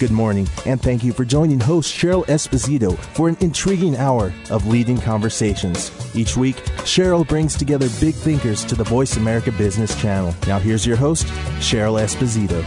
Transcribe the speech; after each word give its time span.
Good 0.00 0.10
morning, 0.10 0.48
and 0.64 0.80
thank 0.80 1.04
you 1.04 1.12
for 1.12 1.26
joining 1.26 1.60
host 1.60 1.94
Cheryl 1.94 2.24
Esposito 2.24 2.96
for 3.14 3.28
an 3.28 3.36
intriguing 3.40 3.96
hour 3.96 4.32
of 4.48 4.66
leading 4.66 4.98
conversations. 4.98 5.92
Each 6.16 6.38
week, 6.38 6.56
Cheryl 6.86 7.28
brings 7.28 7.54
together 7.54 7.86
big 8.00 8.14
thinkers 8.14 8.64
to 8.64 8.74
the 8.74 8.82
Voice 8.82 9.18
America 9.18 9.52
Business 9.52 9.94
Channel. 10.00 10.34
Now, 10.46 10.58
here's 10.58 10.86
your 10.86 10.96
host, 10.96 11.26
Cheryl 11.58 12.00
Esposito. 12.00 12.64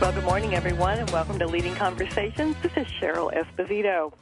Well, 0.00 0.12
good 0.12 0.22
morning, 0.22 0.54
everyone, 0.54 1.00
and 1.00 1.10
welcome 1.10 1.40
to 1.40 1.46
Leading 1.48 1.74
Conversations. 1.74 2.54
This 2.62 2.76
is 2.76 2.86
Cheryl 3.02 3.34
Esposito. 3.34 4.12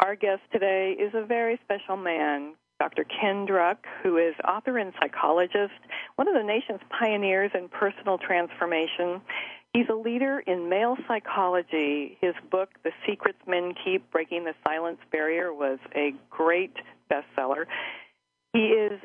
Our 0.00 0.16
guest 0.16 0.42
today 0.52 0.96
is 1.00 1.14
a 1.14 1.24
very 1.24 1.58
special 1.64 1.96
man, 1.96 2.56
Dr. 2.78 3.04
Ken 3.04 3.46
Druck, 3.46 3.78
who 4.02 4.18
is 4.18 4.34
author 4.46 4.76
and 4.76 4.92
psychologist, 5.00 5.80
one 6.16 6.28
of 6.28 6.34
the 6.34 6.42
nation's 6.42 6.80
pioneers 6.90 7.52
in 7.54 7.70
personal 7.70 8.18
transformation. 8.18 9.22
He's 9.72 9.86
a 9.88 9.94
leader 9.94 10.40
in 10.40 10.68
male 10.68 10.96
psychology. 11.06 12.18
His 12.20 12.34
book, 12.50 12.70
The 12.82 12.90
Secrets 13.06 13.38
Men 13.46 13.74
Keep 13.84 14.10
Breaking 14.10 14.44
the 14.44 14.54
Silence 14.66 14.98
Barrier, 15.12 15.54
was 15.54 15.78
a 15.94 16.12
great 16.28 16.74
bestseller. 17.10 17.66
He 18.52 18.66
is 18.70 19.00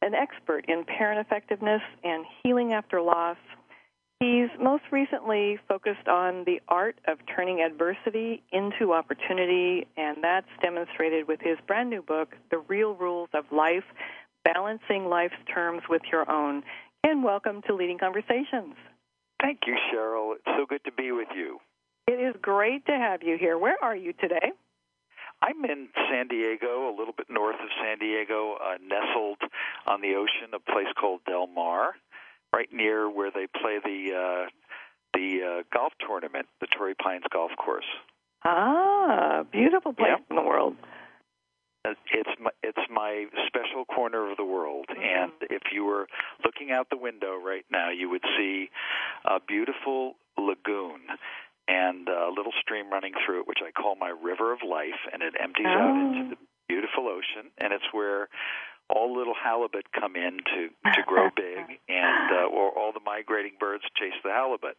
an 0.00 0.14
expert 0.14 0.64
in 0.68 0.84
parent 0.84 1.20
effectiveness 1.20 1.82
and 2.02 2.24
healing 2.42 2.72
after 2.72 3.02
loss. 3.02 3.36
He's 4.18 4.48
most 4.58 4.84
recently 4.90 5.58
focused 5.68 6.08
on 6.08 6.44
the 6.44 6.62
art 6.68 6.96
of 7.06 7.18
turning 7.34 7.60
adversity 7.60 8.42
into 8.50 8.94
opportunity, 8.94 9.86
and 9.98 10.16
that's 10.22 10.48
demonstrated 10.62 11.28
with 11.28 11.40
his 11.42 11.58
brand 11.66 11.90
new 11.90 12.00
book, 12.00 12.34
The 12.50 12.58
Real 12.58 12.94
Rules 12.94 13.28
of 13.34 13.44
Life 13.52 13.84
Balancing 14.44 15.10
Life's 15.10 15.34
Terms 15.52 15.82
with 15.90 16.00
Your 16.10 16.30
Own. 16.30 16.62
And 17.04 17.22
welcome 17.22 17.60
to 17.66 17.74
Leading 17.74 17.98
Conversations. 17.98 18.76
Thank 19.40 19.60
you, 19.66 19.76
Cheryl. 19.92 20.34
It's 20.34 20.44
so 20.58 20.66
good 20.66 20.84
to 20.84 20.92
be 20.92 21.12
with 21.12 21.28
you. 21.36 21.58
It 22.08 22.20
is 22.20 22.34
great 22.40 22.86
to 22.86 22.92
have 22.92 23.22
you 23.22 23.36
here. 23.38 23.58
Where 23.58 23.76
are 23.82 23.96
you 23.96 24.12
today? 24.14 24.52
I'm 25.42 25.64
in 25.64 25.88
San 26.10 26.28
Diego, 26.28 26.88
a 26.88 26.94
little 26.96 27.12
bit 27.16 27.26
north 27.28 27.56
of 27.56 27.68
San 27.82 27.98
Diego, 27.98 28.54
uh, 28.54 28.76
nestled 28.82 29.38
on 29.86 30.00
the 30.00 30.14
ocean, 30.14 30.54
a 30.54 30.58
place 30.58 30.86
called 30.98 31.20
Del 31.26 31.46
Mar, 31.46 31.92
right 32.54 32.68
near 32.72 33.10
where 33.10 33.30
they 33.30 33.46
play 33.46 33.78
the 33.84 34.14
uh, 34.16 34.48
the 35.12 35.40
uh, 35.42 35.62
golf 35.76 35.92
tournament, 36.06 36.46
the 36.60 36.66
Torrey 36.66 36.94
Pines 36.94 37.24
Golf 37.32 37.50
Course. 37.58 37.84
Ah, 38.44 39.44
beautiful 39.50 39.92
place 39.92 40.10
Yep. 40.18 40.26
in 40.30 40.36
the 40.36 40.42
world. 40.42 40.76
It's 42.12 42.30
my 42.40 42.50
it's 42.62 42.86
my 42.90 43.26
special 43.46 43.84
corner 43.84 44.30
of 44.30 44.36
the 44.36 44.44
world, 44.44 44.86
mm-hmm. 44.90 45.02
and 45.02 45.32
if 45.50 45.62
you 45.72 45.84
were 45.84 46.08
looking 46.44 46.70
out 46.72 46.88
the 46.90 46.96
window 46.96 47.36
right 47.36 47.64
now, 47.70 47.90
you 47.90 48.08
would 48.10 48.24
see 48.36 48.70
a 49.24 49.38
beautiful 49.40 50.16
lagoon 50.38 51.00
and 51.68 52.08
a 52.08 52.28
little 52.28 52.52
stream 52.60 52.90
running 52.90 53.12
through 53.24 53.40
it, 53.40 53.48
which 53.48 53.58
I 53.66 53.70
call 53.72 53.96
my 53.96 54.10
river 54.10 54.52
of 54.52 54.60
life, 54.68 55.00
and 55.12 55.22
it 55.22 55.34
empties 55.40 55.66
out 55.66 55.90
Oh. 55.90 56.12
into 56.12 56.36
the 56.36 56.38
beautiful 56.68 57.08
ocean, 57.08 57.50
and 57.58 57.72
it's 57.72 57.92
where 57.92 58.28
all 58.88 59.16
little 59.16 59.34
halibut 59.34 59.90
come 59.92 60.14
in 60.16 60.38
to 60.54 60.68
to 60.94 61.02
grow 61.06 61.28
big, 61.34 61.78
and 61.88 62.30
uh, 62.32 62.46
or 62.46 62.70
all 62.78 62.92
the 62.92 63.00
migrating 63.04 63.52
birds 63.58 63.84
chase 63.98 64.14
the 64.24 64.30
halibut, 64.30 64.76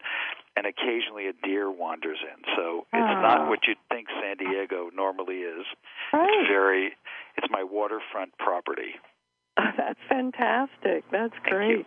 and 0.56 0.66
occasionally 0.66 1.28
a 1.28 1.34
deer 1.46 1.70
wanders 1.72 2.20
in. 2.22 2.44
So 2.56 2.86
it's 2.94 3.14
Oh. 3.18 3.22
not 3.22 3.50
what 3.50 3.60
you'd 3.68 3.78
think 3.90 4.08
San 4.22 4.38
Diego 4.38 4.90
normally 4.96 5.38
is. 5.40 5.66
Right. 6.14 6.30
It's 6.30 6.48
very, 6.50 6.92
it's 7.38 7.48
my 7.50 7.64
waterfront 7.64 8.38
property. 8.38 8.96
That's 9.58 10.00
fantastic. 10.08 11.04
That's 11.12 11.34
great. 11.44 11.86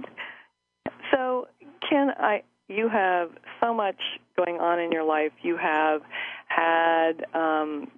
So, 1.12 1.48
Ken, 1.88 2.10
I 2.18 2.42
you 2.68 2.88
have 2.88 3.30
so 3.60 3.74
much 3.74 3.96
going 4.36 4.60
on 4.60 4.78
in 4.78 4.92
your 4.92 5.02
life. 5.04 5.32
You 5.42 5.56
have 5.56 6.02
had 6.46 7.24
um, 7.34 7.88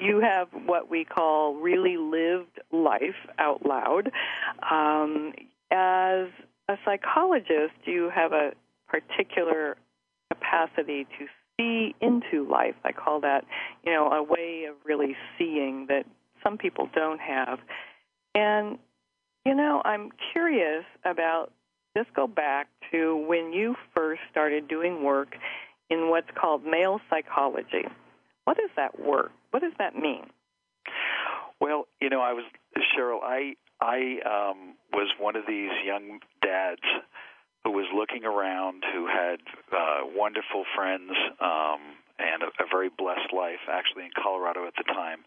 you 0.00 0.20
have 0.20 0.48
what 0.66 0.90
we 0.90 1.04
call 1.04 1.54
really 1.54 1.96
lived 1.96 2.60
life 2.72 3.16
out 3.38 3.64
loud. 3.66 4.10
Um, 4.70 5.32
as 5.70 6.28
a 6.68 6.76
psychologist, 6.84 7.74
you 7.84 8.10
have 8.14 8.32
a 8.32 8.52
particular 8.88 9.76
capacity 10.32 11.06
to 11.18 11.26
see 11.56 11.94
into 12.00 12.48
life. 12.48 12.74
I 12.84 12.92
call 12.92 13.20
that, 13.20 13.44
you 13.84 13.92
know, 13.92 14.10
a 14.10 14.22
way 14.22 14.64
of 14.68 14.76
really 14.84 15.16
seeing 15.38 15.86
that 15.88 16.04
some 16.42 16.58
people 16.58 16.88
don't 16.94 17.20
have. 17.20 17.58
And 18.34 18.78
you 19.44 19.54
know, 19.54 19.80
I'm 19.84 20.10
curious 20.32 20.84
about 21.04 21.52
just 21.96 22.12
go 22.14 22.26
back 22.26 22.68
to 22.92 23.16
when 23.26 23.52
you 23.52 23.74
first 23.94 24.20
started 24.30 24.68
doing 24.68 25.02
work 25.02 25.34
in 25.88 26.08
what's 26.10 26.28
called 26.38 26.64
male 26.64 27.00
psychology. 27.08 27.86
What 28.44 28.58
is 28.58 28.70
that 28.76 29.00
work? 29.00 29.32
What 29.50 29.60
does 29.62 29.72
that 29.78 29.94
mean? 29.94 30.26
Well, 31.60 31.86
you 32.00 32.08
know, 32.08 32.20
I 32.20 32.32
was 32.32 32.44
Cheryl. 32.96 33.18
I 33.22 33.56
I 33.80 34.20
um, 34.24 34.74
was 34.92 35.08
one 35.18 35.36
of 35.36 35.44
these 35.46 35.70
young 35.84 36.20
dads 36.42 36.82
who 37.64 37.72
was 37.72 37.86
looking 37.94 38.24
around, 38.24 38.84
who 38.92 39.06
had 39.06 39.40
uh, 39.72 40.00
wonderful 40.14 40.64
friends 40.74 41.10
um, 41.40 41.80
and 42.18 42.42
a, 42.42 42.46
a 42.62 42.66
very 42.70 42.88
blessed 42.88 43.32
life, 43.34 43.60
actually 43.70 44.04
in 44.04 44.10
Colorado 44.16 44.66
at 44.66 44.74
the 44.76 44.84
time. 44.84 45.24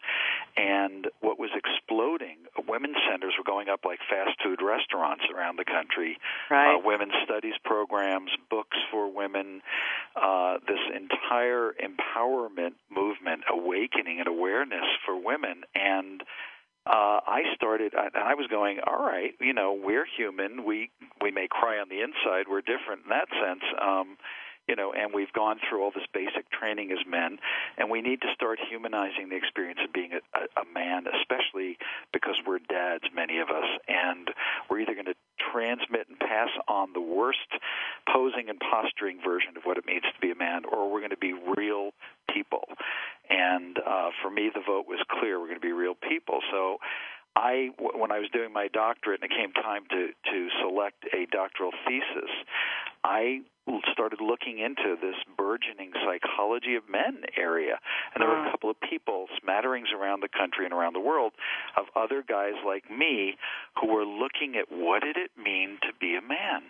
And 0.57 1.07
what 1.21 1.39
was 1.39 1.49
exploding, 1.53 2.37
women's 2.67 2.97
centers 3.09 3.33
were 3.37 3.43
going 3.43 3.69
up 3.69 3.81
like 3.85 3.99
fast 4.09 4.37
food 4.43 4.61
restaurants 4.61 5.23
around 5.33 5.57
the 5.57 5.65
country. 5.65 6.17
Right. 6.49 6.75
Uh, 6.75 6.79
women's 6.83 7.13
studies 7.23 7.55
programs, 7.63 8.31
books 8.49 8.77
for 8.91 9.11
women, 9.11 9.61
uh, 10.15 10.57
this 10.67 10.81
entire 10.93 11.73
empowerment 11.81 12.73
movement, 12.93 13.41
awakening 13.49 14.19
and 14.19 14.27
awareness 14.27 14.85
for 15.05 15.15
women. 15.15 15.63
And 15.75 16.21
uh, 16.85 17.19
I 17.25 17.43
started, 17.55 17.93
and 17.93 18.11
I 18.15 18.35
was 18.35 18.47
going, 18.47 18.79
all 18.85 19.01
right, 19.01 19.31
you 19.39 19.53
know, 19.53 19.73
we're 19.73 20.05
human. 20.05 20.65
We 20.65 20.89
we 21.21 21.31
may 21.31 21.47
cry 21.49 21.79
on 21.79 21.87
the 21.89 22.01
inside. 22.01 22.45
We're 22.49 22.61
different 22.61 23.03
in 23.05 23.09
that 23.09 23.29
sense. 23.31 23.63
Um, 23.81 24.17
you 24.67 24.75
know, 24.77 24.93
and 24.93 25.13
we've 25.13 25.31
gone 25.33 25.59
through 25.59 25.83
all 25.83 25.91
this 25.91 26.07
basic 26.13 26.49
training 26.49 26.91
as 26.91 26.99
men, 27.05 27.37
and 27.77 27.89
we 27.89 28.01
need 28.01 28.21
to 28.21 28.27
start 28.33 28.59
humanizing 28.69 29.27
the 29.29 29.35
experience 29.35 29.79
of 29.83 29.91
being 29.91 30.11
a, 30.13 30.21
a, 30.37 30.61
a 30.61 30.65
man, 30.73 31.03
especially 31.19 31.77
because 32.13 32.35
we're 32.47 32.59
dads, 32.59 33.03
many 33.13 33.39
of 33.39 33.49
us, 33.49 33.67
and 33.87 34.29
we're 34.69 34.79
either 34.79 34.93
going 34.93 35.11
to 35.11 35.15
transmit 35.51 36.07
and 36.07 36.17
pass 36.19 36.49
on 36.67 36.93
the 36.93 37.01
worst 37.01 37.51
posing 38.11 38.47
and 38.47 38.59
posturing 38.59 39.19
version 39.23 39.57
of 39.57 39.63
what 39.63 39.77
it 39.77 39.85
means 39.85 40.03
to 40.03 40.21
be 40.21 40.31
a 40.31 40.35
man, 40.35 40.63
or 40.63 40.91
we're 40.91 41.01
going 41.01 41.11
to 41.11 41.17
be 41.17 41.33
real 41.57 41.91
people. 42.33 42.63
And 43.43 43.77
uh, 43.77 44.09
for 44.21 44.31
me, 44.31 44.49
the 44.53 44.61
vote 44.65 44.85
was 44.87 44.99
clear: 45.11 45.39
we're 45.39 45.47
going 45.51 45.59
to 45.59 45.67
be 45.67 45.73
real 45.73 45.95
people. 45.95 46.39
So. 46.51 46.77
I, 47.35 47.73
w- 47.81 47.97
when 47.97 48.11
I 48.11 48.19
was 48.19 48.29
doing 48.31 48.53
my 48.53 48.67
doctorate 48.67 49.21
and 49.23 49.31
it 49.31 49.35
came 49.35 49.51
time 49.53 49.89
to, 49.89 50.09
to 50.31 50.39
select 50.61 51.03
a 51.17 51.25
doctoral 51.31 51.71
thesis, 51.83 52.29
I 53.03 53.41
started 53.91 54.19
looking 54.21 54.59
into 54.59 54.95
this 54.99 55.15
burgeoning 55.37 55.93
psychology 56.05 56.75
of 56.75 56.83
men 56.89 57.23
area. 57.37 57.79
And 58.13 58.21
there 58.21 58.29
were 58.29 58.47
a 58.47 58.51
couple 58.51 58.69
of 58.69 58.77
people, 58.79 59.27
smatterings 59.41 59.89
around 59.97 60.21
the 60.21 60.29
country 60.29 60.65
and 60.65 60.73
around 60.73 60.93
the 60.93 60.99
world, 60.99 61.33
of 61.77 61.85
other 61.95 62.23
guys 62.27 62.53
like 62.65 62.89
me 62.91 63.35
who 63.79 63.87
were 63.87 64.05
looking 64.05 64.55
at 64.55 64.69
what 64.69 65.01
did 65.01 65.17
it 65.17 65.31
mean 65.35 65.79
to 65.81 65.89
be 65.99 66.15
a 66.15 66.21
man? 66.21 66.63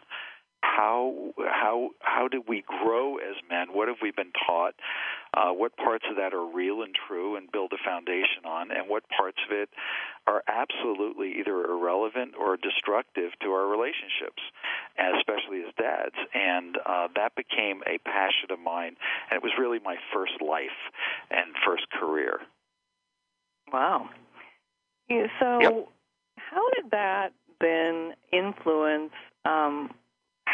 How 0.64 1.34
how 1.38 1.90
how 2.00 2.30
did 2.30 2.44
we 2.48 2.64
grow 2.66 3.18
as 3.18 3.36
men? 3.50 3.74
What 3.74 3.90
have 3.90 3.98
we 4.02 4.12
been 4.12 4.32
taught? 4.48 4.74
Uh, 5.36 5.52
what 5.52 5.76
parts 5.76 6.06
of 6.10 6.16
that 6.16 6.34
are 6.34 6.46
real 6.46 6.84
and 6.84 6.96
true 7.08 7.36
and 7.36 7.52
build 7.52 7.74
a 7.74 7.84
foundation 7.84 8.46
on, 8.46 8.72
and 8.72 8.88
what 8.88 9.04
parts 9.10 9.38
of 9.46 9.52
it 9.56 9.70
are 10.26 10.42
absolutely 10.48 11.40
either 11.40 11.66
irrelevant 11.66 12.34
or 12.40 12.56
destructive 12.56 13.32
to 13.42 13.50
our 13.50 13.68
relationships, 13.68 14.42
especially 15.20 15.64
as 15.68 15.74
dads. 15.78 16.16
And 16.34 16.78
uh, 16.86 17.08
that 17.16 17.36
became 17.36 17.82
a 17.86 17.98
passion 18.00 18.52
of 18.52 18.60
mine, 18.60 18.96
and 19.30 19.38
it 19.38 19.44
was 19.44 19.52
really 19.60 19.80
my 19.84 19.98
first 20.14 20.40
life 20.42 20.80
and 21.30 21.52
first 21.66 21.90
career. 22.00 22.40
Wow. 23.72 24.10
So, 25.10 25.60
Yep. 25.62 25.88
how 26.38 26.70
did 26.76 26.92
that 26.92 27.34
then 27.60 28.14
influence 28.32 29.12
um, 29.46 29.92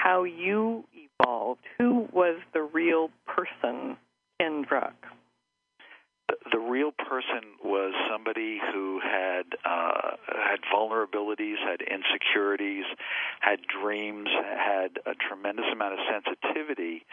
how 0.01 0.23
you 0.23 0.83
evolved? 0.93 1.61
Who 1.77 2.07
was 2.13 2.39
the 2.53 2.61
real 2.61 3.09
person, 3.27 3.97
Ken 4.39 4.65
Druck? 4.65 4.93
the, 6.51 6.59
real 6.59 6.91
person 6.91 7.57
was 7.63 7.93
somebody 8.11 8.59
who 8.71 8.99
had 9.01 9.45
uh, 9.65 10.15
had 10.27 10.59
vulnerabilities, 10.73 11.55
had 11.57 11.81
insecurities, 11.81 12.85
had 13.39 13.59
dreams, 13.65 14.29
had 14.29 14.99
a 15.05 15.15
tremendous 15.15 15.65
amount 15.71 15.93
of 15.93 15.99
sensitivity. 16.09 17.05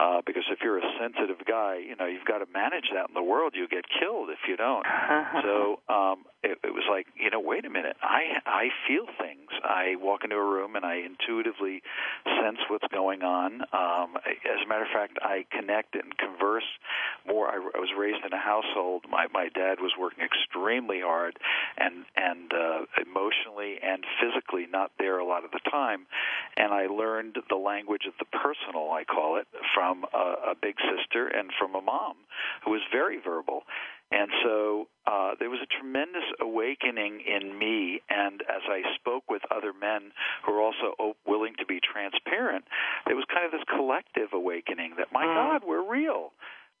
Uh, 0.00 0.20
because 0.26 0.42
if 0.50 0.58
you're 0.62 0.78
a 0.78 0.92
sensitive 0.98 1.46
guy, 1.46 1.78
you 1.78 1.94
know 1.94 2.06
you've 2.06 2.24
got 2.24 2.38
to 2.38 2.46
manage 2.52 2.90
that 2.92 3.08
in 3.08 3.14
the 3.14 3.22
world. 3.22 3.52
You 3.54 3.68
get 3.68 3.84
killed 4.00 4.30
if 4.30 4.38
you 4.48 4.56
don't. 4.56 4.84
so 5.42 5.78
um, 5.92 6.24
it, 6.42 6.58
it 6.64 6.74
was 6.74 6.82
like, 6.90 7.06
you 7.14 7.30
know, 7.30 7.38
wait 7.38 7.64
a 7.64 7.70
minute. 7.70 7.96
I 8.02 8.42
I 8.46 8.68
feel 8.88 9.06
things. 9.20 9.50
I 9.62 9.94
walk 10.00 10.24
into 10.24 10.34
a 10.36 10.44
room 10.44 10.74
and 10.74 10.84
I 10.84 11.06
intuitively 11.06 11.82
sense 12.24 12.58
what's 12.68 12.86
going 12.90 13.22
on. 13.22 13.62
Um, 13.72 14.16
as 14.26 14.64
a 14.64 14.68
matter 14.82 14.94
of 15.04 15.08
fact, 15.08 15.18
I 15.22 15.44
connect 15.50 15.94
and 15.94 16.16
converse 16.18 16.66
more. 17.26 17.48
I, 17.48 17.56
I 17.56 17.78
was 17.78 17.90
raised 17.96 18.24
in 18.24 18.32
a 18.32 18.38
household. 18.38 19.04
My 19.10 19.26
my 19.32 19.48
dad 19.54 19.78
was 19.80 19.92
working 19.98 20.24
extremely 20.24 21.00
hard, 21.00 21.38
and 21.78 22.04
and 22.16 22.52
uh, 22.52 22.84
emotionally 23.00 23.78
and 23.82 24.04
physically 24.20 24.66
not 24.70 24.90
there 24.98 25.18
a 25.18 25.24
lot 25.24 25.44
of 25.44 25.50
the 25.50 25.60
time. 25.70 26.06
And 26.56 26.72
I 26.72 26.86
learned 26.86 27.36
the 27.48 27.56
language 27.56 28.02
of 28.06 28.14
the 28.18 28.26
personal, 28.26 28.90
I 28.92 29.04
call 29.04 29.36
it, 29.38 29.46
from 29.74 30.04
a, 30.12 30.52
a 30.52 30.54
big 30.60 30.76
sister 30.80 31.28
and 31.28 31.50
from 31.58 31.74
a 31.74 31.80
mom 31.80 32.14
who 32.64 32.72
was 32.72 32.82
very 32.92 33.18
verbal. 33.22 33.62
And 34.12 34.30
so 34.44 34.88
uh, 35.06 35.32
there 35.40 35.48
was 35.48 35.60
a 35.62 35.66
tremendous 35.80 36.24
awakening 36.38 37.22
in 37.26 37.58
me, 37.58 38.02
and 38.10 38.42
as 38.42 38.60
I 38.68 38.82
spoke 38.96 39.24
with 39.30 39.40
other 39.50 39.72
men 39.72 40.12
who 40.44 40.52
were 40.52 40.60
also 40.60 40.92
o- 41.00 41.16
willing 41.26 41.54
to 41.58 41.64
be 41.64 41.80
transparent, 41.80 42.66
there 43.06 43.16
was 43.16 43.24
kind 43.32 43.46
of 43.46 43.52
this 43.52 43.64
collective 43.74 44.34
awakening 44.34 44.96
that, 44.98 45.12
my 45.12 45.24
Mm. 45.24 45.34
God, 45.34 45.64
we're 45.66 45.80
real. 45.90 46.32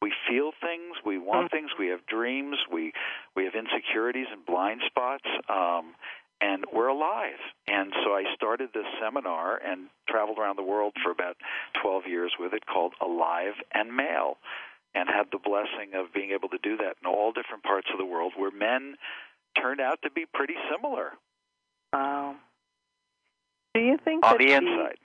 We 0.02 0.12
feel 0.28 0.52
things, 0.60 0.96
we 1.06 1.16
want 1.16 1.50
things, 1.50 1.70
we 1.78 1.86
have 1.88 2.04
dreams, 2.06 2.58
we 2.70 2.92
we 3.34 3.44
have 3.44 3.54
insecurities 3.54 4.26
and 4.30 4.44
blind 4.44 4.82
spots, 4.84 5.24
um, 5.48 5.94
and 6.42 6.66
we're 6.70 6.88
alive. 6.88 7.38
And 7.66 7.94
so 8.04 8.12
I 8.14 8.24
started 8.34 8.70
this 8.74 8.84
seminar 9.00 9.56
and 9.56 9.88
traveled 10.06 10.38
around 10.38 10.56
the 10.56 10.64
world 10.64 10.92
for 11.02 11.10
about 11.12 11.36
12 11.80 12.06
years 12.08 12.32
with 12.38 12.52
it, 12.52 12.66
called 12.66 12.92
Alive 13.00 13.54
and 13.72 13.96
Male 13.96 14.36
and 14.94 15.08
had 15.08 15.30
the 15.32 15.38
blessing 15.38 15.94
of 15.94 16.12
being 16.12 16.32
able 16.32 16.50
to 16.50 16.58
do 16.62 16.76
that 16.76 16.96
in 17.00 17.06
all 17.06 17.32
different 17.32 17.62
parts 17.62 17.88
of 17.92 17.98
the 17.98 18.04
world 18.04 18.32
where 18.36 18.50
men 18.50 18.94
turned 19.58 19.80
out 19.80 19.98
to 20.02 20.10
be 20.10 20.26
pretty 20.26 20.54
similar 20.70 21.12
Wow. 21.94 22.36
Do 23.74 23.80
you 23.80 23.96
think 24.04 24.24
on 24.26 24.31
that 24.31 24.31
the 24.46 24.52
inside. 24.52 24.96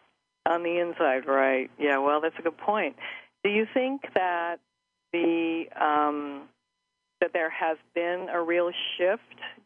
On 0.46 0.64
the 0.64 0.80
inside, 0.80 1.28
right? 1.28 1.70
Yeah. 1.78 1.98
Well, 1.98 2.22
that's 2.22 2.36
a 2.40 2.42
good 2.42 2.58
point. 2.58 2.96
Do 3.44 3.50
you 3.50 3.66
think 3.74 4.02
that 4.14 4.58
the 5.12 5.66
um, 5.80 6.44
that 7.22 7.32
there 7.34 7.50
has 7.50 7.78
been 7.94 8.28
a 8.32 8.42
real 8.42 8.72
shift? 8.98 9.22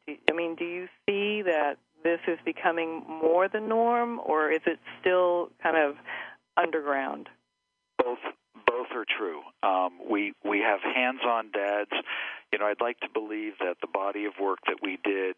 Do, 0.08 0.16
I 0.30 0.34
mean, 0.34 0.56
do 0.56 0.66
you 0.66 0.88
see 1.08 1.44
that 1.44 1.78
this 2.04 2.20
is 2.28 2.40
becoming 2.46 3.04
more 3.08 3.48
the 3.48 3.60
norm, 3.60 4.20
or 4.26 4.52
is 4.52 4.62
it 4.66 4.80
still 5.00 5.50
kind 5.62 5.78
of 5.78 5.96
underground? 6.58 7.30
Both 7.98 8.20
both 8.66 8.88
are 8.96 9.06
true. 9.18 9.42
Um, 9.64 10.00
we 10.10 10.34
we 10.44 10.60
have 10.60 10.80
hands-on 10.82 11.52
dads. 11.52 11.92
Know, 12.62 12.68
I'd 12.68 12.80
like 12.80 13.00
to 13.00 13.10
believe 13.10 13.54
that 13.60 13.82
the 13.82 13.88
body 13.88 14.26
of 14.26 14.34
work 14.40 14.60
that 14.68 14.78
we 14.84 15.00
did 15.04 15.36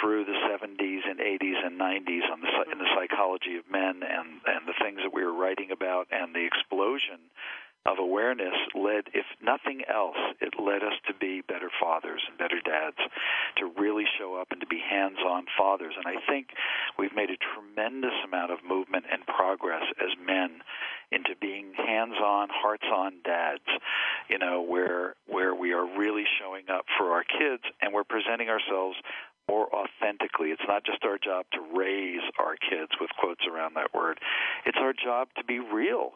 through 0.00 0.24
the 0.24 0.32
70s 0.48 1.04
and 1.04 1.20
80s 1.20 1.60
and 1.66 1.78
90s 1.78 2.24
on 2.32 2.40
the 2.40 2.48
in 2.72 2.78
the 2.78 2.88
psychology 2.96 3.56
of 3.60 3.70
men 3.70 4.00
and 4.00 4.40
and 4.46 4.64
the 4.66 4.72
things 4.80 5.00
that 5.04 5.12
we 5.12 5.22
were 5.22 5.36
writing 5.36 5.70
about 5.70 6.08
and 6.10 6.34
the 6.34 6.46
explosion 6.46 7.20
of 7.86 7.98
awareness 7.98 8.54
led, 8.74 9.04
if 9.14 9.26
nothing 9.42 9.82
else, 9.92 10.18
it 10.40 10.54
led 10.58 10.82
us 10.82 10.94
to 11.06 11.14
be 11.14 11.42
better 11.46 11.70
fathers 11.80 12.22
and 12.28 12.36
better 12.38 12.60
dads, 12.64 12.98
to 13.56 13.70
really 13.78 14.04
show 14.18 14.34
up 14.34 14.48
and 14.50 14.60
to 14.60 14.66
be 14.66 14.80
hands 14.80 15.18
on 15.26 15.46
fathers. 15.56 15.94
And 15.96 16.06
I 16.06 16.20
think 16.28 16.48
we've 16.98 17.14
made 17.14 17.30
a 17.30 17.38
tremendous 17.38 18.14
amount 18.24 18.52
of 18.52 18.58
movement 18.66 19.04
and 19.10 19.24
progress 19.26 19.84
as 20.00 20.10
men 20.24 20.60
into 21.12 21.36
being 21.40 21.72
hands 21.74 22.14
on, 22.22 22.48
hearts 22.50 22.86
on 22.92 23.14
dads, 23.24 23.66
you 24.28 24.38
know, 24.38 24.62
where 24.62 25.14
where 25.28 25.54
we 25.54 25.72
are 25.72 25.86
really 25.86 26.24
showing 26.40 26.64
up 26.68 26.84
for 26.98 27.12
our 27.12 27.22
kids 27.22 27.62
and 27.80 27.94
we're 27.94 28.04
presenting 28.04 28.48
ourselves 28.48 28.96
more 29.48 29.68
authentically. 29.72 30.48
It's 30.48 30.66
not 30.66 30.84
just 30.84 31.04
our 31.04 31.18
job 31.18 31.46
to 31.52 31.60
raise 31.78 32.22
our 32.38 32.56
kids 32.56 32.90
with 33.00 33.10
quotes 33.18 33.42
around 33.46 33.74
that 33.76 33.94
word. 33.94 34.18
It's 34.64 34.78
our 34.80 34.92
job 34.92 35.28
to 35.36 35.44
be 35.44 35.60
real 35.60 36.12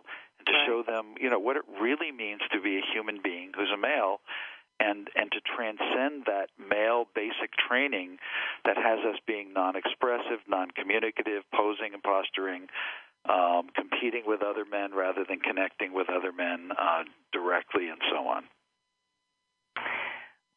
to 0.47 0.53
Right. 0.53 0.67
show 0.67 0.83
them, 0.83 1.15
you 1.21 1.31
know, 1.31 1.39
what 1.39 1.57
it 1.57 1.65
really 1.81 2.13
means 2.13 2.41
to 2.53 2.61
be 2.61 2.79
a 2.79 2.83
human 2.93 3.21
being 3.23 3.53
who's 3.55 3.71
a 3.71 3.77
male 3.77 4.21
and 4.81 5.09
and 5.15 5.31
to 5.33 5.41
transcend 5.41 6.25
that 6.25 6.49
male 6.59 7.07
basic 7.15 7.53
training 7.69 8.19
that 8.65 8.77
has 8.77 8.99
us 9.05 9.21
being 9.27 9.53
non-expressive, 9.53 10.41
non-communicative, 10.49 11.45
posing 11.55 11.93
and 11.93 12.03
posturing, 12.03 12.69
um, 13.29 13.69
competing 13.75 14.23
with 14.27 14.43
other 14.43 14.65
men 14.65 14.95
rather 14.95 15.25
than 15.29 15.39
connecting 15.41 15.93
with 15.93 16.09
other 16.09 16.33
men 16.33 16.71
uh, 16.79 17.05
directly, 17.33 17.89
and 17.89 18.01
so 18.11 18.27
on. 18.27 18.45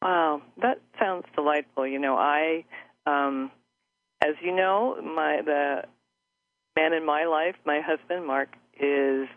Wow, 0.01 0.41
that 0.61 0.79
sounds 0.99 1.25
delightful. 1.35 1.87
You 1.87 1.99
know, 1.99 2.15
I, 2.17 2.65
um, 3.05 3.51
as 4.21 4.35
you 4.41 4.55
know, 4.55 4.97
my 5.01 5.41
the 5.43 5.83
man 6.75 6.93
in 6.93 7.05
my 7.05 7.25
life, 7.25 7.55
my 7.65 7.81
husband 7.81 8.25
Mark, 8.25 8.49
is 8.79 9.27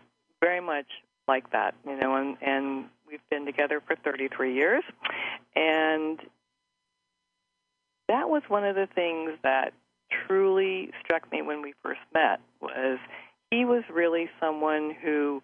very 0.41 0.61
much 0.61 0.87
like 1.27 1.51
that. 1.51 1.75
You 1.85 1.97
know, 1.97 2.15
and 2.15 2.37
and 2.41 2.85
we've 3.09 3.19
been 3.29 3.45
together 3.45 3.81
for 3.85 3.95
33 3.95 4.53
years, 4.53 4.83
and 5.55 6.19
that 8.07 8.29
was 8.29 8.43
one 8.47 8.63
of 8.63 8.75
the 8.75 8.87
things 8.93 9.31
that 9.43 9.73
truly 10.25 10.91
struck 11.03 11.29
me 11.31 11.41
when 11.41 11.61
we 11.61 11.73
first 11.83 11.99
met 12.13 12.39
was 12.61 12.99
he 13.51 13.65
was 13.65 13.83
really 13.91 14.29
someone 14.39 14.95
who 15.03 15.41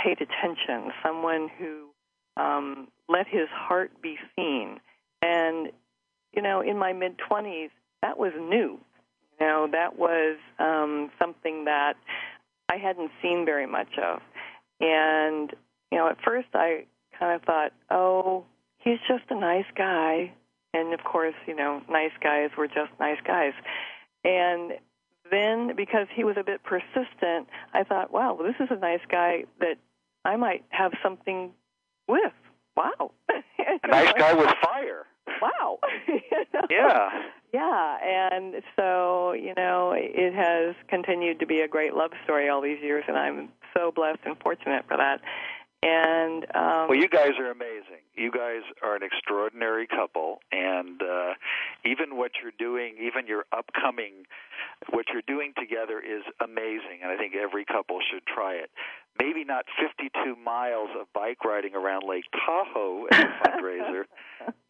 paid 0.00 0.18
attention, 0.20 0.92
someone 1.02 1.48
who 1.58 1.88
um, 2.36 2.88
let 3.08 3.26
his 3.26 3.48
heart 3.52 3.90
be 4.02 4.16
seen. 4.36 4.80
And, 5.22 5.70
you 6.34 6.42
know, 6.42 6.60
in 6.60 6.78
my 6.78 6.92
mid 6.92 7.16
20s, 7.18 7.70
that 8.02 8.18
was 8.18 8.32
new. 8.36 8.78
You 9.40 9.46
know, 9.46 9.68
that 9.72 9.98
was 9.98 10.36
um, 10.58 11.10
something 11.18 11.64
that 11.64 11.94
I 12.68 12.76
hadn't 12.76 13.10
seen 13.22 13.44
very 13.44 13.66
much 13.66 13.98
of. 13.98 14.20
And, 14.80 15.52
you 15.90 15.98
know, 15.98 16.08
at 16.08 16.18
first 16.24 16.48
I 16.54 16.86
kind 17.18 17.34
of 17.34 17.42
thought, 17.42 17.72
oh, 17.90 18.44
he's 18.78 18.98
just 19.08 19.24
a 19.30 19.34
nice 19.34 19.66
guy. 19.76 20.32
And 20.72 20.92
of 20.92 21.04
course, 21.04 21.34
you 21.46 21.54
know, 21.54 21.82
nice 21.88 22.12
guys 22.20 22.50
were 22.56 22.66
just 22.66 22.90
nice 22.98 23.18
guys. 23.24 23.52
And 24.24 24.72
then 25.30 25.74
because 25.76 26.06
he 26.14 26.24
was 26.24 26.36
a 26.38 26.42
bit 26.42 26.62
persistent, 26.64 27.48
I 27.72 27.84
thought, 27.84 28.12
wow, 28.12 28.34
well, 28.34 28.46
this 28.46 28.56
is 28.60 28.68
a 28.70 28.78
nice 28.78 29.00
guy 29.08 29.44
that 29.60 29.78
I 30.24 30.36
might 30.36 30.64
have 30.70 30.92
something 31.02 31.52
with. 32.08 32.32
Wow. 32.76 33.12
A 33.84 33.88
nice 33.88 34.12
guy 34.12 34.34
with 34.34 34.50
fire. 34.62 35.06
Wow. 35.40 35.78
Yeah. 36.70 37.10
Yeah, 37.52 37.98
and 38.02 38.62
so, 38.74 39.32
you 39.32 39.54
know, 39.56 39.92
it 39.96 40.34
has 40.34 40.74
continued 40.88 41.38
to 41.38 41.46
be 41.46 41.60
a 41.60 41.68
great 41.68 41.94
love 41.94 42.10
story 42.24 42.48
all 42.48 42.60
these 42.60 42.82
years, 42.82 43.04
and 43.06 43.16
I'm 43.16 43.48
so 43.76 43.92
blessed 43.94 44.20
and 44.24 44.36
fortunate 44.38 44.84
for 44.88 44.96
that. 44.96 45.20
And 45.84 46.46
um, 46.54 46.88
Well, 46.88 46.96
you 46.96 47.10
guys 47.10 47.32
are 47.38 47.50
amazing. 47.50 48.00
You 48.14 48.30
guys 48.30 48.62
are 48.82 48.96
an 48.96 49.02
extraordinary 49.02 49.86
couple, 49.86 50.38
and 50.50 51.02
uh, 51.02 51.34
even 51.84 52.16
what 52.16 52.32
you're 52.42 52.56
doing, 52.58 52.94
even 53.02 53.26
your 53.26 53.44
upcoming, 53.52 54.24
what 54.88 55.06
you're 55.12 55.26
doing 55.26 55.52
together 55.58 56.00
is 56.00 56.22
amazing, 56.40 57.02
and 57.02 57.12
I 57.12 57.18
think 57.18 57.34
every 57.36 57.66
couple 57.66 57.98
should 58.10 58.24
try 58.26 58.54
it. 58.54 58.70
Maybe 59.20 59.44
not 59.44 59.66
52 59.78 60.34
miles 60.36 60.88
of 60.98 61.06
bike 61.12 61.44
riding 61.44 61.74
around 61.74 62.08
Lake 62.08 62.24
Tahoe 62.32 63.04
as 63.12 63.18
a 63.20 63.48
fundraiser, 63.48 64.04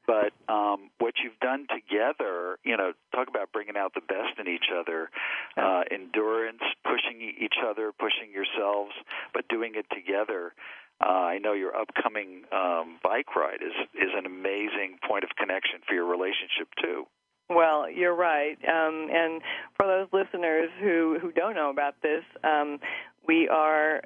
but 0.07 0.33
um, 0.53 0.91
what 0.99 1.15
you've 1.23 1.39
done 1.41 1.67
together, 1.69 2.59
you 2.65 2.77
know, 2.77 2.93
talk 3.15 3.29
about 3.29 3.53
bringing 3.53 3.77
out 3.77 3.95
the 3.95 4.01
best 4.01 4.39
in 4.39 4.49
each 4.49 4.69
other, 4.75 5.11
uh, 5.57 5.83
endurance, 5.91 6.63
pushing 6.85 7.21
each 7.21 7.57
other, 7.67 7.93
pushing 7.93 8.33
yourselves, 8.33 8.93
but 9.33 9.49
doing 9.49 9.73
it 9.77 9.87
together. 9.95 10.53
uh, 11.01 11.09
I 11.09 11.39
know 11.39 11.53
your 11.53 11.75
upcoming 11.77 12.45
um, 12.53 12.99
bike 13.03 13.35
ride 13.35 13.63
is 13.63 13.75
is 13.95 14.11
an 14.17 14.27
amazing 14.27 14.99
point 15.07 15.25
of 15.25 15.31
connection 15.37 15.81
for 15.87 15.95
your 15.95 16.07
relationship 16.07 16.69
too. 16.81 17.07
Well, 17.51 17.91
you're 17.91 18.15
right. 18.15 18.57
Um, 18.67 19.09
and 19.13 19.43
for 19.77 19.87
those 19.87 20.09
listeners 20.13 20.71
who, 20.81 21.19
who 21.21 21.31
don't 21.31 21.55
know 21.55 21.71
about 21.71 22.01
this, 22.03 22.25
um, 22.43 22.79
we 23.27 23.49
are 23.49 24.03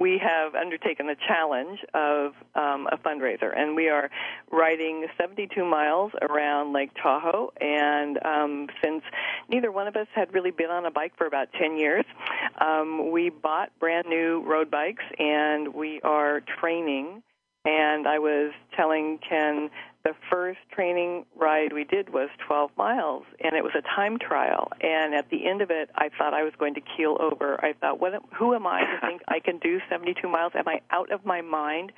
we 0.00 0.18
have 0.18 0.54
undertaken 0.54 1.06
the 1.06 1.16
challenge 1.26 1.80
of 1.92 2.32
um, 2.54 2.88
a 2.90 2.96
fundraiser, 2.96 3.56
and 3.56 3.76
we 3.76 3.88
are 3.88 4.10
riding 4.50 5.06
72 5.18 5.64
miles 5.64 6.12
around 6.22 6.72
Lake 6.72 6.90
Tahoe. 7.00 7.52
And 7.60 8.18
um, 8.24 8.68
since 8.82 9.02
neither 9.48 9.70
one 9.70 9.86
of 9.86 9.96
us 9.96 10.06
had 10.14 10.32
really 10.32 10.50
been 10.50 10.70
on 10.70 10.86
a 10.86 10.90
bike 10.90 11.12
for 11.16 11.26
about 11.26 11.48
10 11.58 11.76
years, 11.76 12.04
um, 12.58 13.10
we 13.10 13.30
bought 13.30 13.70
brand 13.78 14.06
new 14.08 14.42
road 14.46 14.70
bikes, 14.70 15.04
and 15.18 15.74
we 15.74 16.00
are 16.02 16.40
training. 16.60 17.22
And 17.64 18.06
I 18.06 18.18
was 18.18 18.52
telling 18.76 19.18
Ken 19.26 19.70
the 20.04 20.12
first 20.30 20.58
training 20.70 21.24
ride 21.34 21.72
we 21.72 21.84
did 21.84 22.12
was 22.12 22.28
12 22.46 22.70
miles, 22.76 23.24
and 23.42 23.56
it 23.56 23.64
was 23.64 23.72
a 23.74 23.80
time 23.80 24.18
trial. 24.18 24.68
And 24.82 25.14
at 25.14 25.30
the 25.30 25.46
end 25.46 25.62
of 25.62 25.70
it, 25.70 25.88
I 25.94 26.10
thought 26.16 26.34
I 26.34 26.42
was 26.42 26.52
going 26.58 26.74
to 26.74 26.82
keel 26.96 27.16
over. 27.18 27.58
I 27.64 27.72
thought, 27.72 28.00
what, 28.00 28.12
who 28.38 28.54
am 28.54 28.66
I 28.66 28.80
to 28.80 29.06
think 29.06 29.22
I 29.28 29.40
can 29.40 29.58
do 29.58 29.80
72 29.88 30.28
miles? 30.28 30.52
Am 30.54 30.68
I 30.68 30.80
out 30.90 31.10
of 31.10 31.24
my 31.24 31.40
mind? 31.40 31.92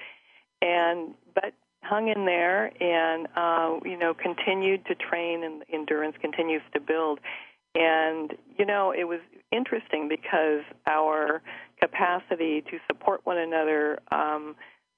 And 0.63 1.15
but 1.35 1.53
hung 1.83 2.09
in 2.09 2.27
there, 2.27 2.71
and 2.81 3.27
uh, 3.37 3.81
you 3.85 3.99
know, 3.99 4.15
continued 4.15 4.87
to 4.87 4.95
train, 4.95 5.43
and 5.43 5.65
endurance 5.73 6.17
continues 6.21 6.63
to 6.75 6.81
build. 6.81 7.19
And 7.75 8.35
you 8.57 8.65
know, 8.65 8.93
it 8.97 9.05
was 9.05 9.21
interesting 9.51 10.09
because 10.09 10.63
our 10.87 11.43
capacity 11.81 12.63
to 12.71 12.79
support 12.87 13.21
one 13.25 13.39
another. 13.39 13.99
Um, 14.13 14.55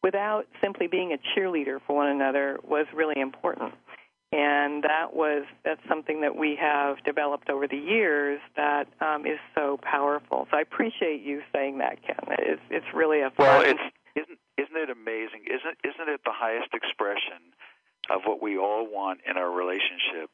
without 0.08 0.46
simply 0.62 0.86
being 0.86 1.12
a 1.12 1.18
cheerleader 1.30 1.78
for 1.86 1.94
one 1.94 2.08
another 2.08 2.58
was 2.66 2.86
really 2.94 3.20
important. 3.20 3.74
And 4.32 4.82
that 4.84 5.12
was 5.12 5.44
that's 5.64 5.80
something 5.86 6.22
that 6.22 6.34
we 6.34 6.56
have 6.56 6.96
developed 7.04 7.50
over 7.50 7.68
the 7.68 7.76
years 7.76 8.40
that 8.56 8.88
um, 9.00 9.26
is 9.26 9.38
so 9.54 9.78
powerful. 9.82 10.46
So 10.50 10.56
I 10.56 10.62
appreciate 10.62 11.20
you 11.22 11.42
saying 11.52 11.78
that, 11.78 12.00
Ken. 12.06 12.36
It's 12.38 12.60
it's 12.70 12.86
really 12.94 13.20
a 13.20 13.30
fun. 13.30 13.46
Well, 13.46 13.60
it's 13.60 13.86
isn't 14.16 14.38
isn't 14.56 14.76
it 14.76 14.90
amazing? 14.90 15.44
Isn't 15.44 15.76
isn't 15.84 16.08
it 16.08 16.20
the 16.24 16.32
highest 16.32 16.72
expression 16.72 17.52
of 18.10 18.22
what 18.24 18.42
we 18.42 18.56
all 18.56 18.86
want 18.88 19.20
in 19.28 19.36
our 19.36 19.50
relationship 19.50 20.28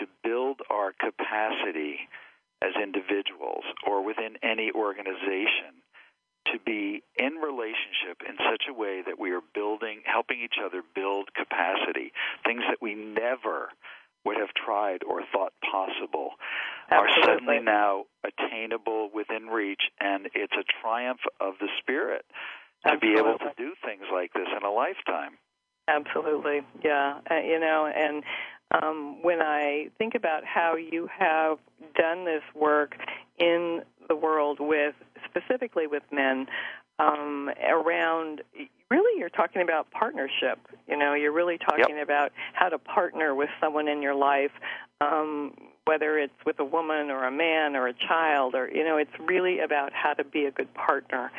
to 0.00 0.06
build 0.22 0.60
our 0.70 0.92
capacity 0.92 2.08
as 2.60 2.72
individuals 2.82 3.64
or 3.86 4.04
within 4.04 4.36
any 4.42 4.70
organization 4.72 5.84
to 6.52 6.58
be 6.64 7.02
in 7.16 7.34
relationship 7.34 8.22
in 8.28 8.36
such 8.50 8.64
a 8.68 8.72
way 8.72 9.02
that 9.06 9.18
we 9.18 9.32
are 9.32 9.42
building, 9.54 10.02
helping 10.04 10.40
each 10.40 10.56
other 10.62 10.82
build 10.94 11.28
capacity, 11.34 12.12
things 12.44 12.62
that 12.68 12.78
we 12.80 12.94
never 12.94 13.70
would 14.24 14.36
have 14.38 14.52
tried 14.54 15.04
or 15.04 15.22
thought 15.32 15.52
possible 15.60 16.30
Absolutely. 16.90 17.22
are 17.22 17.26
suddenly 17.26 17.60
now 17.60 18.04
attainable 18.24 19.10
within 19.14 19.46
reach, 19.46 19.82
and 20.00 20.28
it's 20.34 20.54
a 20.54 20.64
triumph 20.82 21.20
of 21.40 21.54
the 21.60 21.68
spirit 21.80 22.24
to 22.86 22.92
Absolutely. 22.92 23.08
be 23.08 23.18
able 23.18 23.38
to 23.38 23.52
do 23.56 23.74
things 23.84 24.04
like 24.12 24.32
this 24.32 24.48
in 24.56 24.64
a 24.64 24.70
lifetime. 24.70 25.38
Absolutely, 25.88 26.62
yeah. 26.82 27.20
Uh, 27.30 27.36
you 27.36 27.60
know, 27.60 27.86
and 27.86 28.22
um, 28.70 29.22
when 29.22 29.40
I 29.40 29.88
think 29.98 30.14
about 30.14 30.44
how 30.44 30.76
you 30.76 31.08
have 31.16 31.58
done 31.94 32.24
this 32.24 32.42
work 32.54 32.96
in 33.38 33.82
the 34.08 34.16
world 34.16 34.58
with 34.60 34.94
specifically 35.24 35.86
with 35.86 36.02
men 36.12 36.46
um, 36.98 37.50
around 37.68 38.42
really 38.90 39.18
you're 39.18 39.28
talking 39.28 39.62
about 39.62 39.90
partnership. 39.90 40.58
You 40.88 40.96
know 40.96 41.14
you're 41.14 41.32
really 41.32 41.58
talking 41.58 41.96
yep. 41.96 42.04
about 42.04 42.32
how 42.52 42.68
to 42.68 42.78
partner 42.78 43.34
with 43.34 43.48
someone 43.60 43.88
in 43.88 44.02
your 44.02 44.14
life 44.14 44.52
um, 45.00 45.52
whether 45.86 46.18
it's 46.18 46.32
with 46.46 46.58
a 46.60 46.64
woman 46.64 47.10
or 47.10 47.26
a 47.26 47.30
man 47.30 47.76
or 47.76 47.88
a 47.88 47.92
child 47.92 48.54
or 48.54 48.70
you 48.72 48.84
know 48.84 48.96
it's 48.96 49.12
really 49.20 49.60
about 49.60 49.92
how 49.92 50.14
to 50.14 50.24
be 50.24 50.44
a 50.46 50.50
good 50.50 50.72
partner. 50.74 51.30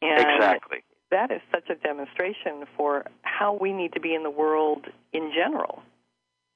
And 0.00 0.20
exactly. 0.20 0.78
that 1.10 1.30
is 1.30 1.40
such 1.52 1.70
a 1.70 1.76
demonstration 1.76 2.64
for 2.76 3.04
how 3.22 3.56
we 3.60 3.72
need 3.72 3.92
to 3.92 4.00
be 4.00 4.14
in 4.14 4.24
the 4.24 4.30
world 4.30 4.86
in 5.12 5.30
general 5.32 5.82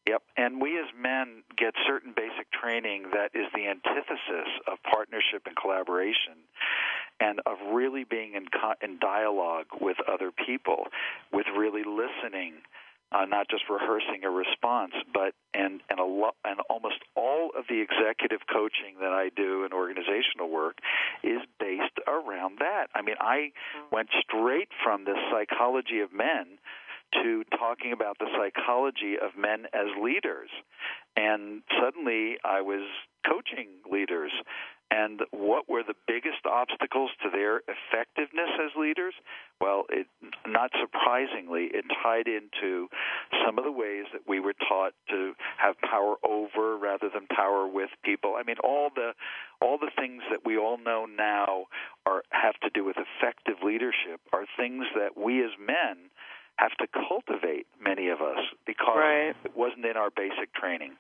Yep, 0.07 0.23
and 0.37 0.61
we 0.61 0.79
as 0.79 0.87
men 0.97 1.43
get 1.57 1.75
certain 1.87 2.13
basic 2.17 2.51
training 2.53 3.11
that 3.13 3.31
is 3.35 3.47
the 3.55 3.67
antithesis 3.67 4.49
of 4.71 4.79
partnership 4.89 5.43
and 5.47 5.57
collaboration, 5.57 6.47
and 7.19 7.41
of 7.45 7.59
really 7.73 8.05
being 8.05 8.35
in 8.35 8.47
co- 8.47 8.79
in 8.81 8.99
dialogue 9.01 9.67
with 9.81 9.97
other 10.07 10.31
people, 10.31 10.87
with 11.33 11.47
really 11.57 11.83
listening, 11.83 12.55
uh, 13.11 13.25
not 13.25 13.49
just 13.49 13.65
rehearsing 13.69 14.23
a 14.25 14.31
response, 14.31 14.93
but 15.13 15.35
and 15.55 15.81
and 15.91 15.99
a 15.99 16.05
lo- 16.05 16.37
and 16.45 16.61
almost 16.71 17.03
all 17.17 17.51
of 17.59 17.65
the 17.69 17.81
executive 17.81 18.47
coaching 18.47 19.01
that 19.01 19.13
I 19.13 19.31
do 19.35 19.65
in 19.65 19.73
organizational 19.73 20.51
work 20.51 20.79
is 21.25 21.41
based 21.59 21.99
around 22.07 22.59
that. 22.61 22.91
I 22.95 23.03
mean, 23.03 23.17
I 23.19 23.51
went 23.91 24.11
straight 24.21 24.69
from 24.85 25.05
the 25.05 25.15
psychology 25.33 25.99
of 26.01 26.13
men 26.13 26.59
to 27.23 27.45
talking 27.59 27.93
about 27.93 28.19
the 28.19 28.27
psychology 28.37 29.15
of 29.21 29.37
men 29.39 29.67
as 29.73 29.89
leaders. 30.01 30.51
And 31.17 31.63
suddenly 31.81 32.37
I 32.45 32.61
was 32.61 32.83
coaching 33.27 33.69
leaders. 33.91 34.33
And 34.89 35.23
what 35.33 35.69
were 35.69 35.83
the 35.83 35.97
biggest 36.07 36.47
obstacles 36.47 37.11
to 37.23 37.31
their 37.31 37.61
effectiveness 37.67 38.51
as 38.65 38.71
leaders? 38.79 39.15
Well, 39.61 39.85
it, 39.89 40.07
not 40.47 40.71
surprisingly, 40.81 41.71
it 41.75 41.85
tied 42.05 42.29
into 42.29 42.87
some 43.45 43.59
of 43.59 43.65
the 43.65 43.73
ways 43.73 44.05
that 44.13 44.23
we 44.29 44.39
were 44.39 44.55
taught 44.69 44.93
to 45.11 45.33
have 45.59 45.75
power 45.81 46.15
over 46.23 46.79
rather 46.79 47.09
than 47.13 47.27
power 47.27 47.67
with 47.67 47.91
people. 48.05 48.37
I 48.39 48.45
mean, 48.45 48.59
all 48.63 48.91
the 48.95 49.11
all 49.61 49.79
the 49.79 49.91
things 49.99 50.23
that 50.31 50.45
we 50.45 50.57
all 50.57 50.79
know 50.79 51.07
now 51.07 51.65
are 52.05 52.23
have 52.31 52.55
to 52.61 52.71
do 52.71 52.85
with 52.85 52.97
effective 52.97 53.57
leadership 53.65 54.21
are 54.33 54.45
things 54.57 54.85
that 54.95 55.17
we 55.21 55.43
as 55.43 55.51
men 55.59 56.11
have 56.57 56.73
to 56.79 56.87
cultivate 57.09 57.67
many 57.81 58.09
of 58.09 58.21
us 58.21 58.39
because 58.67 58.97
right. 58.97 59.37
it 59.45 59.57
wasn't 59.57 59.85
in 59.85 59.97
our 59.97 60.11
basic 60.11 60.53
training. 60.55 60.93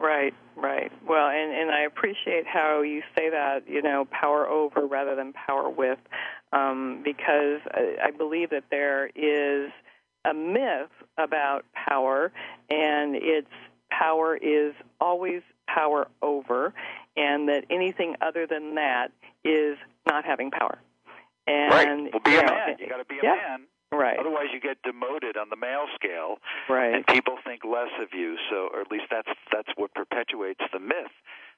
Right, 0.00 0.32
right. 0.54 0.92
Well, 1.08 1.28
and 1.28 1.52
and 1.52 1.70
I 1.70 1.80
appreciate 1.80 2.46
how 2.46 2.82
you 2.82 3.02
say 3.16 3.30
that, 3.30 3.68
you 3.68 3.82
know, 3.82 4.06
power 4.10 4.46
over 4.46 4.86
rather 4.86 5.16
than 5.16 5.32
power 5.32 5.68
with, 5.68 5.98
um, 6.52 7.00
because 7.04 7.60
I, 7.72 7.96
I 8.04 8.10
believe 8.12 8.50
that 8.50 8.64
there 8.70 9.10
is 9.16 9.72
a 10.24 10.32
myth 10.34 10.90
about 11.16 11.64
power, 11.74 12.30
and 12.70 13.16
its 13.16 13.50
power 13.90 14.36
is 14.36 14.72
always 15.00 15.42
power 15.66 16.06
over, 16.22 16.74
and 17.16 17.48
that 17.48 17.64
anything 17.68 18.14
other 18.20 18.46
than 18.46 18.76
that 18.76 19.08
is 19.44 19.78
not 20.06 20.24
having 20.24 20.52
power. 20.52 20.78
And 21.48 21.72
right. 21.72 22.12
Well, 22.12 22.22
be 22.24 22.30
you 22.30 22.38
a 22.38 22.42
know, 22.42 22.54
man. 22.54 22.76
You 22.78 22.88
got 22.88 22.98
to 22.98 23.04
be 23.04 23.16
a 23.16 23.24
yeah. 23.24 23.34
man. 23.34 23.66
Right. 23.90 24.18
Otherwise, 24.18 24.48
you 24.52 24.60
get 24.60 24.82
demoted 24.82 25.36
on 25.36 25.48
the 25.50 25.56
male 25.56 25.86
scale, 25.94 26.38
Right. 26.68 26.94
and 26.94 27.06
people 27.06 27.38
think 27.44 27.64
less 27.64 27.90
of 28.00 28.12
you. 28.12 28.36
So, 28.50 28.68
or 28.72 28.80
at 28.82 28.90
least 28.90 29.06
that's 29.10 29.28
that's 29.50 29.68
what 29.76 29.94
perpetuates 29.94 30.60
the 30.72 30.78
myth 30.78 31.10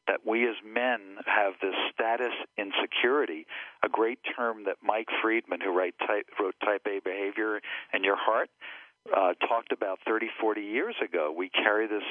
that 0.06 0.24
we 0.24 0.48
as 0.48 0.56
men 0.64 1.18
have 1.26 1.54
this 1.60 1.74
status 1.92 2.32
insecurity. 2.56 3.46
A 3.82 3.88
great 3.88 4.20
term 4.36 4.64
that 4.64 4.76
Mike 4.82 5.08
Friedman, 5.20 5.60
who 5.60 5.70
write 5.76 5.94
type, 5.98 6.26
wrote 6.38 6.54
Type 6.64 6.82
A 6.86 7.00
Behavior 7.04 7.60
and 7.92 8.04
Your 8.04 8.16
Heart, 8.16 8.48
uh, 9.14 9.34
talked 9.46 9.72
about 9.72 9.98
30, 10.06 10.28
40 10.40 10.60
years 10.62 10.94
ago. 11.02 11.32
We 11.36 11.48
carry 11.50 11.86
this 11.86 12.02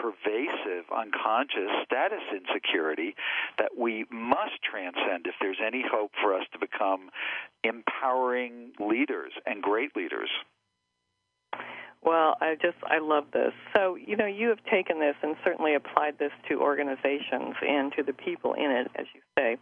pervasive 0.00 0.84
unconscious 0.94 1.70
status 1.84 2.22
insecurity 2.32 3.14
that 3.58 3.76
we 3.76 4.04
must 4.10 4.62
transcend 4.62 5.26
if 5.26 5.34
there's 5.40 5.58
any 5.64 5.82
hope 5.90 6.12
for 6.22 6.34
us 6.34 6.44
to 6.52 6.58
become 6.58 7.10
empowering 7.64 8.70
leaders 8.78 9.32
and 9.46 9.62
great 9.62 9.94
leaders. 9.96 10.30
Well, 12.02 12.36
I 12.40 12.54
just 12.54 12.76
I 12.84 12.98
love 13.00 13.24
this. 13.32 13.52
So, 13.74 13.96
you 13.96 14.16
know, 14.16 14.26
you 14.26 14.48
have 14.48 14.64
taken 14.70 15.00
this 15.00 15.16
and 15.22 15.34
certainly 15.44 15.74
applied 15.74 16.18
this 16.18 16.30
to 16.48 16.60
organizations 16.60 17.56
and 17.60 17.92
to 17.96 18.04
the 18.04 18.12
people 18.12 18.54
in 18.54 18.70
it, 18.70 18.90
as 18.94 19.06
you 19.14 19.20
say. 19.36 19.56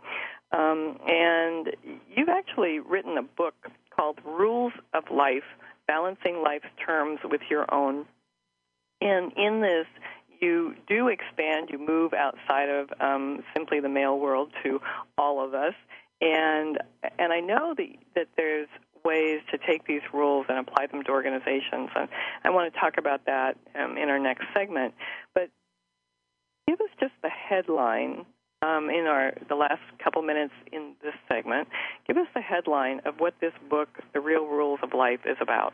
Um, 0.53 0.99
and 1.07 1.75
you've 2.15 2.29
actually 2.29 2.79
written 2.79 3.17
a 3.17 3.23
book 3.23 3.55
called 3.95 4.19
Rules 4.25 4.75
of 4.93 5.05
Life: 5.11 5.45
Balancing 5.89 6.43
Life's 6.43 6.67
Terms 6.85 7.21
with 7.25 7.41
Your 7.49 7.73
Own. 7.73 8.05
And 9.01 9.33
in 9.37 9.61
this, 9.61 9.87
you 10.41 10.75
do 10.87 11.09
expand, 11.09 11.71
you 11.71 11.79
move 11.79 12.13
outside 12.15 12.69
of 12.69 12.89
um, 13.01 13.43
simply 13.55 13.81
the 13.81 13.89
male 13.89 14.19
world 14.19 14.51
to 14.63 14.81
all 15.19 15.45
of 15.45 15.55
us. 15.55 15.75
And 16.21 16.79
and 17.19 17.33
I 17.33 17.41
know 17.41 17.75
that 17.77 17.89
that 18.15 18.29
there's 18.37 18.69
ways 19.05 19.41
to 19.53 19.59
take 19.59 19.87
these 19.87 20.03
rules 20.13 20.47
and 20.49 20.59
apply 20.59 20.87
them 20.87 21.03
to 21.05 21.11
organizations. 21.11 21.91
And 21.95 22.09
I 22.45 22.51
want 22.51 22.73
to 22.73 22.81
talk 22.81 22.95
about 22.99 23.27
that 23.27 23.57
um, 23.79 23.97
in 23.97 24.09
our 24.09 24.19
next 24.19 24.45
segment. 24.53 24.95
But 25.35 25.51
give 26.67 26.81
us 26.81 26.91
just 26.99 27.13
the 27.23 27.31
headline 27.31 28.27
um, 28.63 28.91
in 28.91 29.07
our 29.07 29.35
the 29.49 29.55
last 29.55 29.83
couple 30.03 30.23
minutes 30.23 30.55
in 30.73 30.95
this 31.03 31.15
segment. 31.29 31.69
Give 32.07 32.17
us 32.17 32.27
the 32.35 32.41
headline 32.41 33.01
of 33.05 33.21
what 33.21 33.35
this 33.41 33.53
book, 33.71 33.89
The 34.13 34.21
Real 34.21 34.47
Rules 34.47 34.81
of 34.83 34.93
Life, 34.93 35.21
is 35.25 35.37
about. 35.41 35.73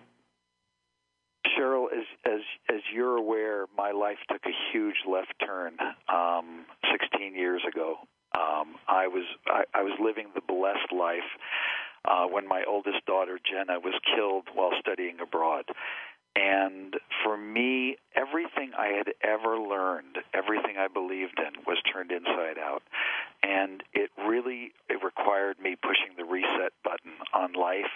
Cheryl, 1.62 1.86
as 1.92 2.04
as 2.24 2.40
as 2.68 2.80
you're 2.92 3.16
aware, 3.16 3.66
my 3.76 3.90
life 3.92 4.18
took 4.30 4.42
a 4.46 4.54
huge 4.72 4.96
left 5.08 5.32
turn 5.44 5.76
um, 6.08 6.64
16 6.90 7.34
years 7.34 7.62
ago. 7.70 7.96
Um, 8.34 8.76
I 8.88 9.06
was 9.08 9.24
I, 9.46 9.64
I 9.74 9.82
was 9.82 9.92
living 10.00 10.28
the 10.34 10.40
blessed 10.40 10.92
life 10.92 11.28
uh, 12.04 12.26
when 12.26 12.48
my 12.48 12.64
oldest 12.68 13.04
daughter 13.06 13.38
Jenna 13.38 13.78
was 13.80 13.94
killed 14.14 14.48
while 14.54 14.72
studying 14.80 15.18
abroad. 15.20 15.64
And 16.34 16.96
for 17.22 17.36
me, 17.36 17.96
everything 18.16 18.72
I 18.78 18.86
had 18.96 19.12
ever 19.22 19.58
learned, 19.58 20.16
everything 20.32 20.78
I 20.78 20.88
believed 20.88 21.38
in, 21.38 21.60
was 21.66 21.76
turned 21.92 22.10
inside 22.10 22.56
out. 22.58 22.82
And 23.42 23.82
it 23.92 24.10
really 24.16 24.72
it 24.88 25.04
required 25.04 25.60
me 25.60 25.76
pushing 25.76 26.16
the 26.16 26.24
reset 26.24 26.72
button 26.82 27.12
on 27.34 27.52
life 27.52 27.92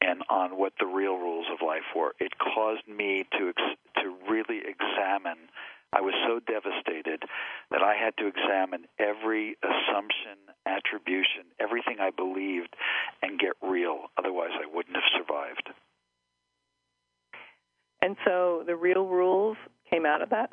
and 0.00 0.22
on 0.28 0.58
what 0.58 0.74
the 0.78 0.86
real 0.86 1.16
rules 1.16 1.46
of 1.52 1.66
life 1.66 1.88
were. 1.94 2.14
It 2.20 2.32
caused 2.38 2.86
me 2.88 3.24
to 3.38 3.48
ex- 3.48 3.80
to 4.02 4.14
really 4.30 4.58
examine. 4.58 5.48
I 5.92 6.00
was 6.00 6.14
so 6.26 6.40
devastated 6.40 7.22
that 7.70 7.82
I 7.82 7.94
had 7.94 8.16
to 8.18 8.26
examine 8.26 8.86
every 8.98 9.56
assumption, 9.62 10.36
attribution, 10.66 11.46
everything 11.58 11.98
I 12.00 12.10
believed, 12.10 12.74
and 13.22 13.38
get 13.38 13.52
real. 13.62 14.10
Otherwise, 14.18 14.50
I 14.54 14.66
wouldn't 14.66 14.96
have 14.96 15.10
survived. 15.16 15.70
And 18.02 18.16
so 18.24 18.62
the 18.66 18.76
real 18.76 19.06
rules 19.06 19.56
came 19.88 20.04
out 20.04 20.22
of 20.22 20.30
that? 20.30 20.50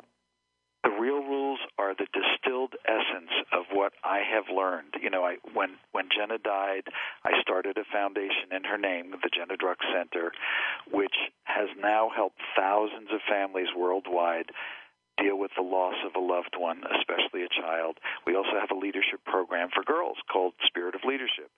The 0.84 0.90
real 1.00 1.24
rules 1.24 1.60
are 1.78 1.94
the 1.94 2.06
distilled 2.12 2.74
essence 2.84 3.32
of 3.52 3.64
what 3.72 3.94
I 4.04 4.20
have 4.20 4.54
learned. 4.54 4.94
You 5.00 5.08
know, 5.08 5.24
I 5.24 5.36
when 5.54 5.76
when 5.92 6.08
Jenna 6.14 6.36
died, 6.36 6.84
I 7.24 7.40
started 7.40 7.78
a 7.78 7.84
foundation 7.90 8.52
in 8.52 8.64
her 8.64 8.76
name, 8.76 9.10
the 9.10 9.30
Jenna 9.32 9.56
Druck 9.56 9.80
Center, 9.96 10.32
which 10.92 11.16
has 11.44 11.68
now 11.80 12.10
helped 12.14 12.40
thousands 12.54 13.08
of 13.12 13.20
families 13.28 13.68
worldwide 13.74 14.52
deal 15.16 15.38
with 15.38 15.52
the 15.56 15.62
loss 15.62 15.94
of 16.04 16.14
a 16.16 16.24
loved 16.24 16.56
one, 16.58 16.82
especially 16.98 17.44
a 17.44 17.48
child. 17.48 17.98
We 18.26 18.34
also 18.34 18.58
have 18.60 18.70
a 18.70 18.78
leadership 18.78 19.24
program 19.24 19.68
for 19.72 19.84
girls 19.84 20.18
called 20.30 20.54
Spirit 20.66 20.94
of 20.94 21.02
Leadership. 21.06 21.50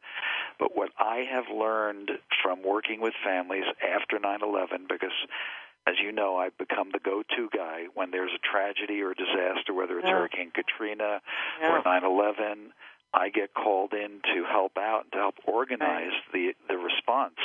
But 0.59 0.77
what 0.77 0.91
I 0.99 1.25
have 1.31 1.47
learned 1.53 2.11
from 2.43 2.63
working 2.63 3.01
with 3.01 3.15
families 3.25 3.65
after 3.83 4.19
9/11 4.19 4.87
because 4.89 5.17
as 5.87 5.95
you 6.03 6.13
know, 6.13 6.37
I've 6.37 6.57
become 6.59 6.91
the 6.93 6.99
go-to 6.99 7.49
guy 7.55 7.85
when 7.95 8.11
there's 8.11 8.33
a 8.35 8.43
tragedy 8.43 9.01
or 9.03 9.13
a 9.13 9.15
disaster, 9.15 9.73
whether 9.73 9.99
it's 9.99 10.07
yeah. 10.07 10.19
Hurricane 10.19 10.51
Katrina 10.53 11.21
yeah. 11.61 11.79
or 11.79 11.83
9/11. 11.83 12.73
I 13.15 13.31
get 13.31 13.55
called 13.55 13.95
in 13.95 14.21
to 14.35 14.45
help 14.45 14.77
out 14.77 15.05
and 15.05 15.13
to 15.13 15.19
help 15.19 15.37
organize 15.47 16.13
right. 16.33 16.33
the 16.33 16.55
the 16.69 16.77
response. 16.77 17.39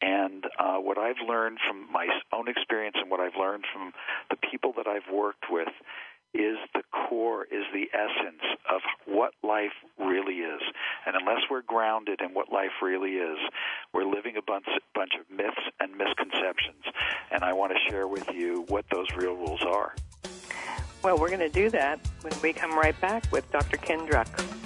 And 0.00 0.44
uh, 0.58 0.76
what 0.76 0.98
I've 0.98 1.20
learned 1.26 1.58
from 1.66 1.90
my 1.90 2.08
own 2.32 2.48
experience 2.48 2.96
and 3.00 3.10
what 3.10 3.20
I've 3.20 3.36
learned 3.38 3.64
from 3.72 3.92
the 4.30 4.36
people 4.36 4.74
that 4.76 4.86
I've 4.86 5.10
worked 5.12 5.46
with 5.50 5.72
is 6.34 6.56
the 6.74 6.82
core, 6.92 7.44
is 7.44 7.64
the 7.72 7.88
essence 7.92 8.42
of 8.70 8.80
what 9.06 9.32
life 9.42 9.72
really 9.98 10.40
is. 10.40 10.60
And 11.06 11.16
unless 11.16 11.42
we're 11.50 11.62
grounded 11.62 12.20
in 12.20 12.34
what 12.34 12.52
life 12.52 12.82
really 12.82 13.12
is, 13.12 13.38
we're 13.92 14.04
living 14.04 14.36
a 14.36 14.42
bunch, 14.42 14.66
bunch 14.94 15.12
of 15.18 15.30
myths 15.34 15.56
and 15.80 15.96
misconceptions. 15.96 16.84
And 17.30 17.42
I 17.42 17.52
want 17.52 17.72
to 17.72 17.90
share 17.90 18.06
with 18.08 18.28
you 18.32 18.64
what 18.68 18.84
those 18.90 19.06
real 19.16 19.34
rules 19.34 19.62
are. 19.62 19.94
Well, 21.02 21.18
we're 21.18 21.28
going 21.28 21.40
to 21.40 21.48
do 21.48 21.70
that 21.70 22.00
when 22.22 22.32
we 22.42 22.52
come 22.52 22.76
right 22.76 22.98
back 23.00 23.30
with 23.30 23.50
Dr. 23.52 23.76
Ken 23.76 24.06
Druck. 24.06 24.65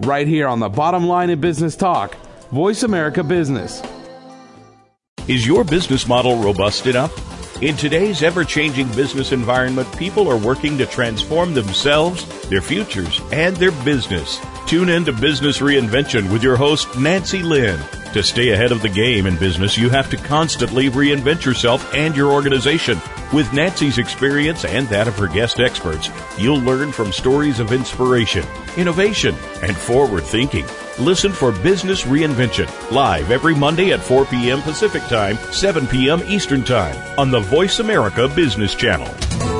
right 0.00 0.26
here 0.26 0.48
on 0.48 0.60
the 0.60 0.68
bottom 0.68 1.06
line 1.06 1.30
in 1.30 1.40
business 1.40 1.76
talk, 1.76 2.14
Voice 2.50 2.82
America 2.82 3.22
Business. 3.22 3.82
Is 5.28 5.46
your 5.46 5.64
business 5.64 6.08
model 6.08 6.42
robust 6.42 6.86
enough? 6.86 7.62
In 7.62 7.76
today's 7.76 8.22
ever 8.22 8.42
changing 8.42 8.88
business 8.92 9.32
environment, 9.32 9.94
people 9.98 10.28
are 10.28 10.38
working 10.38 10.78
to 10.78 10.86
transform 10.86 11.52
themselves, 11.52 12.24
their 12.48 12.62
futures, 12.62 13.20
and 13.32 13.54
their 13.56 13.72
business. 13.84 14.40
Tune 14.66 14.88
in 14.88 15.04
to 15.04 15.12
Business 15.12 15.58
Reinvention 15.58 16.32
with 16.32 16.42
your 16.42 16.56
host, 16.56 16.98
Nancy 16.98 17.42
Lynn. 17.42 17.78
To 18.12 18.24
stay 18.24 18.48
ahead 18.50 18.72
of 18.72 18.82
the 18.82 18.88
game 18.88 19.26
in 19.26 19.36
business, 19.36 19.78
you 19.78 19.88
have 19.88 20.10
to 20.10 20.16
constantly 20.16 20.90
reinvent 20.90 21.44
yourself 21.44 21.94
and 21.94 22.16
your 22.16 22.32
organization. 22.32 23.00
With 23.32 23.52
Nancy's 23.52 23.98
experience 23.98 24.64
and 24.64 24.88
that 24.88 25.06
of 25.06 25.16
her 25.16 25.28
guest 25.28 25.60
experts, 25.60 26.10
you'll 26.36 26.58
learn 26.58 26.90
from 26.90 27.12
stories 27.12 27.60
of 27.60 27.70
inspiration, 27.70 28.44
innovation, 28.76 29.36
and 29.62 29.76
forward 29.76 30.24
thinking. 30.24 30.66
Listen 30.98 31.30
for 31.30 31.52
Business 31.52 32.02
Reinvention 32.02 32.68
live 32.90 33.30
every 33.30 33.54
Monday 33.54 33.92
at 33.92 34.00
4 34.00 34.24
p.m. 34.24 34.60
Pacific 34.62 35.02
Time, 35.04 35.36
7 35.52 35.86
p.m. 35.86 36.20
Eastern 36.26 36.64
Time 36.64 36.96
on 37.16 37.30
the 37.30 37.40
Voice 37.40 37.78
America 37.78 38.26
Business 38.26 38.74
Channel. 38.74 39.59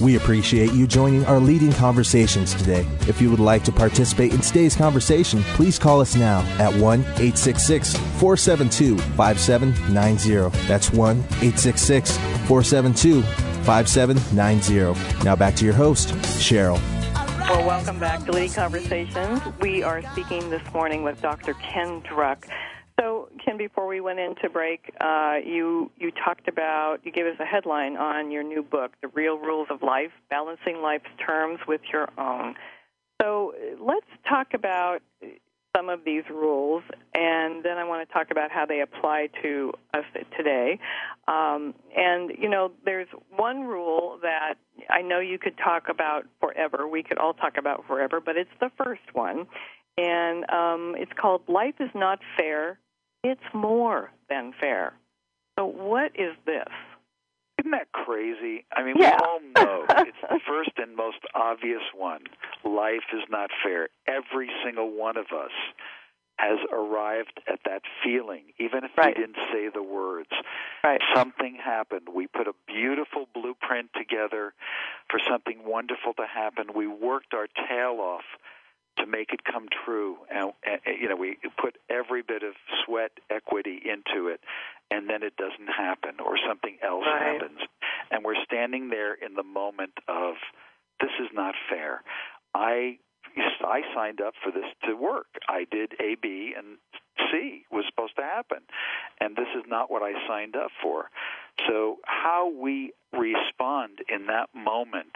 We 0.00 0.16
appreciate 0.16 0.72
you 0.72 0.86
joining 0.86 1.24
our 1.24 1.40
leading 1.40 1.72
conversations 1.72 2.54
today. 2.54 2.86
If 3.08 3.20
you 3.20 3.30
would 3.30 3.40
like 3.40 3.64
to 3.64 3.72
participate 3.72 4.34
in 4.34 4.40
today's 4.40 4.76
conversation, 4.76 5.42
please 5.54 5.78
call 5.78 6.02
us 6.02 6.14
now 6.14 6.40
at 6.58 6.74
1 6.74 7.00
866 7.00 7.96
472 7.96 8.98
5790. 8.98 10.66
That's 10.66 10.92
1 10.92 11.16
866 11.16 12.18
472 12.18 13.22
5790. 13.22 15.24
Now 15.24 15.34
back 15.34 15.56
to 15.56 15.64
your 15.64 15.74
host, 15.74 16.10
Cheryl. 16.38 16.78
Well, 17.48 17.66
welcome 17.66 17.98
back 17.98 18.24
to 18.26 18.32
Leading 18.32 18.52
Conversations. 18.52 19.40
We 19.60 19.82
are 19.82 20.02
speaking 20.12 20.50
this 20.50 20.62
morning 20.74 21.04
with 21.04 21.22
Dr. 21.22 21.54
Ken 21.54 22.02
Druck. 22.02 22.44
So, 22.98 23.28
Ken, 23.44 23.58
before 23.58 23.86
we 23.86 24.00
went 24.00 24.18
into 24.18 24.48
break, 24.48 24.90
uh, 25.00 25.36
you 25.44 25.90
you 25.98 26.10
talked 26.10 26.48
about 26.48 26.98
you 27.04 27.12
gave 27.12 27.26
us 27.26 27.36
a 27.38 27.44
headline 27.44 27.96
on 27.96 28.30
your 28.30 28.42
new 28.42 28.62
book, 28.62 28.92
"The 29.02 29.08
Real 29.08 29.38
Rules 29.38 29.68
of 29.70 29.82
Life: 29.82 30.12
Balancing 30.30 30.80
Life's 30.80 31.10
Terms 31.24 31.60
with 31.68 31.82
Your 31.92 32.08
Own." 32.16 32.54
So 33.20 33.54
let's 33.78 34.06
talk 34.28 34.54
about 34.54 35.02
some 35.76 35.90
of 35.90 36.04
these 36.04 36.24
rules, 36.30 36.82
and 37.14 37.62
then 37.62 37.76
I 37.76 37.84
want 37.84 38.06
to 38.06 38.12
talk 38.12 38.30
about 38.30 38.50
how 38.50 38.64
they 38.64 38.80
apply 38.80 39.28
to 39.42 39.72
us 39.92 40.04
today. 40.36 40.78
Um, 41.28 41.74
and 41.94 42.32
you 42.38 42.48
know, 42.48 42.72
there's 42.86 43.08
one 43.36 43.64
rule 43.64 44.18
that 44.22 44.54
I 44.88 45.02
know 45.02 45.20
you 45.20 45.38
could 45.38 45.58
talk 45.58 45.90
about 45.90 46.24
forever. 46.40 46.88
We 46.88 47.02
could 47.02 47.18
all 47.18 47.34
talk 47.34 47.58
about 47.58 47.86
forever, 47.86 48.20
but 48.24 48.36
it's 48.36 48.50
the 48.58 48.70
first 48.82 49.12
one, 49.12 49.46
and 49.98 50.50
um, 50.50 50.94
it's 50.96 51.12
called 51.12 51.42
"Life 51.46 51.74
is 51.78 51.90
not 51.94 52.20
fair; 52.38 52.78
it's 53.28 53.54
more 53.54 54.10
than 54.28 54.52
fair." 54.58 54.94
So, 55.58 55.66
what 55.66 56.12
is 56.14 56.36
this? 56.44 56.68
Isn't 57.58 57.70
that 57.70 57.90
crazy? 57.92 58.64
I 58.72 58.82
mean, 58.82 58.96
yeah. 58.98 59.16
we 59.18 59.26
all 59.26 59.40
know 59.40 59.86
it's 59.90 60.18
the 60.22 60.40
first 60.46 60.72
and 60.76 60.94
most 60.94 61.18
obvious 61.34 61.82
one. 61.94 62.24
Life 62.64 63.08
is 63.14 63.22
not 63.30 63.50
fair. 63.64 63.88
Every 64.06 64.50
single 64.64 64.90
one 64.90 65.16
of 65.16 65.26
us 65.34 65.52
has 66.38 66.58
arrived 66.70 67.40
at 67.50 67.60
that 67.64 67.80
feeling, 68.04 68.44
even 68.58 68.84
if 68.84 68.90
right. 68.96 69.16
we 69.16 69.22
didn't 69.22 69.38
say 69.50 69.70
the 69.72 69.82
words. 69.82 70.28
Right. 70.84 71.00
Something 71.14 71.56
happened. 71.56 72.08
We 72.14 72.26
put 72.26 72.46
a 72.46 72.52
beautiful 72.66 73.26
blueprint 73.32 73.88
together 73.96 74.52
for 75.08 75.18
something 75.26 75.64
wonderful 75.64 76.12
to 76.14 76.26
happen. 76.26 76.66
We 76.74 76.86
worked 76.86 77.32
our 77.32 77.48
tail 77.68 77.98
off 78.00 78.24
to 78.98 79.06
make 79.06 79.32
it 79.32 79.44
come 79.44 79.68
true. 79.84 80.16
And, 80.30 80.52
and, 80.64 80.80
you 81.00 81.08
know, 81.08 81.16
we 81.16 81.36
put 81.60 81.76
every 81.90 82.22
bit 82.22 82.42
of 82.42 82.54
sweat 82.84 83.12
equity 83.30 83.80
into 83.84 84.28
it, 84.28 84.40
and 84.90 85.08
then 85.08 85.22
it 85.22 85.36
doesn't 85.36 85.68
happen, 85.68 86.20
or 86.24 86.36
something 86.48 86.78
else 86.82 87.04
right. 87.06 87.34
happens, 87.34 87.60
and 88.10 88.24
we're 88.24 88.42
standing 88.44 88.90
there 88.90 89.14
in 89.14 89.34
the 89.34 89.42
moment 89.42 89.92
of 90.08 90.34
this 91.00 91.10
is 91.20 91.28
not 91.34 91.54
fair. 91.68 92.02
I 92.54 92.98
I 93.60 93.82
signed 93.94 94.20
up 94.20 94.34
for 94.42 94.50
this 94.50 94.64
to 94.84 94.94
work. 94.94 95.26
I 95.48 95.66
did 95.70 95.92
A, 96.00 96.14
B, 96.20 96.54
and 96.56 96.78
C 97.30 97.64
was 97.70 97.84
supposed 97.88 98.16
to 98.16 98.22
happen, 98.22 98.60
and 99.20 99.36
this 99.36 99.48
is 99.56 99.64
not 99.66 99.90
what 99.90 100.02
I 100.02 100.12
signed 100.26 100.56
up 100.56 100.70
for. 100.82 101.10
So 101.68 101.98
how 102.04 102.50
we 102.50 102.92
respond 103.12 103.98
in 104.08 104.26
that 104.26 104.48
moment 104.54 105.12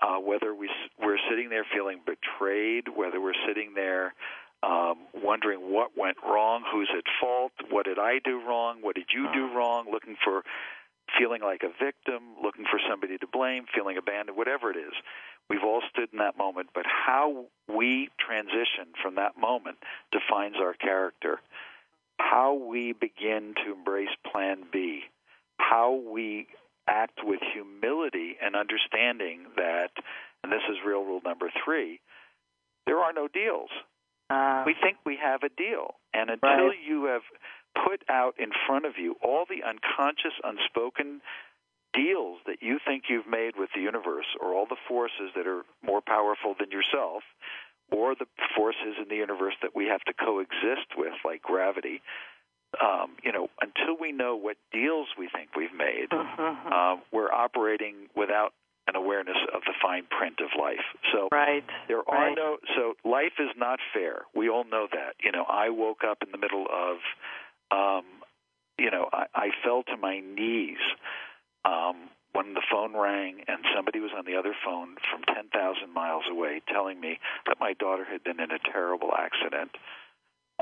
uh, 0.00 0.18
whether 0.18 0.54
we, 0.54 0.70
we're 1.00 1.18
sitting 1.28 1.48
there 1.50 1.66
feeling 1.74 2.00
betrayed, 2.06 2.84
whether 2.94 3.20
we're 3.20 3.38
sitting 3.46 3.72
there 3.74 4.14
um, 4.62 5.06
wondering 5.14 5.72
what 5.72 5.96
went 5.96 6.16
wrong, 6.24 6.64
who's 6.70 6.90
at 6.96 7.04
fault, 7.20 7.52
what 7.70 7.84
did 7.86 7.98
I 7.98 8.18
do 8.24 8.40
wrong, 8.46 8.78
what 8.80 8.96
did 8.96 9.06
you 9.12 9.28
do 9.32 9.46
Uh-huh. 9.46 9.58
wrong, 9.58 9.86
looking 9.90 10.16
for 10.24 10.42
feeling 11.18 11.40
like 11.42 11.62
a 11.62 11.72
victim, 11.82 12.22
looking 12.42 12.64
for 12.70 12.80
somebody 12.88 13.16
to 13.18 13.26
blame, 13.26 13.64
feeling 13.74 13.96
abandoned, 13.96 14.36
whatever 14.36 14.70
it 14.70 14.76
is. 14.76 14.92
We've 15.48 15.64
all 15.64 15.82
stood 15.90 16.10
in 16.12 16.18
that 16.18 16.36
moment, 16.36 16.68
but 16.74 16.84
how 16.86 17.46
we 17.66 18.10
transition 18.20 18.92
from 19.02 19.14
that 19.14 19.38
moment 19.38 19.78
defines 20.12 20.56
our 20.60 20.74
character. 20.74 21.40
How 22.18 22.52
we 22.52 22.92
begin 22.92 23.54
to 23.64 23.72
embrace 23.72 24.10
plan 24.30 24.64
B, 24.70 25.04
how 25.58 25.92
we 25.94 26.48
act 26.88 27.20
with 27.22 27.40
humility 27.52 28.36
and 28.42 28.56
understanding 28.56 29.46
that, 29.56 29.90
and 30.42 30.50
this 30.50 30.62
is 30.70 30.76
real 30.84 31.04
rule 31.04 31.20
number 31.24 31.50
three, 31.64 32.00
there 32.86 32.98
are 32.98 33.12
no 33.12 33.28
deals. 33.28 33.70
Uh, 34.30 34.62
We 34.66 34.74
think 34.74 34.96
we 35.04 35.16
have 35.16 35.42
a 35.42 35.48
deal. 35.50 35.96
And 36.14 36.30
until 36.30 36.68
Right. 36.68 36.78
you 36.80 37.04
have 37.04 37.22
put 37.74 38.02
out 38.08 38.34
in 38.38 38.50
front 38.66 38.86
of 38.86 38.98
you 38.98 39.16
all 39.22 39.44
the 39.44 39.62
unconscious, 39.62 40.34
unspoken 40.42 41.20
deals 41.92 42.40
that 42.44 42.62
you 42.62 42.78
think 42.78 43.08
you've 43.08 43.26
made 43.26 43.56
with 43.56 43.70
the 43.72 43.80
universe 43.80 44.26
or 44.40 44.54
all 44.54 44.66
the 44.66 44.76
forces 44.88 45.32
that 45.34 45.46
are 45.46 45.64
more 45.82 46.00
powerful 46.00 46.54
than 46.54 46.70
yourself 46.70 47.24
or 47.90 48.14
the 48.14 48.26
forces 48.54 48.96
in 48.98 49.08
the 49.08 49.16
universe 49.16 49.54
that 49.62 49.74
we 49.74 49.86
have 49.86 50.02
to 50.04 50.12
coexist 50.12 50.94
with, 50.96 51.14
like 51.24 51.40
gravity, 51.40 52.02
um, 52.82 53.16
you 53.22 53.32
know, 53.32 53.48
until 53.60 53.96
we 53.98 54.12
know 54.12 54.36
what 54.36 54.56
deals 54.72 55.08
we 55.18 55.28
think 55.28 55.56
we've 55.56 55.74
made, 55.76 56.10
mhm. 56.10 56.72
uh, 56.72 57.00
we're 57.12 57.32
operating 57.32 58.08
without 58.14 58.52
an 58.88 58.96
awareness 58.96 59.36
of 59.54 59.60
the 59.66 59.74
fine 59.80 60.04
print 60.06 60.40
of 60.40 60.48
life. 60.58 60.84
So 61.12 61.28
right. 61.30 61.62
there 61.88 62.08
are 62.08 62.28
right. 62.28 62.36
no 62.36 62.56
so 62.74 62.94
life 63.04 63.36
is 63.38 63.50
not 63.56 63.78
fair. 63.92 64.22
We 64.34 64.48
all 64.48 64.64
know 64.64 64.88
that. 64.90 65.14
You 65.22 65.30
know, 65.30 65.44
I 65.44 65.68
woke 65.68 66.02
up 66.08 66.18
in 66.24 66.32
the 66.32 66.38
middle 66.38 66.66
of 66.72 66.96
um 67.70 68.04
you 68.78 68.90
know, 68.90 69.08
I, 69.12 69.26
I 69.34 69.48
fell 69.62 69.82
to 69.84 69.96
my 69.96 70.20
knees 70.20 70.78
um 71.66 72.08
when 72.32 72.54
the 72.54 72.62
phone 72.70 72.96
rang 72.96 73.42
and 73.46 73.58
somebody 73.76 74.00
was 74.00 74.10
on 74.16 74.24
the 74.24 74.36
other 74.36 74.54
phone 74.64 74.96
from 75.10 75.22
10,000 75.34 75.92
miles 75.92 76.24
away 76.30 76.62
telling 76.68 77.00
me 77.00 77.18
that 77.46 77.56
my 77.60 77.74
daughter 77.74 78.04
had 78.04 78.22
been 78.24 78.40
in 78.40 78.50
a 78.50 78.58
terrible 78.72 79.10
accident. 79.16 79.72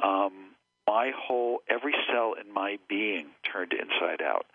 Um 0.02 0.55
my 0.86 1.12
whole 1.16 1.60
every 1.68 1.94
cell 2.10 2.34
in 2.40 2.52
my 2.52 2.78
being 2.88 3.26
turned 3.50 3.72
inside 3.72 4.22
out. 4.22 4.46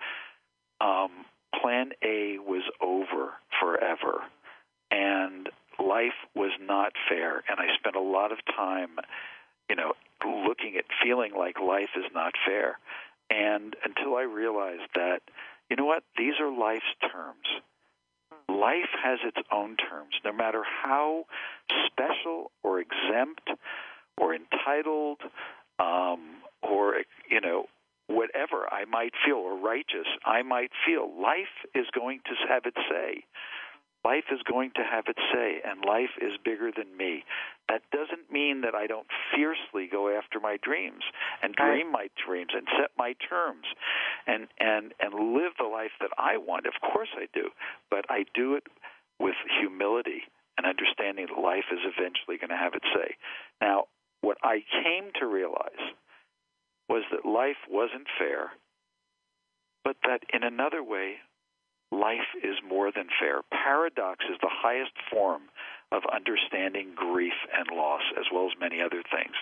Um 0.79 1.25
plan 1.61 1.91
A 2.01 2.37
was 2.39 2.63
over 2.79 3.33
forever 3.59 4.21
and 4.89 5.49
life 5.79 6.17
was 6.33 6.51
not 6.61 6.93
fair 7.09 7.43
and 7.49 7.59
I 7.59 7.75
spent 7.77 7.95
a 7.95 8.01
lot 8.01 8.31
of 8.31 8.37
time 8.55 8.91
you 9.69 9.75
know 9.75 9.93
looking 10.25 10.75
at 10.77 10.85
feeling 11.03 11.33
like 11.37 11.59
life 11.59 11.89
is 11.95 12.05
not 12.13 12.33
fair. 12.45 12.77
And 13.29 13.75
until 13.85 14.15
I 14.15 14.23
realized 14.23 14.89
that 14.95 15.21
you 15.69 15.75
know 15.75 15.85
what 15.85 16.03
these 16.17 16.33
are 16.39 16.51
life's 16.51 16.83
terms. 17.01 17.47
Life 18.49 18.91
has 19.01 19.19
its 19.23 19.37
own 19.51 19.77
terms. 19.77 20.15
No 20.25 20.33
matter 20.33 20.63
how 20.83 21.25
special 21.87 22.51
or 22.63 22.79
exempt 22.81 23.49
or 24.17 24.35
entitled 24.35 25.19
um, 25.81 26.41
or 26.61 27.01
you 27.29 27.41
know 27.41 27.65
whatever. 28.07 28.67
I 28.71 28.85
might 28.85 29.13
feel 29.25 29.37
or 29.37 29.57
righteous. 29.57 30.07
I 30.25 30.43
might 30.43 30.71
feel 30.85 31.09
life 31.19 31.55
is 31.73 31.87
going 31.93 32.19
to 32.25 32.33
have 32.47 32.63
its 32.65 32.77
say. 32.89 33.25
Life 34.03 34.25
is 34.31 34.41
going 34.49 34.71
to 34.75 34.81
have 34.83 35.05
its 35.07 35.21
say 35.31 35.61
and 35.63 35.85
life 35.85 36.09
is 36.19 36.33
bigger 36.43 36.71
than 36.75 36.97
me. 36.97 37.23
That 37.69 37.83
doesn't 37.91 38.33
mean 38.33 38.61
that 38.61 38.73
I 38.73 38.87
don't 38.87 39.05
fiercely 39.35 39.87
go 39.87 40.09
after 40.09 40.39
my 40.39 40.57
dreams 40.63 41.03
and 41.43 41.53
dream 41.53 41.91
my 41.91 42.07
dreams 42.25 42.49
and 42.55 42.65
set 42.81 42.89
my 42.97 43.13
terms 43.29 43.65
and 44.25 44.47
and 44.59 44.93
and 44.99 45.13
live 45.13 45.53
the 45.59 45.69
life 45.69 45.93
that 46.01 46.09
I 46.17 46.37
want. 46.37 46.65
Of 46.65 46.73
course 46.81 47.09
I 47.15 47.27
do 47.31 47.49
but 47.91 48.05
I 48.09 48.25
do 48.33 48.55
it 48.55 48.63
with 49.19 49.35
humility 49.61 50.23
and 50.57 50.65
understanding 50.65 51.27
that 51.29 51.39
life 51.39 51.69
is 51.71 51.79
eventually 51.85 52.37
going 52.37 52.49
to 52.49 52.57
have 52.57 52.73
its 52.73 52.89
say. 52.95 53.15
Now 53.61 53.85
I 54.43 54.63
came 54.83 55.11
to 55.19 55.25
realize 55.25 55.81
was 56.89 57.03
that 57.11 57.25
life 57.25 57.57
wasn't 57.69 58.07
fair 58.19 58.51
but 59.83 59.95
that 60.03 60.21
in 60.33 60.43
another 60.43 60.83
way 60.83 61.15
life 61.91 62.31
is 62.43 62.55
more 62.67 62.91
than 62.95 63.07
fair. 63.19 63.41
Paradox 63.51 64.23
is 64.29 64.37
the 64.41 64.51
highest 64.51 64.93
form 65.11 65.43
of 65.91 66.03
understanding 66.13 66.93
grief 66.95 67.33
and 67.53 67.75
loss, 67.75 68.01
as 68.17 68.25
well 68.33 68.45
as 68.45 68.59
many 68.59 68.81
other 68.81 69.03
things. 69.11 69.35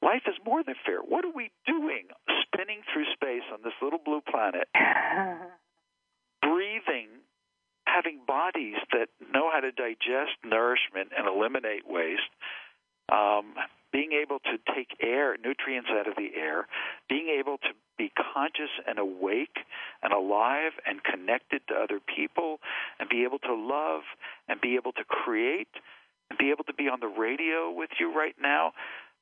Life 0.00 0.22
is 0.26 0.36
more 0.46 0.64
than 0.64 0.76
fair. 0.86 1.00
What 1.00 1.24
are 1.24 1.34
we 1.34 1.50
doing 1.66 2.08
spinning 2.42 2.80
through 2.92 3.04
space 3.12 3.44
on 3.52 3.60
this 3.62 3.74
little 3.82 3.98
blue 4.02 4.22
planet, 4.22 4.68
breathing, 6.42 7.08
having 7.86 8.20
bodies 8.26 8.76
that 8.92 9.08
know 9.34 9.50
how 9.52 9.60
to 9.60 9.72
digest 9.72 10.40
nourishment 10.42 11.10
and 11.16 11.28
eliminate 11.28 11.86
waste, 11.86 12.32
um, 13.12 13.52
being 13.92 14.12
able 14.12 14.38
to 14.38 14.58
take 14.74 14.96
air, 15.02 15.36
nutrients 15.42 15.88
out 15.90 16.06
of 16.06 16.14
the 16.16 16.30
air, 16.36 16.66
being 17.08 17.28
able 17.38 17.58
to 17.58 17.70
be 17.98 18.12
conscious 18.34 18.70
and 18.86 18.98
awake 18.98 19.58
and 20.02 20.12
alive 20.12 20.72
and 20.86 21.02
connected 21.02 21.60
to 21.68 21.74
other 21.74 22.00
people 22.00 22.58
and 22.98 23.08
be 23.08 23.24
able 23.24 23.38
to 23.38 23.54
love 23.54 24.02
and 24.48 24.60
be 24.60 24.76
able 24.76 24.92
to 24.92 25.04
create 25.04 25.68
and 26.30 26.38
be 26.38 26.50
able 26.50 26.64
to 26.64 26.74
be 26.74 26.88
on 26.88 27.00
the 27.00 27.08
radio 27.08 27.70
with 27.70 27.90
you 27.98 28.14
right 28.14 28.36
now 28.40 28.72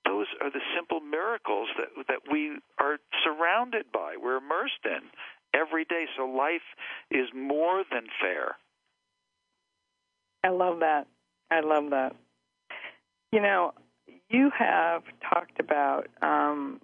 those 0.04 0.26
are 0.40 0.50
the 0.50 0.61
simple 0.76 1.00
miracles 1.00 1.68
that 1.76 1.88
that 2.07 2.31
we 2.31 2.59
are 2.78 2.98
surrounded 3.24 3.87
by 3.92 4.14
we're 4.20 4.37
immersed 4.37 4.85
in 4.85 5.00
every 5.52 5.85
day 5.85 6.04
so 6.16 6.24
life 6.24 6.62
is 7.11 7.26
more 7.35 7.83
than 7.90 8.04
fair 8.20 8.57
I 10.44 10.50
love 10.50 10.81
that. 10.81 11.07
I 11.50 11.61
love 11.61 11.90
that. 11.90 12.14
You 13.33 13.40
know, 13.40 13.72
you 14.31 14.51
have 14.57 15.03
talked 15.33 15.61
about 15.61 16.09
um, 16.23 16.81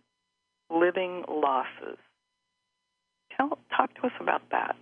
living 0.71 1.25
losses. 1.29 1.99
Tell, 3.37 3.59
talk 3.77 3.95
to 3.97 4.07
us 4.07 4.13
about 4.21 4.43
that. 4.51 4.77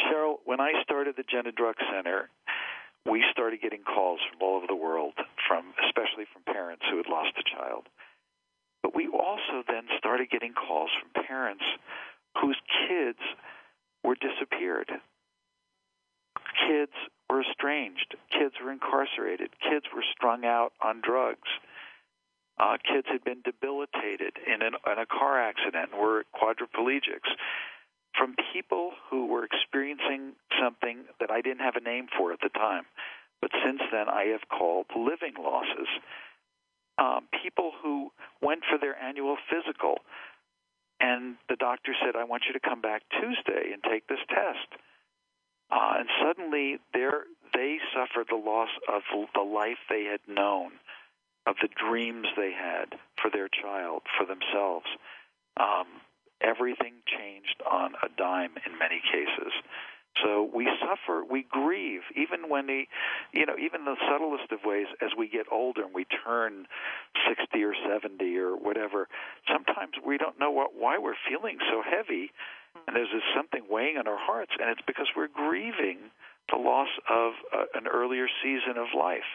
Cheryl, 0.00 0.36
when 0.44 0.60
I 0.60 0.72
started 0.82 1.16
the 1.16 1.24
Jenna 1.24 1.50
Druck 1.52 1.74
Center, 1.92 2.30
we 3.08 3.24
started 3.32 3.60
getting 3.60 3.82
calls 3.82 4.20
from 4.30 4.40
all 4.42 4.56
over 4.56 4.66
the 4.66 4.76
world, 4.76 5.14
from 5.46 5.64
especially 5.86 6.24
from 6.32 6.42
parents 6.52 6.84
who 6.90 6.96
had 6.98 7.08
lost 7.08 7.32
a 7.38 7.42
child. 7.42 7.88
But 8.82 8.94
we 8.94 9.08
also 9.08 9.64
then 9.66 9.84
started 9.98 10.30
getting 10.30 10.52
calls 10.52 10.90
from 11.00 11.24
parents 11.24 11.64
whose 12.40 12.58
kids 12.88 13.18
were 14.04 14.14
disappeared. 14.14 14.90
Kids 16.66 16.92
were 17.30 17.42
estranged. 17.42 18.16
Kids 18.30 18.54
were 18.62 18.72
incarcerated. 18.72 19.50
Kids 19.60 19.86
were 19.94 20.04
strung 20.16 20.44
out 20.44 20.72
on 20.82 21.00
drugs. 21.04 21.48
Uh, 22.58 22.76
kids 22.82 23.06
had 23.10 23.22
been 23.22 23.40
debilitated 23.44 24.34
in, 24.44 24.62
an, 24.62 24.74
in 24.74 24.98
a 24.98 25.06
car 25.06 25.40
accident, 25.40 25.90
and 25.92 26.00
were 26.00 26.24
quadriplegics. 26.34 27.30
From 28.16 28.34
people 28.52 28.92
who 29.10 29.26
were 29.26 29.44
experiencing 29.44 30.32
something 30.60 31.04
that 31.20 31.30
I 31.30 31.40
didn't 31.40 31.60
have 31.60 31.76
a 31.76 31.80
name 31.80 32.08
for 32.16 32.32
at 32.32 32.40
the 32.42 32.48
time, 32.48 32.82
but 33.40 33.50
since 33.64 33.80
then 33.92 34.08
I 34.08 34.34
have 34.34 34.48
called 34.48 34.86
living 34.96 35.34
losses. 35.38 35.86
Um, 36.98 37.28
people 37.44 37.70
who 37.80 38.10
went 38.42 38.62
for 38.68 38.76
their 38.76 39.00
annual 39.00 39.36
physical, 39.48 39.98
and 40.98 41.36
the 41.48 41.54
doctor 41.54 41.94
said, 42.02 42.16
"I 42.16 42.24
want 42.24 42.46
you 42.46 42.54
to 42.54 42.60
come 42.60 42.80
back 42.80 43.02
Tuesday 43.20 43.70
and 43.72 43.80
take 43.84 44.08
this 44.08 44.18
test." 44.28 44.82
Uh, 45.70 45.94
and 45.98 46.08
suddenly, 46.22 46.78
they 46.94 47.78
suffered 47.92 48.26
the 48.30 48.36
loss 48.36 48.70
of 48.88 49.02
the 49.34 49.40
life 49.40 49.78
they 49.90 50.04
had 50.04 50.20
known 50.26 50.72
of 51.46 51.56
the 51.62 51.68
dreams 51.68 52.26
they 52.36 52.52
had 52.52 52.98
for 53.20 53.30
their 53.30 53.48
child, 53.48 54.02
for 54.16 54.26
themselves. 54.26 54.86
Um, 55.58 55.86
everything 56.40 56.94
changed 57.06 57.62
on 57.68 57.92
a 58.02 58.08
dime 58.16 58.52
in 58.66 58.78
many 58.78 59.00
cases. 59.10 59.52
So 60.22 60.50
we 60.52 60.68
suffer, 60.80 61.22
we 61.24 61.46
grieve, 61.48 62.02
even 62.16 62.48
when 62.48 62.66
the, 62.66 62.84
you 63.32 63.46
know, 63.46 63.54
even 63.56 63.84
the 63.84 63.96
subtlest 64.10 64.50
of 64.50 64.60
ways 64.64 64.86
as 65.00 65.10
we 65.16 65.28
get 65.28 65.46
older 65.50 65.84
and 65.84 65.94
we 65.94 66.06
turn 66.24 66.66
60 67.28 67.62
or 67.62 67.74
70 67.88 68.36
or 68.36 68.56
whatever. 68.56 69.08
Sometimes 69.46 69.92
we 70.04 70.18
don't 70.18 70.38
know 70.38 70.50
what, 70.50 70.70
why 70.76 70.98
we're 70.98 71.18
feeling 71.28 71.58
so 71.70 71.82
heavy, 71.82 72.32
and 72.86 72.96
there's 72.96 73.12
this 73.12 73.26
something 73.34 73.64
weighing 73.68 73.96
on 73.98 74.06
our 74.06 74.18
hearts, 74.18 74.52
and 74.60 74.70
it's 74.70 74.84
because 74.86 75.06
we're 75.16 75.28
grieving 75.32 75.98
the 76.50 76.58
loss 76.58 76.88
of 77.10 77.32
uh, 77.52 77.64
an 77.74 77.86
earlier 77.86 78.26
season 78.42 78.78
of 78.78 78.88
life 78.96 79.28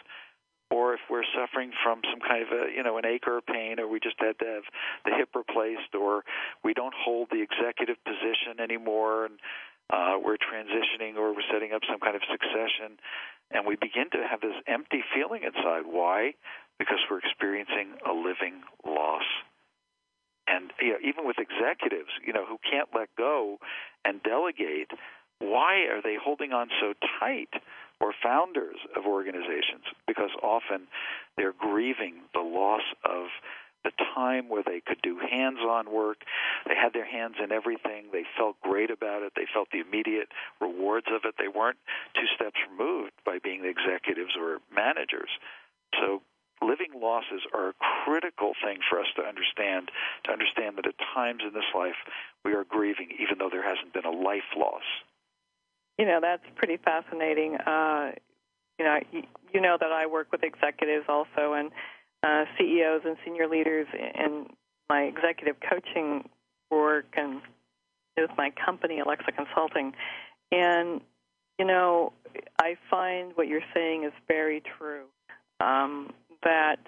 or 0.74 0.96
if 0.96 1.02
we're 1.10 1.28
suffering 1.38 1.72
from 1.84 2.02
some 2.10 2.20
kind 2.20 2.42
of 2.42 2.50
a 2.50 2.74
you 2.74 2.82
know 2.82 2.98
an 2.98 3.06
ache 3.06 3.28
or 3.28 3.38
a 3.38 3.42
pain, 3.42 3.80
or 3.80 3.88
we 3.88 4.00
just 4.00 4.18
had 4.18 4.38
to 4.40 4.46
have 4.46 4.66
the 5.06 5.14
hip 5.14 5.30
replaced, 5.36 5.94
or 5.94 6.24
we 6.64 6.74
don't 6.74 6.94
hold 6.98 7.30
the 7.30 7.46
executive 7.46 7.98
position 8.04 8.58
anymore, 8.58 9.26
and 9.26 9.38
uh, 9.94 10.18
we're 10.18 10.42
transitioning 10.42 11.16
or 11.16 11.32
we're 11.34 11.46
setting 11.54 11.74
up 11.74 11.82
some 11.90 12.00
kind 12.00 12.16
of 12.16 12.24
succession, 12.26 12.98
and 13.52 13.68
we 13.68 13.76
begin 13.76 14.10
to 14.12 14.26
have 14.26 14.42
this 14.42 14.58
empty 14.68 15.04
feeling 15.14 15.44
inside. 15.44 15.86
Why? 15.86 16.34
Because 16.80 17.00
we're 17.10 17.20
experiencing 17.20 17.94
a 18.10 18.14
living 18.14 18.66
loss. 18.82 19.28
And 20.48 20.72
you 20.82 20.92
know, 20.94 21.00
even 21.04 21.26
with 21.26 21.38
executives, 21.40 22.10
you 22.26 22.34
know, 22.34 22.46
who 22.46 22.58
can't 22.70 22.90
let 22.94 23.10
go 23.18 23.58
and 24.06 24.22
delegate, 24.24 24.92
why 25.40 25.86
are 25.92 26.02
they 26.02 26.18
holding 26.22 26.54
on 26.54 26.70
so 26.80 26.94
tight? 27.20 27.50
or 28.04 28.14
founders 28.22 28.76
of 28.98 29.06
organizations 29.06 29.88
because 30.08 30.30
often 30.44 30.88
they're 31.38 31.54
grieving 31.58 32.16
the 32.34 32.42
loss 32.42 32.84
of 33.06 33.28
the 33.84 33.92
time 34.16 34.50
where 34.50 34.64
they 34.64 34.82
could 34.86 35.02
do 35.02 35.20
hands 35.20 35.60
on 35.60 35.92
work. 35.92 36.24
They 36.68 36.76
had 36.76 36.94
their 36.94 37.06
hands 37.06 37.36
in 37.44 37.52
everything. 37.52 38.08
They 38.12 38.24
felt 38.38 38.56
great 38.62 38.92
about 38.92 39.24
it. 39.24 39.34
They 39.36 39.48
felt 39.54 39.70
the 39.72 39.80
immediate 39.80 40.30
rewards 40.60 41.08
of 41.12 41.22
it. 41.26 41.36
They 41.38 41.48
weren't 41.48 41.78
two 42.16 42.28
steps 42.36 42.60
removed 42.72 43.12
by 43.26 43.40
being 43.44 43.62
the 43.62 43.70
executives 43.72 44.32
or 44.40 44.60
managers. 44.74 45.30
So 46.00 46.22
living 46.64 47.00
losses 47.00 47.42
are 47.54 47.70
a 47.70 47.74
critical 48.06 48.54
thing 48.64 48.80
for 48.90 49.00
us 49.00 49.08
to 49.16 49.24
understand, 49.24 49.92
to 50.26 50.32
understand 50.32 50.78
that 50.78 50.88
at 50.88 50.96
times 51.14 51.42
in 51.46 51.54
this 51.54 51.68
life 51.76 51.96
we 52.46 52.54
are 52.54 52.64
grieving 52.64 53.10
even 53.20 53.38
though 53.40 53.50
there 53.50 53.64
hasn't 53.64 53.94
been 53.94 54.06
a 54.06 54.12
life 54.12 54.50
loss. 54.58 54.84
You 55.98 56.06
know, 56.06 56.20
that's 56.22 56.44
pretty 56.56 56.78
fascinating. 56.78 57.58
Uh, 57.58 58.12
you 58.80 58.86
know, 58.86 59.00
you 59.54 59.62
know 59.62 59.78
that 59.80 59.92
I 59.92 60.08
work 60.08 60.32
with 60.32 60.44
executives 60.44 61.06
also 61.08 61.54
and 61.54 61.72
uh, 62.24 62.46
CEOs 62.58 63.02
and 63.06 63.18
senior 63.24 63.48
leaders 63.48 63.88
in 63.94 64.48
my 64.90 65.04
executive 65.04 65.58
coaching 65.70 66.28
work 66.72 67.06
and 67.16 67.42
with 68.18 68.32
my 68.38 68.52
company, 68.52 69.00
Alexa 69.00 69.32
Consulting. 69.32 69.94
And, 70.52 71.02
you 71.60 71.66
know, 71.66 72.14
I 72.62 72.76
find 72.90 73.32
what 73.36 73.48
you're 73.48 73.62
saying 73.74 74.04
is 74.06 74.14
very 74.28 74.62
true. 74.78 75.04
Um, 75.60 76.12
that 76.44 76.80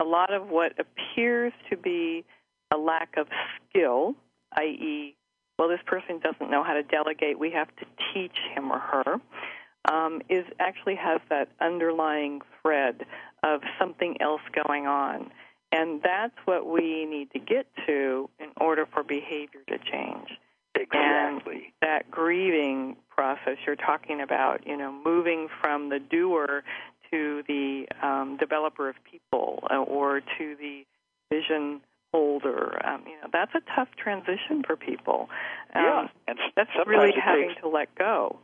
a 0.00 0.04
lot 0.04 0.32
of 0.32 0.48
what 0.48 0.72
appears 0.78 1.52
to 1.70 1.76
be 1.76 2.24
a 2.72 2.76
lack 2.76 3.16
of 3.16 3.28
skill, 3.70 4.14
i.e., 4.58 5.14
well, 5.58 5.68
this 5.68 5.80
person 5.86 6.20
doesn't 6.20 6.50
know 6.50 6.62
how 6.62 6.74
to 6.74 6.82
delegate, 6.82 7.38
we 7.38 7.50
have 7.52 7.68
to 7.76 7.86
teach 8.12 8.36
him 8.54 8.70
or 8.70 8.78
her, 8.78 9.20
um, 9.90 10.20
is 10.28 10.44
actually 10.60 10.96
has 10.96 11.20
that 11.30 11.48
underlying 11.60 12.42
thread 12.60 13.06
of 13.42 13.62
something 13.78 14.20
else 14.20 14.42
going 14.66 14.86
on. 14.86 15.30
And 15.72 16.02
that's 16.02 16.34
what 16.44 16.66
we 16.66 17.06
need 17.06 17.30
to 17.32 17.38
get 17.38 17.66
to 17.86 18.28
in 18.38 18.48
order 18.60 18.86
for 18.86 19.02
behavior 19.02 19.60
to 19.68 19.78
change. 19.78 20.28
Exactly. 20.74 21.54
And 21.54 21.72
that 21.80 22.10
grieving 22.10 22.96
process 23.08 23.56
you're 23.66 23.76
talking 23.76 24.20
about, 24.20 24.66
you 24.66 24.76
know, 24.76 24.92
moving 24.92 25.48
from 25.60 25.88
the 25.88 25.98
doer 25.98 26.62
to 27.16 27.42
the 27.48 27.86
um, 28.02 28.36
developer 28.38 28.88
of 28.88 28.96
people 29.10 29.66
uh, 29.70 29.76
or 29.76 30.20
to 30.20 30.56
the 30.60 30.84
vision 31.32 31.80
older. 32.12 32.78
Um, 32.86 33.04
you 33.06 33.16
know, 33.20 33.28
that's 33.32 33.52
a 33.54 33.62
tough 33.74 33.88
transition 34.02 34.62
for 34.66 34.76
people. 34.76 35.28
Um, 35.74 35.82
yeah, 35.82 36.06
and 36.28 36.38
that's 36.56 36.70
really 36.86 37.12
having 37.12 37.48
takes, 37.48 37.60
to 37.62 37.68
let 37.68 37.94
go. 37.94 38.38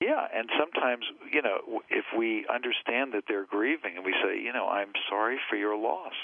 Yeah, 0.00 0.24
and 0.34 0.48
sometimes, 0.58 1.04
you 1.30 1.42
know, 1.42 1.82
if 1.90 2.04
we 2.16 2.46
understand 2.52 3.12
that 3.12 3.24
they're 3.28 3.44
grieving 3.44 3.96
and 3.96 4.04
we 4.04 4.14
say, 4.24 4.40
you 4.40 4.52
know, 4.52 4.66
I'm 4.66 4.92
sorry 5.08 5.36
for 5.48 5.56
your 5.56 5.76
loss, 5.76 6.14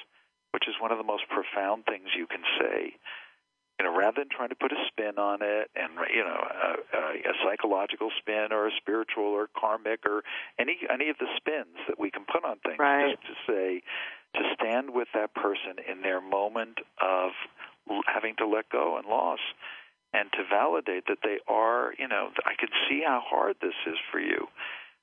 which 0.52 0.64
is 0.66 0.74
one 0.80 0.92
of 0.92 0.98
the 0.98 1.04
most 1.04 1.24
profound 1.28 1.84
things 1.84 2.08
you 2.16 2.26
can 2.26 2.42
say. 2.58 2.96
You 3.78 3.84
know, 3.84 3.96
rather 3.96 4.24
than 4.24 4.28
trying 4.30 4.48
to 4.48 4.54
put 4.54 4.72
a 4.72 4.80
spin 4.88 5.18
on 5.18 5.40
it, 5.42 5.70
and 5.76 5.92
you 6.14 6.24
know, 6.24 6.40
a, 6.40 6.96
a, 6.96 7.30
a 7.30 7.34
psychological 7.44 8.10
spin 8.18 8.48
or 8.50 8.68
a 8.68 8.70
spiritual 8.80 9.24
or 9.24 9.48
karmic 9.58 10.06
or 10.06 10.22
any 10.58 10.78
any 10.88 11.10
of 11.10 11.16
the 11.18 11.26
spins 11.36 11.76
that 11.88 12.00
we 12.00 12.10
can 12.10 12.24
put 12.24 12.44
on 12.44 12.56
things, 12.64 12.78
right. 12.78 13.16
just 13.20 13.26
to 13.26 13.52
say, 13.52 13.82
to 14.34 14.40
stand 14.54 14.90
with 14.90 15.08
that 15.14 15.34
person 15.34 15.76
in 15.90 16.00
their 16.00 16.20
moment 16.20 16.78
of 17.02 17.32
having 18.06 18.34
to 18.36 18.46
let 18.46 18.68
go 18.70 18.96
and 18.96 19.06
loss 19.06 19.40
and 20.12 20.30
to 20.32 20.38
validate 20.48 21.04
that 21.08 21.18
they 21.22 21.38
are, 21.46 21.92
you 21.98 22.08
know, 22.08 22.30
I 22.44 22.54
can 22.58 22.68
see 22.88 23.02
how 23.04 23.22
hard 23.24 23.56
this 23.60 23.76
is 23.86 23.96
for 24.10 24.20
you. 24.20 24.48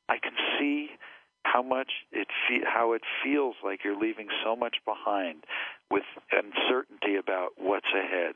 I 0.10 0.18
can 0.18 0.34
see 0.58 0.90
how 1.44 1.62
much 1.62 1.92
it 2.12 2.28
fe- 2.48 2.66
how 2.66 2.94
it 2.94 3.02
feels 3.24 3.56
like 3.64 3.84
you're 3.84 4.00
leaving 4.00 4.28
so 4.44 4.56
much 4.56 4.78
behind 4.86 5.44
with 5.92 6.04
uncertainty 6.32 7.16
about 7.16 7.50
what's 7.58 7.92
ahead 7.94 8.36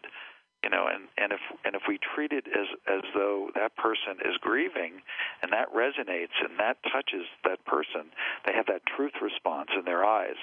you 0.63 0.69
know 0.69 0.87
and 0.87 1.07
and 1.17 1.31
if 1.31 1.39
and 1.63 1.75
if 1.75 1.83
we 1.87 1.97
treat 1.97 2.31
it 2.31 2.45
as 2.47 2.67
as 2.87 3.01
though 3.13 3.49
that 3.55 3.75
person 3.75 4.17
is 4.25 4.35
grieving 4.41 5.01
and 5.41 5.51
that 5.51 5.73
resonates 5.73 6.35
and 6.41 6.59
that 6.59 6.77
touches 6.91 7.25
that 7.43 7.63
person 7.65 8.11
they 8.45 8.53
have 8.53 8.65
that 8.65 8.81
truth 8.85 9.13
response 9.21 9.69
in 9.77 9.85
their 9.85 10.03
eyes 10.03 10.37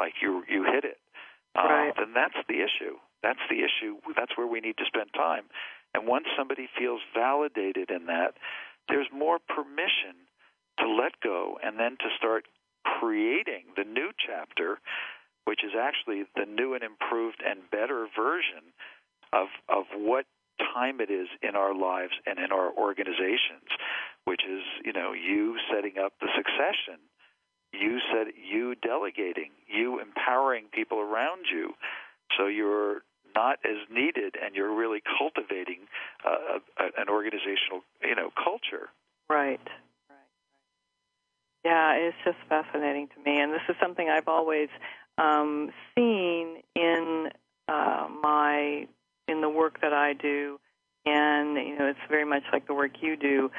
like 0.00 0.14
you 0.22 0.42
you 0.48 0.64
hit 0.64 0.84
it, 0.84 0.96
uh, 1.54 1.68
right. 1.68 1.92
then 1.96 2.14
that's 2.14 2.40
the 2.48 2.64
issue. 2.64 2.96
That's 3.22 3.44
the 3.50 3.60
issue. 3.60 4.00
That's 4.16 4.32
where 4.36 4.46
we 4.46 4.60
need 4.60 4.78
to 4.78 4.86
spend 4.88 5.12
time. 5.12 5.44
And 5.92 6.08
once 6.08 6.24
somebody 6.38 6.68
feels 6.78 7.00
validated 7.14 7.90
in 7.90 8.06
that, 8.06 8.32
there's 8.88 9.08
more 9.12 9.38
permission 9.38 10.16
let 11.10 11.20
go 11.20 11.58
and 11.62 11.78
then 11.78 11.96
to 11.98 12.08
start 12.16 12.46
creating 12.84 13.64
the 13.76 13.84
new 13.84 14.10
chapter, 14.14 14.78
which 15.44 15.64
is 15.64 15.72
actually 15.78 16.24
the 16.36 16.46
new 16.46 16.74
and 16.74 16.82
improved 16.82 17.42
and 17.46 17.70
better 17.70 18.06
version 18.16 18.70
of 19.32 19.48
of 19.68 19.84
what 19.94 20.26
time 20.74 21.00
it 21.00 21.10
is 21.10 21.28
in 21.42 21.56
our 21.56 21.74
lives 21.74 22.12
and 22.26 22.38
in 22.38 22.52
our 22.52 22.70
organizations, 22.76 23.64
which 24.24 24.42
is, 24.44 24.62
you 24.84 24.92
know, 24.92 25.12
you 25.12 25.56
setting 25.72 25.96
up 25.98 26.12
the 26.20 26.28
succession 26.36 27.00
you 27.72 27.98
said 28.12 28.32
you 28.36 28.74
delegating, 28.74 29.50
you 29.66 30.00
empowering 30.00 30.64
people 30.72 30.98
around 30.98 31.46
you, 31.52 31.74
so 32.36 32.46
you're 32.46 33.02
not 33.34 33.58
as 33.64 33.76
needed, 33.90 34.34
and 34.42 34.54
you're 34.54 34.74
really 34.74 35.02
cultivating 35.18 35.86
uh, 36.26 36.58
a, 36.78 37.00
an 37.00 37.08
organizational, 37.08 37.82
you 38.02 38.14
know, 38.14 38.30
culture. 38.42 38.88
Right. 39.28 39.60
Yeah, 41.64 41.92
it's 41.92 42.16
just 42.24 42.38
fascinating 42.48 43.08
to 43.08 43.30
me, 43.30 43.40
and 43.40 43.52
this 43.52 43.60
is 43.68 43.76
something 43.80 44.08
I've 44.08 44.28
always 44.28 44.68
um, 45.18 45.70
seen 45.94 46.62
in 46.74 47.28
uh, 47.68 48.08
my 48.22 48.86
in 49.28 49.40
the 49.42 49.48
work 49.48 49.80
that 49.82 49.92
I 49.92 50.14
do, 50.14 50.58
and 51.04 51.56
you 51.56 51.78
know, 51.78 51.86
it's 51.86 51.98
very 52.08 52.24
much 52.24 52.44
like 52.52 52.66
the 52.66 52.74
work 52.74 53.02
you 53.02 53.16
do. 53.16 53.50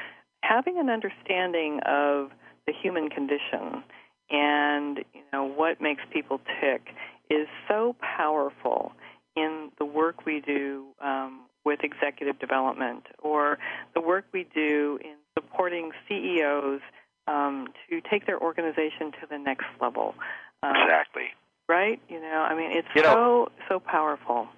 Having 0.42 0.78
an 0.78 0.90
understanding 0.90 1.80
of 1.86 2.30
the 2.66 2.72
human 2.72 3.08
condition 3.08 3.84
and 4.30 4.98
you 5.12 5.20
know 5.32 5.44
what 5.44 5.80
makes 5.80 6.02
people 6.10 6.40
tick 6.60 6.88
is 7.30 7.46
so 7.68 7.94
powerful 8.00 8.92
in 9.36 9.70
the 9.78 9.84
work 9.84 10.26
we 10.26 10.40
do 10.40 10.86
um, 11.00 11.42
with 11.64 11.80
executive 11.82 12.38
development 12.38 13.04
or 13.22 13.58
the 13.94 14.00
work 14.00 14.24
we 14.32 14.46
do 14.54 14.98
in 15.02 15.14
supporting 15.38 15.92
CEOs 16.08 16.80
um, 17.26 17.68
to 17.88 18.00
take 18.10 18.26
their 18.26 18.40
organization 18.40 19.12
to 19.20 19.26
the 19.30 19.38
next 19.38 19.66
level. 19.80 20.14
Um, 20.62 20.74
exactly. 20.76 21.28
Right? 21.68 22.00
You 22.08 22.20
know, 22.20 22.46
I 22.48 22.54
mean, 22.54 22.72
it's 22.72 22.88
you 22.94 23.02
so 23.02 23.14
know, 23.14 23.48
so 23.68 23.80
powerful. 23.80 24.48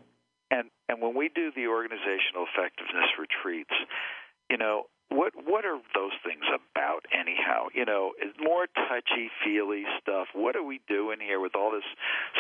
And 0.51 0.71
and 0.89 1.01
when 1.01 1.17
we 1.17 1.31
do 1.35 1.51
the 1.55 1.67
organizational 1.69 2.47
effectiveness 2.53 3.11
retreats, 3.19 3.75
you 4.51 4.57
know, 4.57 4.85
what 5.09 5.33
what 5.45 5.65
are 5.65 5.79
those 5.95 6.13
things 6.25 6.45
about 6.49 7.07
anyhow? 7.13 7.69
You 7.75 7.85
know, 7.85 8.13
it's 8.19 8.37
more 8.41 8.67
touchy 8.67 9.31
feely 9.45 9.85
stuff. 10.01 10.29
What 10.35 10.57
are 10.57 10.63
we 10.63 10.81
doing 10.89 11.19
here 11.21 11.41
with 11.41 11.55
all 11.55 11.71
this 11.71 11.87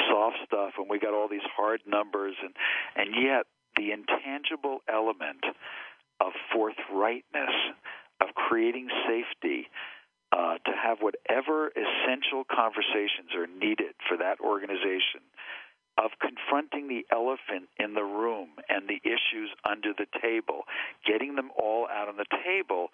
soft 0.08 0.38
stuff 0.46 0.72
and 0.78 0.88
we 0.88 0.98
got 0.98 1.14
all 1.14 1.28
these 1.28 1.46
hard 1.56 1.80
numbers 1.87 2.34
and 2.42 2.54
and 2.96 3.14
yet 3.22 3.46
the 3.76 3.92
intangible 3.92 4.80
element 4.88 5.44
of 6.20 6.32
forthrightness, 6.54 7.54
of 8.20 8.28
creating 8.34 8.88
safety, 9.06 9.68
uh, 10.32 10.58
to 10.64 10.72
have 10.72 10.98
whatever 11.00 11.68
essential 11.68 12.44
conversations 12.44 13.34
are 13.37 13.46
needed 13.46 13.94
for 14.08 14.16
that 14.16 14.40
organization 14.40 15.22
of 15.96 16.10
confronting 16.20 16.88
the 16.88 17.06
elephant 17.12 17.70
in 17.78 17.94
the 17.94 18.02
room 18.02 18.48
and 18.68 18.88
the 18.88 18.98
issues 19.04 19.50
under 19.68 19.92
the 19.96 20.06
table, 20.20 20.62
getting 21.06 21.37
them 21.37 21.50
all 21.56 21.87
out 21.87 22.08
on 22.08 22.16
the 22.16 22.26
table, 22.44 22.88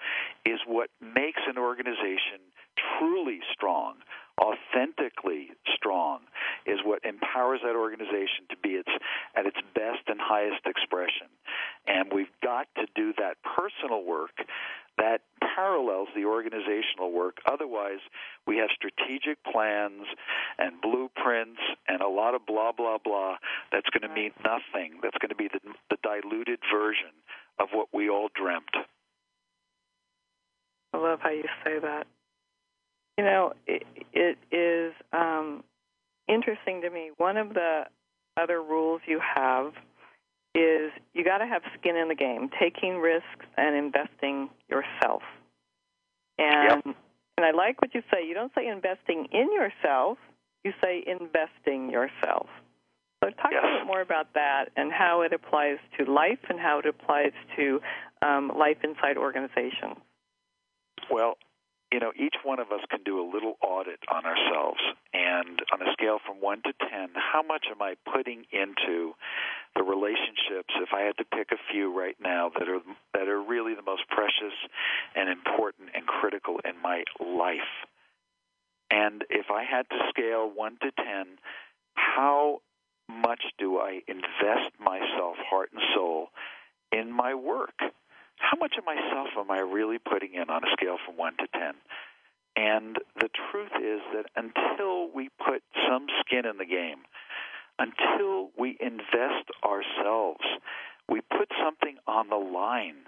is 0.44 0.60
what 0.66 0.90
makes 1.00 1.40
an 1.48 1.56
organization 1.56 2.44
truly 2.98 3.40
strong, 3.52 3.94
authentically 4.40 5.48
strong, 5.74 6.20
is 6.66 6.78
what 6.84 7.04
empowers 7.04 7.60
that 7.64 7.74
organization 7.74 8.44
to 8.50 8.56
be 8.62 8.70
its 8.70 8.90
at 9.34 9.46
its 9.46 9.56
best 9.74 10.04
and 10.08 10.20
highest 10.20 10.60
expression. 10.66 11.28
And 11.86 12.12
we've 12.12 12.32
got 12.42 12.68
to 12.76 12.86
do 12.94 13.14
that 13.16 13.36
personal 13.42 14.04
work 14.04 14.36
parallels 15.60 16.08
the 16.16 16.24
organizational 16.24 17.12
work. 17.12 17.36
Otherwise, 17.50 18.00
we 18.46 18.56
have 18.56 18.70
strategic 18.74 19.42
plans 19.44 20.06
and 20.58 20.80
blueprints 20.80 21.60
and 21.86 22.00
a 22.00 22.08
lot 22.08 22.34
of 22.34 22.46
blah, 22.46 22.72
blah, 22.72 22.96
blah 23.02 23.36
that's 23.70 23.88
going 23.90 24.08
to 24.08 24.14
mean 24.14 24.32
nothing. 24.42 24.98
That's 25.02 25.16
going 25.20 25.28
to 25.28 25.34
be 25.34 25.48
the, 25.48 25.60
the 25.90 25.98
diluted 26.02 26.60
version 26.72 27.12
of 27.58 27.68
what 27.72 27.88
we 27.92 28.08
all 28.08 28.28
dreamt. 28.34 28.74
I 30.94 30.98
love 30.98 31.20
how 31.22 31.30
you 31.30 31.44
say 31.64 31.78
that. 31.78 32.06
You 33.18 33.24
know, 33.24 33.52
it, 33.66 33.82
it 34.14 34.38
is 34.50 34.94
um, 35.12 35.62
interesting 36.26 36.80
to 36.82 36.90
me. 36.90 37.10
One 37.18 37.36
of 37.36 37.52
the 37.52 37.82
other 38.40 38.62
rules 38.62 39.02
you 39.06 39.20
have 39.36 39.72
is 40.54 40.90
you 41.12 41.22
got 41.22 41.38
to 41.38 41.46
have 41.46 41.62
skin 41.78 41.96
in 41.96 42.08
the 42.08 42.14
game, 42.14 42.48
taking 42.58 42.96
risks 42.96 43.46
and 43.58 43.76
investing 43.76 44.48
yourself. 44.70 45.22
And 46.40 46.83
yep. 46.87 46.96
and 47.37 47.46
I 47.46 47.50
like 47.50 47.81
what 47.83 47.94
you 47.94 48.03
say. 48.12 48.26
You 48.26 48.35
don't 48.35 48.53
say 48.55 48.66
investing 48.66 49.29
in 49.33 49.53
yourself. 49.53 50.18
You 50.64 50.72
say 50.83 51.05
investing 51.07 51.90
yourself. 51.90 52.48
So 53.22 53.31
talk 53.31 53.53
yes. 53.53 53.62
a 53.62 53.66
little 53.66 53.81
bit 53.81 53.87
more 53.87 54.00
about 54.00 54.33
that 54.35 54.70
and 54.76 54.90
how 54.90 55.20
it 55.22 55.33
applies 55.33 55.76
to 55.98 56.11
life 56.11 56.38
and 56.48 56.59
how 56.59 56.79
it 56.79 56.87
applies 56.87 57.33
to 57.57 57.81
um, 58.22 58.50
life 58.57 58.79
inside 58.83 59.18
organizations. 59.18 59.96
Well, 61.11 61.37
you 61.92 61.98
know, 61.98 62.12
each 62.16 62.37
one 62.44 62.61
of 62.61 62.70
us 62.70 62.81
can 62.88 63.03
do 63.03 63.20
a 63.20 63.26
little 63.26 63.55
audit 63.62 63.98
on 64.12 64.24
ourselves. 64.24 64.81
And 65.12 65.61
on 65.72 65.83
a 65.83 65.92
scale 65.92 66.18
from 66.24 66.40
1 66.40 66.62
to 66.62 66.72
10, 66.72 67.11
how 67.14 67.42
much 67.42 67.66
am 67.70 67.83
I 67.83 67.94
putting 68.12 68.44
into 68.53 69.14
the 69.74 69.83
relationships, 69.83 70.74
if 70.76 70.90
I 70.94 71.03
had 71.03 71.16
to 71.18 71.24
pick 71.24 71.53
a 71.53 71.59
few 71.72 71.96
right 71.96 72.16
now 72.20 72.50
that 72.59 72.68
are 72.68 72.81
that 73.14 73.29
are 73.29 73.40
really 73.40 73.74
the 73.74 73.83
most 73.83 74.03
precious 74.09 74.55
and 75.14 75.29
important 75.29 75.90
and 75.94 76.07
critical 76.07 76.61
in 76.64 76.81
my 76.83 77.05
life? 77.20 77.70
And 78.90 79.24
if 79.31 79.46
I 79.50 79.64
had 79.64 79.88
to 79.90 79.96
scale 80.09 80.50
1 80.53 80.79
to 80.83 80.90
10, 80.90 81.38
how 81.94 82.61
much 83.09 83.42
do 83.59 83.79
I 83.79 84.00
invest 84.09 84.74
myself, 84.79 85.37
heart 85.48 85.70
and 85.72 85.83
soul, 85.94 86.29
in 86.92 87.12
my 87.12 87.35
work? 87.35 87.74
How 88.40 88.59
much 88.59 88.74
of 88.79 88.85
myself 88.85 89.29
am 89.38 89.50
I 89.50 89.61
really 89.61 89.98
putting 89.98 90.35
in 90.35 90.50
on 90.50 90.64
a 90.64 90.70
scale 90.72 90.96
from 91.05 91.16
1 91.16 91.37
to 91.38 91.46
10? 91.53 91.74
And 92.57 92.96
the 93.14 93.29
truth 93.50 93.72
is 93.76 94.00
that 94.12 94.26
until 94.35 95.11
we 95.14 95.29
put 95.38 95.62
some 95.88 96.07
skin 96.20 96.46
in 96.46 96.59
the 96.59 96.66
game, 96.66 97.05
until 97.79 98.50
we 98.59 98.76
invest 98.81 99.48
ourselves, 99.64 100.44
we 101.09 101.20
put 101.20 101.48
something 101.62 101.96
on 102.07 102.29
the 102.29 102.37
line. 102.37 103.07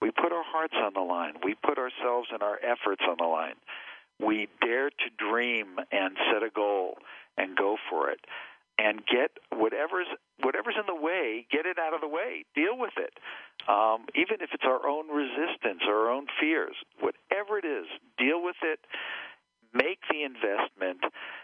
We 0.00 0.10
put 0.10 0.32
our 0.32 0.44
hearts 0.44 0.74
on 0.76 0.94
the 0.94 1.00
line. 1.00 1.34
We 1.44 1.54
put 1.54 1.78
ourselves 1.78 2.28
and 2.32 2.42
our 2.42 2.58
efforts 2.62 3.02
on 3.08 3.16
the 3.18 3.26
line. 3.26 3.56
We 4.20 4.48
dare 4.60 4.90
to 4.90 5.08
dream 5.18 5.78
and 5.90 6.16
set 6.32 6.42
a 6.42 6.50
goal 6.50 6.98
and 7.36 7.56
go 7.56 7.76
for 7.90 8.10
it 8.10 8.20
and 8.78 9.02
get 9.06 9.32
whatever's 9.50 10.06
whatever's 10.40 10.76
in 10.78 10.86
the 10.86 11.00
way, 11.00 11.46
get 11.50 11.66
it 11.66 11.78
out 11.78 11.94
of 11.94 12.00
the 12.00 12.08
way. 12.08 12.44
Deal 12.54 12.78
with 12.78 12.94
it. 12.96 13.12
Um, 13.68 14.06
even 14.28 14.42
if 14.44 14.50
it's 14.52 14.64
our 14.64 14.86
own 14.86 15.08
resistance 15.08 15.80
or 15.88 16.06
our 16.06 16.10
own 16.10 16.26
fears, 16.40 16.76
whatever 17.00 17.58
it 17.58 17.64
is, 17.64 17.86
deal 18.18 18.42
with 18.42 18.56
it. 18.62 18.80
Make 19.72 20.00
the 20.10 20.22
investment. 20.22 21.00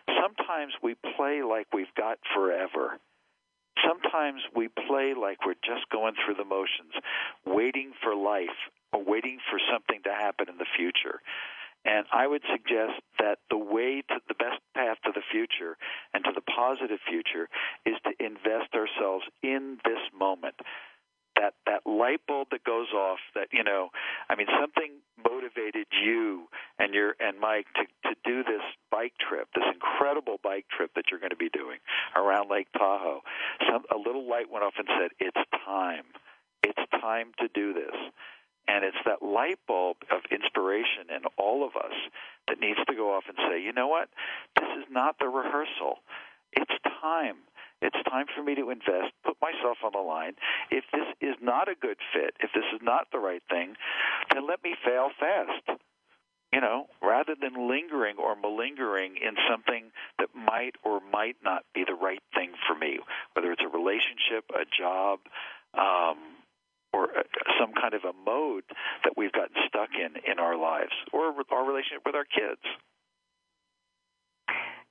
Sometimes 0.08 0.72
we 0.82 0.94
play 1.16 1.42
like 1.42 1.66
we've 1.72 1.92
got 1.96 2.18
forever. 2.34 2.98
Sometimes 3.86 4.40
we 4.56 4.68
play 4.68 5.12
like 5.12 5.44
we're 5.44 5.60
just 5.60 5.88
going 5.92 6.14
through 6.24 6.36
the 6.36 6.44
motions, 6.44 6.94
waiting 7.44 7.92
for 8.02 8.14
life 8.14 8.56
or 8.92 9.04
waiting 9.04 9.38
for 9.50 9.58
something 9.70 10.00
to 10.04 10.10
happen 10.10 10.48
in 10.48 10.56
the 10.56 10.66
future. 10.76 11.20
And 11.84 12.06
I 12.12 12.26
would 12.26 12.42
suggest 12.50 13.02
that 13.18 13.38
the 13.50 13.58
way 13.58 14.02
to 14.08 14.16
the 14.26 14.34
best 14.34 14.60
path 14.74 14.96
to 15.04 15.12
the 15.14 15.22
future 15.30 15.76
and 16.14 16.24
to 16.24 16.32
the 16.34 16.40
positive 16.40 16.98
future 17.06 17.48
is 17.84 17.94
to 18.04 18.24
invest 18.24 18.72
ourselves 18.74 19.24
in 19.42 19.78
this 19.84 20.00
moment. 20.18 20.54
That 21.36 21.54
that 21.66 21.84
light 21.84 22.20
bulb 22.28 22.48
that 22.52 22.62
goes 22.62 22.86
off 22.94 23.18
that, 23.34 23.48
you 23.52 23.64
know, 23.64 23.90
I 24.30 24.36
mean 24.36 24.46
something 24.58 25.02
motivated 25.18 25.86
you 25.90 26.48
and 26.78 26.94
your 26.94 27.16
and 27.18 27.40
Mike 27.40 27.66
to, 27.74 27.84
to 28.08 28.14
do 28.24 28.44
this 28.44 28.62
bike 28.90 29.14
trip, 29.18 29.48
this 29.54 29.64
incredible 29.74 30.38
bike 30.42 30.66
trip 30.74 30.92
that 30.94 31.06
you're 31.10 31.20
going 31.20 31.30
to 31.30 31.36
be 31.36 31.50
doing 31.50 31.80
around 32.16 32.50
Lake 32.50 32.68
Tahoe. 32.72 33.20
Some 33.68 33.82
a 33.92 33.98
little 33.98 34.28
light 34.28 34.48
went 34.50 34.64
off 34.64 34.74
and 34.78 34.88
said, 34.88 35.10
It's 35.18 35.50
time. 35.66 36.04
It's 36.62 36.80
time 37.02 37.32
to 37.40 37.48
do 37.52 37.74
this. 37.74 37.96
And 38.66 38.84
it's 38.84 38.96
that 39.04 39.22
light 39.22 39.58
bulb 39.68 39.98
of 40.10 40.20
inspiration 40.30 41.12
in 41.14 41.28
all 41.36 41.66
of 41.66 41.76
us 41.76 41.92
that 42.48 42.60
needs 42.60 42.78
to 42.88 42.94
go 42.94 43.14
off 43.14 43.24
and 43.28 43.36
say, 43.48 43.60
you 43.60 43.72
know 43.72 43.88
what? 43.88 44.08
This 44.56 44.68
is 44.78 44.84
not 44.90 45.16
the 45.18 45.28
rehearsal. 45.28 46.00
It's 46.52 46.72
time. 47.02 47.36
It's 47.82 47.96
time 48.08 48.26
for 48.34 48.42
me 48.42 48.54
to 48.54 48.70
invest, 48.70 49.12
put 49.24 49.36
myself 49.42 49.78
on 49.84 49.92
the 49.92 50.00
line. 50.00 50.34
If 50.70 50.84
this 50.92 51.04
is 51.20 51.36
not 51.42 51.68
a 51.68 51.74
good 51.74 51.98
fit, 52.14 52.34
if 52.40 52.50
this 52.54 52.64
is 52.72 52.80
not 52.82 53.08
the 53.12 53.18
right 53.18 53.42
thing, 53.50 53.74
then 54.32 54.46
let 54.48 54.64
me 54.64 54.74
fail 54.84 55.10
fast. 55.20 55.78
You 56.50 56.60
know, 56.60 56.86
rather 57.02 57.34
than 57.38 57.68
lingering 57.68 58.16
or 58.16 58.36
malingering 58.36 59.16
in 59.16 59.34
something 59.50 59.90
that 60.20 60.28
might 60.34 60.76
or 60.84 61.00
might 61.12 61.36
not 61.42 61.64
be 61.74 61.84
the 61.84 61.94
right 61.94 62.22
thing 62.32 62.52
for 62.66 62.78
me, 62.78 63.00
whether 63.34 63.50
it's 63.50 63.60
a 63.60 63.68
relationship, 63.68 64.44
a 64.54 64.64
job, 64.64 65.18
um, 65.76 66.16
or 66.94 67.10
uh, 67.18 67.22
some 67.58 67.72
kind 67.74 67.94
of 67.94 68.04
a 68.04 68.12
mode 68.24 68.64
that 69.02 69.14
we've 69.16 69.32
gotten 69.32 69.56
stuck 69.66 69.90
in 69.94 70.14
in 70.30 70.38
our 70.38 70.56
lives 70.56 70.92
or 71.12 71.34
our 71.50 71.66
relationship 71.66 72.02
with 72.06 72.14
our 72.14 72.24
kids. 72.24 72.60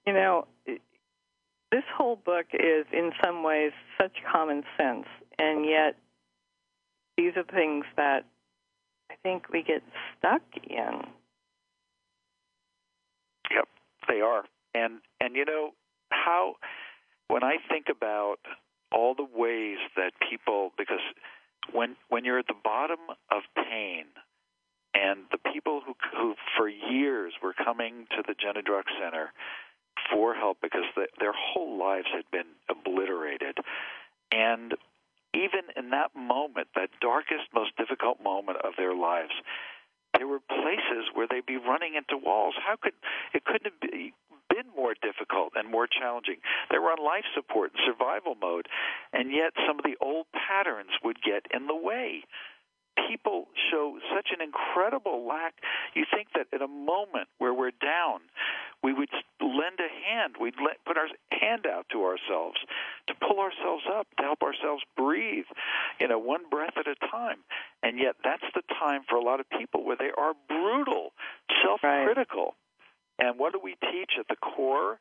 You 0.05 0.13
know, 0.13 0.47
this 0.65 1.83
whole 1.95 2.17
book 2.17 2.47
is 2.53 2.85
in 2.91 3.11
some 3.23 3.43
ways 3.43 3.71
such 3.99 4.11
common 4.29 4.63
sense, 4.77 5.05
and 5.39 5.65
yet 5.65 5.95
these 7.17 7.31
are 7.37 7.43
things 7.43 7.85
that 7.95 8.25
I 9.09 9.15
think 9.23 9.49
we 9.49 9.63
get 9.63 9.81
stuck 10.17 10.41
in. 10.67 11.01
Yep, 13.55 13.67
they 14.09 14.19
are. 14.19 14.43
And 14.75 14.99
and 15.21 15.35
you 15.35 15.45
know 15.45 15.71
how 16.11 16.55
when 17.29 17.43
I 17.43 17.55
think 17.69 17.85
about 17.89 18.39
all 18.91 19.15
the 19.15 19.27
ways 19.33 19.77
that 19.95 20.11
people 20.29 20.73
because 20.77 20.99
when 21.83 21.95
when 22.07 22.23
you're 22.23 22.39
at 22.39 22.47
the 22.47 22.61
bottom 22.63 22.99
of 23.29 23.41
pain 23.55 24.05
and 24.93 25.19
the 25.31 25.51
people 25.51 25.81
who 25.85 25.93
who 26.15 26.35
for 26.57 26.69
years 26.69 27.33
were 27.43 27.53
coming 27.53 28.07
to 28.11 28.23
the 28.25 28.33
Jenna 28.39 28.61
Druck 28.61 28.87
Center 29.01 29.33
for 30.09 30.33
help 30.33 30.59
because 30.61 30.85
the, 30.95 31.07
their 31.19 31.33
whole 31.33 31.77
lives 31.77 32.07
had 32.13 32.23
been 32.31 32.55
obliterated 32.69 33.57
and 34.31 34.73
even 35.33 35.61
in 35.75 35.89
that 35.89 36.15
moment 36.15 36.67
that 36.75 36.89
darkest 37.01 37.51
most 37.53 37.75
difficult 37.75 38.23
moment 38.23 38.59
of 38.63 38.73
their 38.77 38.95
lives 38.95 39.33
there 40.17 40.27
were 40.27 40.39
places 40.39 41.09
where 41.13 41.27
they'd 41.27 41.45
be 41.45 41.57
running 41.57 41.95
into 41.95 42.23
walls. 42.23 42.53
How 42.63 42.75
could 42.79 42.93
it 43.33 43.43
couldn't 43.45 43.73
have 43.73 43.81
been 44.53 44.69
more 44.77 44.93
difficult 45.01 45.53
and 45.55 45.69
more 45.69 45.87
challenging. 45.87 46.37
They 46.69 46.77
were 46.77 46.93
on 46.93 47.03
life 47.03 47.25
support 47.33 47.71
and 47.73 47.81
survival 47.85 48.35
mode, 48.39 48.67
and 49.11 49.31
yet 49.31 49.53
some 49.65 49.79
of 49.79 49.85
the 49.85 49.97
old 49.99 50.27
patterns 50.29 50.93
would 51.03 51.17
get 51.21 51.49
in 51.49 51.65
the 51.65 51.75
way 51.75 52.23
people 53.09 53.47
show 53.71 53.97
such 54.13 54.29
an 54.33 54.41
incredible 54.41 55.25
lack. 55.27 55.53
You 55.95 56.05
think 56.13 56.27
that 56.35 56.47
at 56.53 56.61
a 56.61 56.67
moment 56.67 57.27
where 57.37 57.53
we're 57.53 57.71
down, 57.71 58.21
we 58.83 58.93
would 58.93 59.09
lend 59.41 59.79
a 59.79 59.89
hand, 59.89 60.35
we'd 60.39 60.55
let, 60.63 60.83
put 60.85 60.97
our 60.97 61.07
hand 61.31 61.65
out 61.65 61.85
to 61.91 62.03
ourselves 62.03 62.59
to 63.07 63.13
pull 63.15 63.39
ourselves 63.39 63.83
up, 63.91 64.07
to 64.17 64.23
help 64.23 64.41
ourselves 64.43 64.83
breathe, 64.95 65.45
you 65.99 66.07
know, 66.07 66.19
one 66.19 66.49
breath 66.49 66.73
at 66.77 66.87
a 66.87 66.95
time. 67.11 67.37
And 67.81 67.97
yet, 67.97 68.15
that's 68.23 68.43
the 68.53 68.61
time 68.79 69.01
for 69.09 69.15
a 69.15 69.23
lot 69.23 69.39
of 69.39 69.49
people 69.49 69.85
where 69.85 69.97
they 69.97 70.11
are 70.17 70.33
brutal, 70.47 71.11
self 71.63 71.81
critical. 71.81 72.43
Right. 72.43 72.62
And 73.19 73.39
what 73.39 73.53
do 73.53 73.59
we 73.63 73.75
teach 73.91 74.13
at 74.19 74.27
the 74.27 74.35
core? 74.35 74.99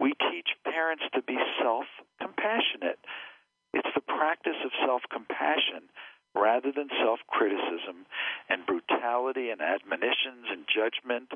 We 0.00 0.12
teach 0.30 0.48
parents 0.64 1.04
to 1.14 1.22
be 1.22 1.36
self 1.62 1.86
compassionate. 2.20 2.98
It's 3.72 3.88
the 3.94 4.00
practice 4.02 4.58
of 4.64 4.70
self 4.84 5.02
compassion 5.10 5.88
rather 6.34 6.72
than 6.74 6.88
self 7.02 7.20
criticism 7.28 8.06
and 8.48 8.66
brutality 8.66 9.50
and 9.50 9.60
admonitions 9.60 10.50
and 10.50 10.66
judgment 10.66 11.30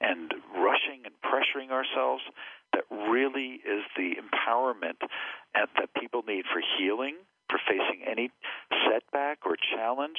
and 0.00 0.32
rushing 0.56 1.04
and 1.04 1.14
pressuring 1.20 1.70
ourselves 1.70 2.22
that 2.72 2.84
really 2.90 3.60
is 3.64 3.84
the 3.96 4.16
empowerment 4.16 5.00
that 5.54 5.92
people 6.00 6.22
need 6.26 6.44
for 6.52 6.62
healing, 6.78 7.16
for 7.50 7.58
facing 7.68 8.04
any 8.06 8.30
setback 8.88 9.38
or 9.44 9.56
challenge, 9.74 10.16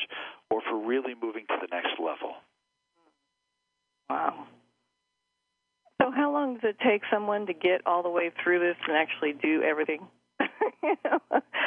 or 0.49 0.61
for 0.61 0.77
really 0.77 1.13
moving 1.19 1.45
to 1.47 1.55
the 1.61 1.67
next 1.71 1.99
level. 1.99 2.35
Wow. 4.09 4.47
So, 6.01 6.11
how 6.11 6.31
long 6.31 6.55
does 6.55 6.63
it 6.63 6.77
take 6.85 7.01
someone 7.11 7.45
to 7.47 7.53
get 7.53 7.81
all 7.85 8.03
the 8.03 8.09
way 8.09 8.31
through 8.41 8.59
this 8.59 8.77
and 8.87 8.95
actually 8.95 9.33
do 9.33 9.61
everything? 9.63 10.07
you 10.83 10.95
know? 11.03 11.19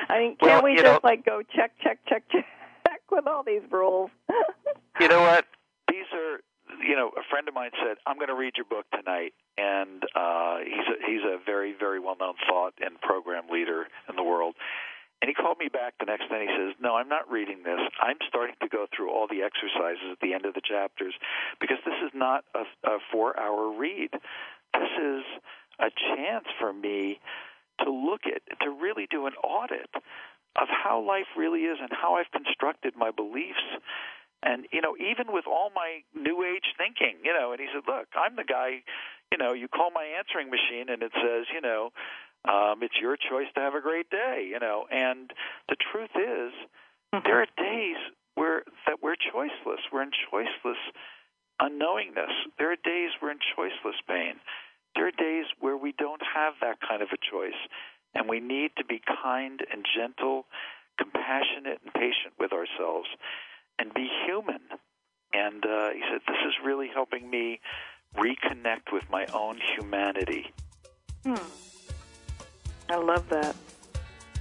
I 0.09 0.19
mean, 0.19 0.37
can't 0.37 0.41
well, 0.41 0.63
we 0.63 0.75
just 0.75 0.85
know, 0.85 1.01
like 1.05 1.25
go 1.25 1.43
check, 1.55 1.73
check, 1.83 1.99
check, 2.09 2.25
check 2.31 2.47
with 3.11 3.27
all 3.27 3.43
these 3.43 3.63
rules? 3.71 4.11
you 5.01 5.09
know 5.09 5.21
what? 5.21 5.45
These 5.91 6.07
are, 6.15 6.41
you 6.87 6.97
know, 6.97 7.09
a 7.09 7.23
friend 7.29 7.47
of 7.47 7.55
mine 7.55 7.71
said, 7.85 7.99
"I'm 8.07 8.17
going 8.17 8.29
to 8.29 8.35
read 8.35 8.55
your 8.57 8.65
book 8.65 8.87
tonight," 8.91 9.35
and 9.59 10.03
uh, 10.17 10.59
he's 10.65 10.89
a, 10.89 11.07
he's 11.07 11.23
a 11.25 11.37
very 11.45 11.75
very 11.79 12.01
well 12.01 12.17
known 12.19 12.35
thought 12.49 12.73
and 12.81 12.99
program 13.01 13.45
leader 13.51 13.87
in 14.09 14.17
the 14.17 14.25
world. 14.25 14.55
And 15.23 15.29
he 15.31 15.35
called 15.35 15.59
me 15.59 15.69
back 15.71 15.95
the 16.01 16.07
next 16.07 16.29
day. 16.29 16.43
And 16.43 16.51
he 16.51 16.57
says, 16.59 16.75
"No, 16.83 16.97
I'm 16.97 17.09
not 17.09 17.31
reading 17.31 17.63
this. 17.63 17.79
I'm 18.03 18.19
starting 18.27 18.57
to 18.61 18.69
go 18.69 18.87
through 18.91 19.11
all 19.15 19.29
the 19.31 19.47
exercises 19.47 20.11
at 20.11 20.19
the 20.19 20.35
end 20.35 20.45
of 20.45 20.55
the 20.55 20.61
chapters 20.61 21.15
because 21.61 21.79
this 21.87 21.95
is 22.03 22.11
not 22.13 22.45
a, 22.59 22.67
a 22.91 22.99
four-hour 23.13 23.71
read. 23.79 24.11
This 24.75 24.93
is 24.99 25.23
a 25.79 25.91
chance 25.95 26.47
for 26.59 26.73
me 26.73 27.21
to 27.85 27.91
look 27.91 28.23
at, 28.27 28.43
to 28.61 28.71
really 28.71 29.07
do 29.09 29.27
an 29.27 29.35
audit 29.35 29.91
of 30.57 30.69
how 30.69 31.01
life 31.01 31.31
really 31.37 31.61
is 31.71 31.79
and 31.81 31.91
how 31.91 32.17
I've 32.17 32.31
constructed 32.33 32.95
my 32.97 33.11
beliefs. 33.11 33.63
And, 34.43 34.67
you 34.73 34.81
know, 34.81 34.97
even 34.99 35.33
with 35.33 35.47
all 35.47 35.71
my 35.75 36.03
new 36.15 36.43
age 36.43 36.75
thinking, 36.77 37.23
you 37.23 37.33
know, 37.33 37.53
and 37.53 37.61
he 37.61 37.69
said, 37.73 37.85
look, 37.87 38.09
I'm 38.19 38.35
the 38.35 38.45
guy, 38.45 38.83
you 39.31 39.39
know, 39.39 39.53
you 39.53 39.69
call 39.69 39.91
my 39.95 40.05
answering 40.19 40.51
machine 40.51 40.91
and 40.91 41.03
it 41.03 41.13
says, 41.15 41.47
you 41.55 41.61
know, 41.61 41.93
um, 42.49 42.83
it's 42.83 42.95
your 43.01 43.17
choice 43.17 43.47
to 43.55 43.61
have 43.61 43.75
a 43.75 43.81
great 43.81 44.11
day, 44.11 44.49
you 44.51 44.59
know. 44.59 44.87
And 44.91 45.31
the 45.69 45.77
truth 45.93 46.11
is, 46.17 46.53
mm-hmm. 47.15 47.19
there 47.25 47.43
are 47.43 47.47
days 47.57 47.97
where 48.35 48.63
that 48.87 49.03
we're 49.03 49.17
choiceless. 49.17 49.83
We're 49.93 50.03
in 50.03 50.11
choiceless 50.33 50.81
unknowingness. 51.61 52.33
There 52.59 52.73
are 52.73 52.77
days 52.77 53.11
we're 53.21 53.31
in 53.31 53.39
choiceless 53.57 54.01
pain. 54.09 54.35
There 54.95 55.07
are 55.07 55.13
days 55.13 55.47
where 55.61 55.77
we 55.77 55.93
don't 55.93 56.23
have 56.35 56.55
that 56.61 56.79
kind 56.87 57.03
of 57.03 57.09
a 57.13 57.31
choice. 57.31 57.59
And 58.15 58.29
we 58.29 58.41
need 58.41 58.73
to 58.77 58.85
be 58.85 59.01
kind 59.23 59.61
and 59.73 59.87
gentle, 59.97 60.45
compassionate 60.99 61.81
and 61.83 61.95
patient 61.95 62.35
with 62.39 62.53
ourselves, 62.53 63.09
and 63.79 63.95
be 63.95 64.09
human. 64.27 64.61
And 65.33 65.65
uh, 65.65 65.91
he 65.91 66.03
said, 66.11 66.21
This 66.27 66.43
is 66.47 66.55
really 66.65 66.89
helping 66.93 67.31
me 67.31 67.61
reconnect 68.17 68.93
with 68.93 69.05
my 69.11 69.27
own 69.33 69.59
humanity. 69.77 70.53
Hmm. 71.25 71.37
I 72.93 72.97
love 72.97 73.27
that. 73.31 73.57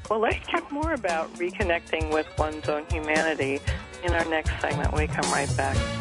Well, 0.10 0.20
let's 0.20 0.46
talk 0.48 0.70
more 0.74 0.92
about 0.92 1.34
reconnecting 1.36 2.12
with 2.12 2.28
one's 2.38 2.68
own 2.68 2.86
humanity 2.92 3.62
in 4.04 4.12
our 4.12 4.26
next 4.26 4.52
segment. 4.60 4.94
We 4.94 5.08
come 5.08 5.32
right 5.32 5.50
back. 5.56 6.01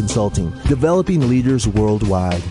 Consulting, 0.01 0.49
developing 0.65 1.29
leaders 1.29 1.67
worldwide. 1.67 2.41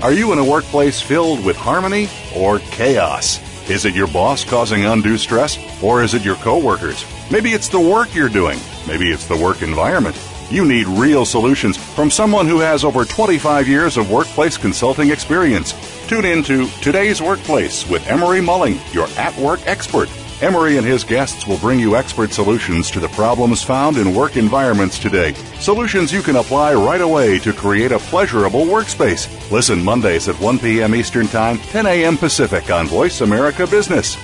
Are 0.00 0.14
you 0.14 0.32
in 0.32 0.38
a 0.38 0.44
workplace 0.44 1.02
filled 1.02 1.44
with 1.44 1.54
harmony 1.54 2.08
or 2.34 2.60
chaos? 2.60 3.38
Is 3.68 3.84
it 3.84 3.94
your 3.94 4.06
boss 4.06 4.42
causing 4.42 4.86
undue 4.86 5.18
stress, 5.18 5.58
or 5.82 6.02
is 6.02 6.14
it 6.14 6.24
your 6.24 6.36
coworkers? 6.36 7.04
Maybe 7.30 7.52
it's 7.52 7.68
the 7.68 7.78
work 7.78 8.14
you're 8.14 8.30
doing. 8.30 8.58
Maybe 8.88 9.10
it's 9.10 9.28
the 9.28 9.36
work 9.36 9.60
environment. 9.60 10.18
You 10.50 10.64
need 10.64 10.86
real 10.86 11.26
solutions 11.26 11.76
from 11.76 12.10
someone 12.10 12.46
who 12.46 12.60
has 12.60 12.84
over 12.84 13.04
25 13.04 13.68
years 13.68 13.98
of 13.98 14.10
workplace 14.10 14.56
consulting 14.56 15.10
experience. 15.10 15.74
Tune 16.08 16.24
in 16.24 16.42
to 16.44 16.66
Today's 16.80 17.20
Workplace 17.20 17.86
with 17.86 18.06
Emery 18.08 18.40
Mulling, 18.40 18.78
your 18.92 19.08
at 19.18 19.36
work 19.36 19.60
expert. 19.66 20.08
Emery 20.44 20.76
and 20.76 20.86
his 20.86 21.04
guests 21.04 21.46
will 21.46 21.56
bring 21.56 21.80
you 21.80 21.96
expert 21.96 22.30
solutions 22.30 22.90
to 22.90 23.00
the 23.00 23.08
problems 23.08 23.62
found 23.62 23.96
in 23.96 24.14
work 24.14 24.36
environments 24.36 24.98
today. 24.98 25.32
Solutions 25.58 26.12
you 26.12 26.20
can 26.20 26.36
apply 26.36 26.74
right 26.74 27.00
away 27.00 27.38
to 27.38 27.54
create 27.54 27.92
a 27.92 27.98
pleasurable 27.98 28.66
workspace. 28.66 29.26
Listen 29.50 29.82
Mondays 29.82 30.28
at 30.28 30.38
1 30.38 30.58
p.m. 30.58 30.94
Eastern 30.94 31.28
Time, 31.28 31.56
10 31.56 31.86
a.m. 31.86 32.18
Pacific 32.18 32.70
on 32.70 32.86
Voice 32.86 33.22
America 33.22 33.66
Business. 33.66 34.18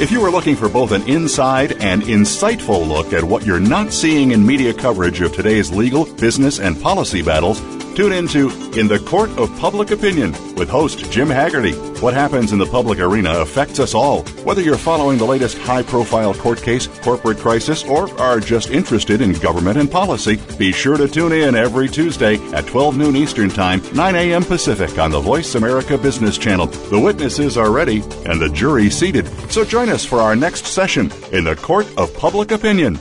If 0.00 0.10
you 0.10 0.24
are 0.24 0.30
looking 0.30 0.56
for 0.56 0.70
both 0.70 0.92
an 0.92 1.06
inside 1.06 1.82
and 1.82 2.00
insightful 2.04 2.88
look 2.88 3.12
at 3.12 3.24
what 3.24 3.44
you're 3.44 3.60
not 3.60 3.92
seeing 3.92 4.30
in 4.30 4.46
media 4.46 4.72
coverage 4.72 5.20
of 5.20 5.34
today's 5.34 5.70
legal, 5.70 6.06
business, 6.14 6.60
and 6.60 6.80
policy 6.80 7.20
battles, 7.20 7.60
Tune 7.96 8.12
into 8.12 8.50
In 8.78 8.88
the 8.88 8.98
Court 8.98 9.30
of 9.38 9.58
Public 9.58 9.90
Opinion 9.90 10.32
with 10.56 10.68
host 10.68 11.10
Jim 11.10 11.30
Haggerty. 11.30 11.72
What 12.02 12.12
happens 12.12 12.52
in 12.52 12.58
the 12.58 12.66
public 12.66 12.98
arena 12.98 13.38
affects 13.40 13.80
us 13.80 13.94
all. 13.94 14.22
Whether 14.44 14.60
you're 14.60 14.76
following 14.76 15.16
the 15.16 15.24
latest 15.24 15.56
high 15.56 15.82
profile 15.82 16.34
court 16.34 16.60
case, 16.60 16.88
corporate 17.00 17.38
crisis, 17.38 17.84
or 17.84 18.10
are 18.20 18.38
just 18.38 18.68
interested 18.68 19.22
in 19.22 19.32
government 19.32 19.78
and 19.78 19.90
policy, 19.90 20.38
be 20.58 20.72
sure 20.72 20.98
to 20.98 21.08
tune 21.08 21.32
in 21.32 21.54
every 21.54 21.88
Tuesday 21.88 22.36
at 22.52 22.66
12 22.66 22.98
noon 22.98 23.16
Eastern 23.16 23.48
Time, 23.48 23.80
9 23.94 24.14
a.m. 24.14 24.44
Pacific 24.44 24.98
on 24.98 25.10
the 25.10 25.18
Voice 25.18 25.54
America 25.54 25.96
Business 25.96 26.36
Channel. 26.36 26.66
The 26.66 27.00
witnesses 27.00 27.56
are 27.56 27.72
ready 27.72 28.02
and 28.26 28.38
the 28.38 28.50
jury 28.50 28.90
seated. 28.90 29.26
So 29.50 29.64
join 29.64 29.88
us 29.88 30.04
for 30.04 30.18
our 30.18 30.36
next 30.36 30.66
session 30.66 31.10
in 31.32 31.44
the 31.44 31.56
Court 31.56 31.86
of 31.96 32.14
Public 32.14 32.50
Opinion. 32.50 32.96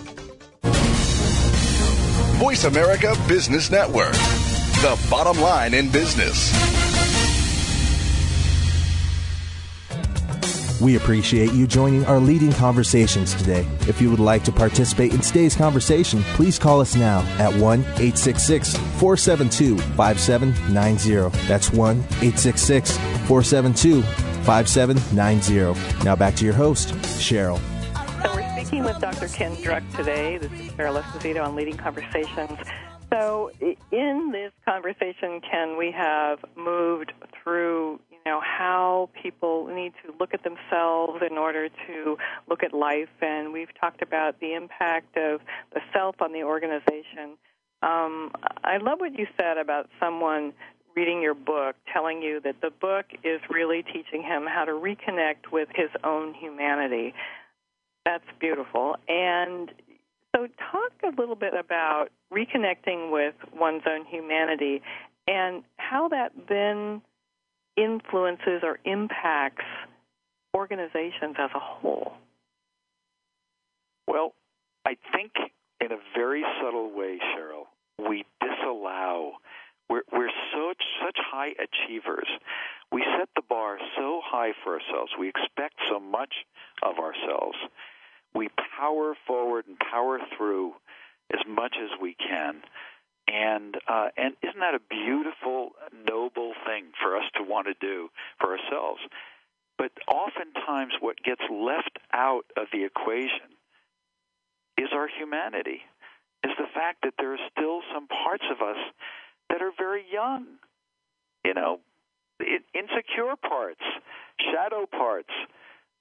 Voice 2.40 2.64
America 2.64 3.14
Business 3.28 3.70
Network 3.70 4.16
the 4.86 5.08
bottom 5.10 5.42
line 5.42 5.74
in 5.74 5.90
business. 5.90 6.54
We 10.80 10.96
appreciate 10.96 11.54
you 11.54 11.66
joining 11.66 12.06
our 12.06 12.20
leading 12.20 12.52
conversations 12.52 13.34
today. 13.34 13.66
If 13.88 14.00
you 14.00 14.12
would 14.12 14.20
like 14.20 14.44
to 14.44 14.52
participate 14.52 15.12
in 15.12 15.22
today's 15.22 15.56
conversation, 15.56 16.22
please 16.36 16.60
call 16.60 16.82
us 16.82 16.96
now 16.96 17.22
at 17.40 17.52
1 17.56 17.80
866 17.80 18.78
472 18.78 19.80
5790. 19.80 21.36
That's 21.48 21.72
1 21.72 21.98
866 21.98 22.92
472 23.26 24.04
5790. 24.44 26.04
Now 26.06 26.16
back 26.16 26.36
to 26.36 26.46
your 26.46 26.54
host, 26.54 26.90
Cheryl. 27.18 27.58
So 28.22 28.36
we're 28.36 28.48
speaking 28.52 28.84
with 28.84 29.00
Dr. 29.00 29.30
Ken 29.30 29.56
Druck 29.56 29.84
today. 29.96 30.38
This 30.38 30.52
is 30.52 30.72
Cheryl 30.74 31.02
Esposito 31.02 31.44
on 31.44 31.56
Leading 31.56 31.76
Conversations. 31.76 32.60
So 33.16 33.50
in 33.92 34.32
this 34.34 34.52
conversation, 34.66 35.40
Ken, 35.40 35.78
we 35.78 35.90
have 35.92 36.40
moved 36.58 37.14
through, 37.32 38.02
you 38.12 38.18
know, 38.26 38.42
how 38.42 39.10
people 39.24 39.68
need 39.68 39.94
to 40.06 40.14
look 40.20 40.34
at 40.34 40.44
themselves 40.44 41.22
in 41.30 41.38
order 41.38 41.70
to 41.88 42.18
look 42.50 42.62
at 42.62 42.74
life, 42.74 43.08
and 43.22 43.54
we've 43.54 43.74
talked 43.80 44.02
about 44.02 44.42
the 44.42 44.54
impact 44.54 45.16
of 45.16 45.40
the 45.74 45.80
self 45.94 46.22
on 46.22 46.34
the 46.34 46.44
organization. 46.44 47.38
Um, 47.82 48.34
I 48.66 48.80
love 48.82 49.00
what 49.00 49.18
you 49.18 49.28
said 49.38 49.60
about 49.60 49.90
someone 49.98 50.52
reading 50.94 51.22
your 51.22 51.36
book 51.36 51.78
telling 51.94 52.22
you 52.22 52.42
that 52.42 52.60
the 52.62 52.70
book 52.70 53.06
is 53.24 53.40
really 53.50 53.82
teaching 53.82 54.24
him 54.24 54.46
how 54.46 54.66
to 54.66 54.74
reconnect 54.74 55.54
with 55.54 55.70
his 55.74 55.90
own 56.04 56.34
humanity. 56.34 57.14
That's 58.04 58.26
beautiful. 58.42 58.98
And 59.08 59.72
so, 60.36 60.48
talk 60.72 60.92
a 61.04 61.20
little 61.20 61.36
bit 61.36 61.54
about 61.54 62.08
reconnecting 62.34 63.12
with 63.12 63.36
one's 63.54 63.84
own 63.88 64.06
humanity 64.06 64.82
and 65.28 65.64
how 65.78 66.10
that 66.10 66.32
then 66.50 67.02
influences 67.78 68.62
or 68.64 68.80
impacts 68.86 69.66
organizations 70.56 71.36
as 71.38 71.50
a 71.56 71.60
whole. 71.60 72.14
Well, 74.08 74.34
I 74.86 74.98
think 75.14 75.32
in 75.82 75.92
a 75.92 75.98
very 76.16 76.44
subtle 76.62 76.92
way, 76.96 77.20
Cheryl, 77.34 77.66
we 78.10 78.26
disallow. 78.42 79.34
We're, 79.90 80.04
we're 80.12 80.32
such 80.52 80.84
such 81.02 81.18
high 81.18 81.52
achievers. 81.52 82.28
We 82.92 83.06
set 83.18 83.30
the 83.36 83.42
bar 83.48 83.78
so 83.98 84.22
high 84.24 84.52
for 84.64 84.74
ourselves. 84.74 85.12
We 85.20 85.30
expect 85.30 85.76
so 85.90 86.00
much 86.00 86.34
of 86.84 87.00
ourselves. 87.00 87.58
We 88.36 88.50
power 88.78 89.16
forward 89.26 89.66
and 89.68 89.78
power 89.80 90.20
through 90.38 90.74
as 91.34 91.40
much 91.48 91.76
as 91.82 91.90
we 92.02 92.16
can. 92.16 92.62
And 93.28 93.76
uh, 93.88 94.10
and 94.18 94.36
isn't 94.44 94.60
that 94.60 94.76
a 94.76 94.82
beautiful, 94.90 95.72
noble 96.08 96.54
thing 96.66 96.92
for 97.02 97.18
us 97.18 97.24
to 97.38 97.44
want 97.44 97.68
to 97.68 97.74
do 97.80 98.10
for 98.40 98.58
ourselves? 98.58 99.02
But 99.78 99.92
oftentimes, 100.08 100.94
what 101.00 101.18
gets 101.24 101.42
left 101.50 101.98
out 102.14 102.46
of 102.56 102.68
the 102.72 102.86
equation 102.86 103.58
is 104.78 104.90
our 104.94 105.08
humanity 105.08 105.82
is 106.44 106.52
the 106.58 106.70
fact 106.74 107.00
that 107.04 107.14
there 107.18 107.34
are 107.34 107.50
still 107.52 107.82
some 107.94 108.08
parts 108.08 108.44
of 108.52 108.62
us 108.62 108.78
that 109.50 109.62
are 109.62 109.72
very 109.78 110.04
young. 110.12 110.46
You 111.44 111.54
know, 111.54 111.80
insecure 112.74 113.36
parts, 113.42 113.82
shadow 114.52 114.86
parts, 114.86 115.30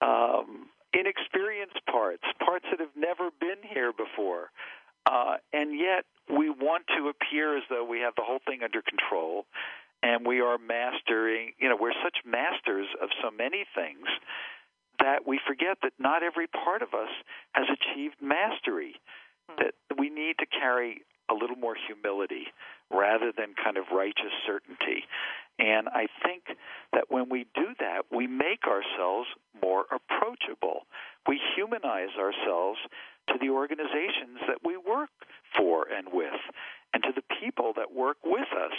um, 0.00 0.68
inexperienced 0.94 1.80
parts, 1.90 2.22
parts 2.44 2.64
that 2.70 2.80
have 2.80 2.94
never 2.96 3.30
been 3.40 3.60
here 3.62 3.92
before. 3.92 4.50
Uh, 5.06 5.36
and 5.52 5.78
yet 5.78 6.04
we 6.30 6.48
want 6.48 6.86
to 6.96 7.10
appear 7.12 7.56
as 7.56 7.62
though 7.68 7.84
we 7.84 8.00
have 8.00 8.14
the 8.16 8.22
whole 8.24 8.40
thing 8.46 8.60
under 8.62 8.80
control 8.80 9.44
and 10.02 10.26
we 10.26 10.40
are 10.40 10.58
mastering, 10.58 11.52
you 11.58 11.68
know, 11.68 11.76
we're 11.80 11.96
such 12.02 12.18
masters 12.24 12.86
of 13.02 13.08
so 13.22 13.30
many 13.30 13.64
things 13.74 14.06
that 15.00 15.26
we 15.26 15.40
forget 15.46 15.78
that 15.82 15.92
not 15.98 16.22
every 16.22 16.46
part 16.46 16.82
of 16.82 16.94
us 16.94 17.10
has 17.52 17.66
achieved 17.68 18.16
mastery 18.20 18.96
that 19.58 19.74
we 19.98 20.08
need 20.08 20.36
to 20.38 20.46
carry 20.46 21.02
a 21.30 21.34
little 21.34 21.56
more 21.56 21.76
humility 21.86 22.46
rather 22.90 23.32
than 23.36 23.54
kind 23.62 23.76
of 23.76 23.84
righteous 23.92 24.32
certainty. 24.46 25.04
And 25.58 25.88
I 25.88 26.06
think 26.24 26.44
that 26.92 27.04
when 27.08 27.28
we 27.28 27.46
do 27.54 27.74
that, 27.78 28.06
we 28.10 28.26
make 28.26 28.66
ourselves 28.66 29.28
more 29.62 29.84
approachable. 29.92 30.86
We 31.28 31.40
humanize 31.54 32.14
ourselves 32.18 32.78
to 33.28 33.34
the 33.40 33.50
organizations 33.50 34.42
that 34.48 34.58
we 34.64 34.76
work 34.76 35.10
for 35.56 35.86
and 35.88 36.08
with, 36.12 36.42
and 36.92 37.02
to 37.04 37.12
the 37.14 37.22
people 37.40 37.72
that 37.76 37.94
work 37.94 38.18
with 38.24 38.50
us. 38.52 38.74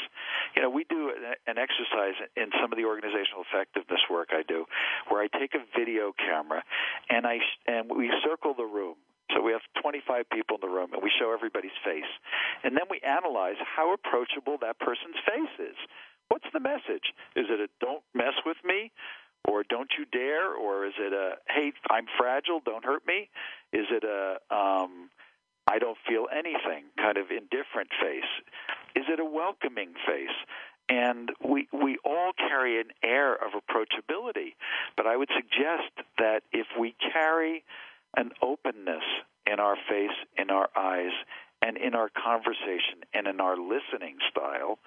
You 0.55 0.61
know, 0.61 0.69
we 0.69 0.83
do 0.83 1.11
an 1.47 1.57
exercise 1.57 2.19
in 2.35 2.51
some 2.61 2.71
of 2.71 2.77
the 2.77 2.85
organizational 2.85 3.43
effectiveness 3.47 4.01
work 4.11 4.29
I 4.31 4.43
do, 4.47 4.65
where 5.09 5.21
I 5.21 5.27
take 5.27 5.55
a 5.55 5.63
video 5.77 6.13
camera 6.13 6.63
and 7.09 7.25
I 7.25 7.39
and 7.67 7.89
we 7.89 8.11
circle 8.23 8.53
the 8.53 8.65
room 8.65 8.95
so 9.33 9.41
we 9.41 9.51
have 9.51 9.65
25 9.81 10.29
people 10.29 10.55
in 10.55 10.61
the 10.61 10.73
room, 10.73 10.93
and 10.93 11.01
we 11.01 11.11
show 11.19 11.33
everybody's 11.33 11.75
face. 11.83 12.07
And 12.63 12.77
then 12.77 12.85
we 12.89 13.01
analyze 13.01 13.57
how 13.59 13.91
approachable 13.91 14.57
that 14.61 14.77
person's 14.79 15.17
face 15.25 15.73
is. 15.73 15.77
What's 16.29 16.45
the 16.53 16.59
message? 16.59 17.13
Is 17.35 17.45
it 17.49 17.59
a 17.59 17.67
don't 17.79 18.03
mess 18.13 18.33
with 18.45 18.57
me? 18.63 18.91
Or 19.47 19.63
don't 19.63 19.89
you 19.97 20.05
dare? 20.05 20.53
Or 20.53 20.85
is 20.85 20.93
it 20.97 21.13
a 21.13 21.35
hey, 21.47 21.71
I'm 21.89 22.05
fragile, 22.17 22.61
don't 22.65 22.83
hurt 22.83 23.05
me? 23.05 23.29
Is 23.71 23.85
it 23.91 24.03
a 24.03 24.37
um, 24.55 25.09
I 25.67 25.79
don't 25.79 25.97
feel 26.07 26.27
anything 26.31 26.85
kind 26.97 27.17
of 27.17 27.27
indifferent 27.31 27.89
face? 28.01 28.31
Is 28.95 29.05
it 29.07 29.19
a 29.19 29.25
welcoming 29.25 29.93
face? 30.05 30.35
And 30.87 31.31
we 31.43 31.67
we 31.71 31.97
all 32.05 32.31
carry 32.37 32.79
an 32.79 32.89
air 33.03 33.33
of 33.33 33.53
approachability, 33.53 34.53
but 34.95 35.07
I 35.07 35.17
would 35.17 35.29
suggest 35.35 36.07
that 36.17 36.41
if 36.51 36.67
we 36.79 36.95
carry 37.13 37.63
an 38.17 38.31
openness 38.41 39.03
in 39.45 39.59
our 39.59 39.75
face, 39.89 40.15
in 40.37 40.49
our 40.49 40.69
eyes, 40.75 41.11
and 41.61 41.77
in 41.77 41.95
our 41.95 42.09
conversation 42.09 43.01
and 43.13 43.27
in 43.27 43.39
our 43.39 43.57
listening 43.57 44.17
style 44.29 44.77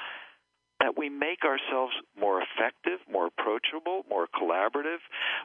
that 0.81 0.97
we 0.97 1.09
make 1.09 1.45
ourselves 1.45 1.93
more 2.19 2.43
effective, 2.43 3.01
more 3.11 3.27
approachable, 3.27 4.05
more 4.09 4.29
collaborative, 4.29 5.03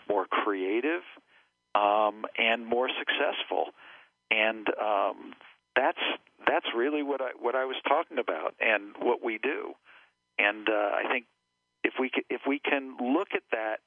more 0.07 0.25
creative, 0.25 1.01
um, 1.75 2.25
and 2.37 2.65
more 2.65 2.89
successful. 2.99 3.73
And 4.29 4.67
um, 4.79 5.33
that's 5.75 6.01
that's 6.47 6.65
really 6.75 7.03
what 7.03 7.21
I 7.21 7.31
what 7.39 7.55
I 7.55 7.65
was 7.65 7.77
talking 7.87 8.19
about, 8.19 8.55
and 8.59 8.93
what 8.99 9.23
we 9.23 9.37
do. 9.37 9.73
And 10.37 10.67
uh, 10.69 10.71
I 10.71 11.03
think 11.11 11.25
if 11.83 11.93
we 11.99 12.11
if 12.29 12.41
we 12.47 12.59
can 12.59 12.95
look 13.01 13.29
at 13.33 13.43
that 13.51 13.77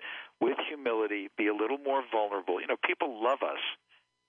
with 0.41 0.57
humility, 0.69 1.29
be 1.39 1.47
a 1.47 1.55
little 1.55 1.79
more 1.79 2.03
vulnerable. 2.13 2.61
You 2.61 2.67
know, 2.67 2.77
people 2.85 3.23
love 3.23 3.43
us 3.43 3.63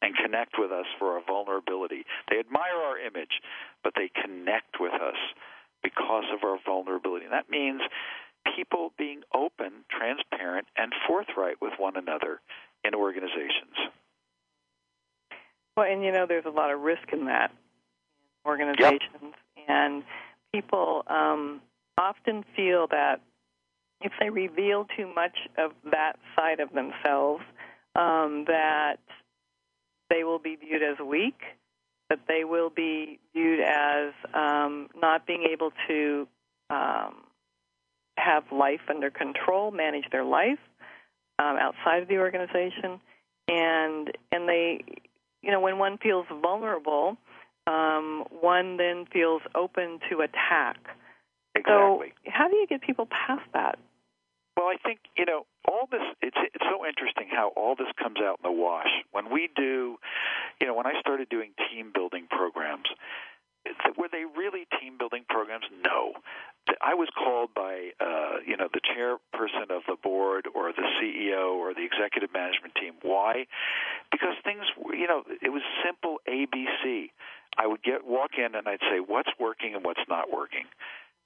and 0.02 0.16
connect 0.16 0.56
with 0.58 0.72
us 0.72 0.86
for 1.00 1.18
our 1.18 1.22
vulnerability. 1.26 2.04
They 2.30 2.40
admire 2.40 2.78
our 2.86 3.00
image, 3.00 3.42
but 3.84 3.94
they 3.96 4.12
connect 4.22 4.80
with 4.80 4.94
us 4.94 5.18
because 5.88 6.26
of 6.34 6.44
our 6.44 6.58
vulnerability. 6.66 7.26
And 7.26 7.34
that 7.34 7.50
means 7.50 7.82
people 8.56 8.92
being 8.98 9.22
open, 9.34 9.86
transparent, 9.90 10.68
and 10.76 10.92
forthright 11.08 11.62
with 11.62 11.74
one 11.78 11.96
another 11.96 12.42
in 12.84 12.94
organizations. 12.94 13.76
Well, 15.76 15.86
and 15.90 16.04
you 16.04 16.12
know, 16.12 16.26
there's 16.28 16.46
a 16.46 16.50
lot 16.50 16.72
of 16.72 16.82
risk 16.82 17.14
in 17.14 17.26
that 17.26 17.52
in 17.52 18.50
organizations, 18.52 19.34
yep. 19.56 19.66
and 19.68 20.04
people 20.54 21.04
um, 21.08 21.62
often 21.98 22.44
feel 22.56 22.88
that 22.88 23.22
if 24.02 24.12
they 24.20 24.30
reveal 24.30 24.88
too 24.98 25.12
much 25.14 25.38
of 25.58 25.72
that 25.92 26.14
side 26.36 26.60
of 26.60 26.70
themselves, 26.74 27.44
um, 27.96 28.46
that 28.48 28.98
they 30.10 30.24
will 30.24 30.40
be 30.40 30.56
viewed 30.56 30.84
as 30.84 30.98
weak, 31.06 31.40
that 32.10 32.20
they 32.28 32.44
will 32.44 32.70
be 32.70 33.20
viewed 33.34 33.60
as 33.60 34.14
um, 34.34 34.88
not 34.96 35.28
being 35.28 35.44
able 35.52 35.72
to 35.88 36.28
um, 36.70 37.16
have 38.18 38.44
life 38.52 38.82
under 38.90 39.10
control, 39.10 39.72
manage 39.72 40.06
their 40.12 40.24
life 40.24 40.60
um, 41.40 41.58
outside 41.58 42.02
of 42.02 42.08
the 42.08 42.18
organization, 42.18 43.00
and 43.48 44.12
and 44.32 44.48
they, 44.48 44.84
you 45.42 45.52
know, 45.52 45.60
when 45.60 45.78
one 45.78 45.98
feels 45.98 46.26
vulnerable, 46.42 47.18
um, 47.68 48.26
one 48.42 48.78
then 48.78 49.06
feels 49.12 49.42
open 49.56 50.00
to 50.10 50.22
attack. 50.22 50.78
Exactly. 51.56 52.14
So, 52.26 52.32
how 52.32 52.48
do 52.48 52.56
you 52.56 52.68
get 52.68 52.82
people 52.82 53.08
past 53.08 53.44
that? 53.54 53.80
Well, 54.68 54.76
I 54.76 54.86
think 54.86 55.00
you 55.16 55.24
know 55.24 55.46
all 55.66 55.88
this. 55.90 56.04
It's 56.22 56.36
it's 56.54 56.66
so 56.68 56.86
interesting 56.86 57.32
how 57.32 57.54
all 57.56 57.78
this 57.80 57.88
comes 57.96 58.18
out 58.20 58.44
in 58.44 58.52
the 58.52 58.52
wash 58.52 58.92
when 59.14 59.32
we 59.32 59.48
do. 59.56 59.96
You 60.60 60.68
know, 60.68 60.76
when 60.76 60.86
I 60.86 61.00
started 61.00 61.30
doing 61.30 61.52
team 61.72 61.92
building 61.94 62.28
programs, 62.30 62.92
were 63.98 64.10
they 64.12 64.26
really 64.28 64.68
team 64.82 64.98
building 65.00 65.24
programs? 65.30 65.64
No. 65.86 66.20
I 66.82 66.96
was 66.96 67.08
called 67.16 67.52
by 67.56 67.96
uh, 68.04 68.44
you 68.46 68.58
know 68.58 68.68
the 68.68 68.82
chairperson 68.84 69.72
of 69.72 69.84
the 69.88 69.96
board 69.96 70.50
or 70.54 70.74
the 70.74 70.84
CEO 71.00 71.56
or 71.56 71.74
the 71.74 71.86
executive 71.86 72.34
management 72.34 72.76
team. 72.76 72.96
Why? 73.04 73.48
Because 74.12 74.36
things 74.44 74.68
you 74.92 75.08
know 75.08 75.24
it 75.42 75.48
was 75.48 75.62
simple 75.80 76.20
ABC. 76.28 77.12
I 77.58 77.68
would 77.68 77.84
get 77.84 78.06
walk 78.06 78.32
in 78.38 78.54
and 78.54 78.68
I'd 78.68 78.84
say 78.92 79.00
what's 79.00 79.32
working 79.40 79.76
and 79.76 79.86
what's 79.86 80.04
not 80.10 80.28
working. 80.30 80.66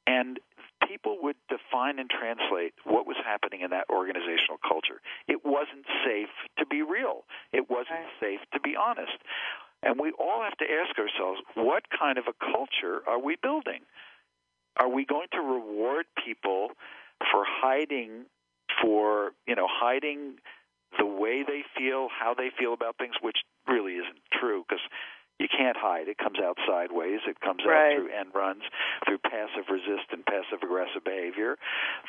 And 0.08 0.40
people 0.88 1.18
would 1.22 1.36
define 1.48 2.00
and 2.00 2.10
translate 2.10 2.74
what 2.84 3.06
was 3.06 3.18
happening 3.24 3.62
in 3.62 3.70
that 3.72 3.86
organizational 3.90 4.58
culture. 4.62 5.02
It 5.28 5.46
wasn't 5.46 5.86
safe 6.06 6.34
to 6.58 6.66
be 6.66 6.82
real. 6.82 7.24
It 7.54 7.70
wasn't 7.70 8.10
safe 8.20 8.40
to 8.54 8.60
be 8.60 8.76
honest. 8.76 9.18
And 9.84 10.00
we 10.00 10.12
all 10.12 10.44
have 10.44 10.58
to 10.58 10.66
ask 10.66 10.98
ourselves, 11.00 11.42
what 11.56 11.84
kind 11.90 12.18
of 12.18 12.26
a 12.28 12.38
culture 12.38 13.02
are 13.08 13.20
we 13.20 13.36
building? 13.42 13.82
Are 14.78 14.90
we 14.90 15.06
going 15.06 15.28
to 15.34 15.42
reward 15.42 16.06
people 16.24 16.70
for 17.32 17.44
hiding 17.46 18.26
for 18.82 19.32
you 19.48 19.56
know 19.56 19.68
hiding 19.70 20.36
the 20.98 21.06
way 21.06 21.44
they 21.46 21.64
feel, 21.78 22.08
how 22.10 22.34
they 22.34 22.50
feel 22.58 22.74
about 22.74 22.98
things, 22.98 23.16
which 23.22 23.38
really 23.68 23.94
isn't 23.94 24.20
true 24.34 24.64
because 24.68 24.84
you 25.42 25.50
can't 25.50 25.76
hide. 25.76 26.08
It 26.08 26.20
comes 26.20 26.38
out 26.38 26.58
sideways. 26.68 27.20
It 27.26 27.42
comes 27.42 27.62
right. 27.66 27.74
out 27.74 27.98
through 27.98 28.14
end 28.14 28.30
runs, 28.36 28.62
through 29.06 29.18
passive 29.26 29.66
resistant, 29.74 30.30
passive 30.30 30.62
aggressive 30.62 31.04
behavior, 31.04 31.58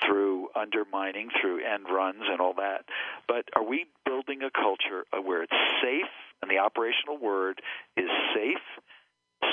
through 0.05 0.49
undermining, 0.55 1.31
through 1.41 1.65
end 1.65 1.87
runs, 1.89 2.29
and 2.29 2.41
all 2.41 2.53
that. 2.61 2.85
But 3.27 3.49
are 3.57 3.65
we 3.65 3.87
building 4.05 4.43
a 4.45 4.53
culture 4.53 5.09
where 5.17 5.43
it's 5.43 5.61
safe, 5.81 6.13
and 6.43 6.51
the 6.51 6.59
operational 6.59 7.17
word 7.17 7.63
is 7.97 8.13
safe, 8.37 8.67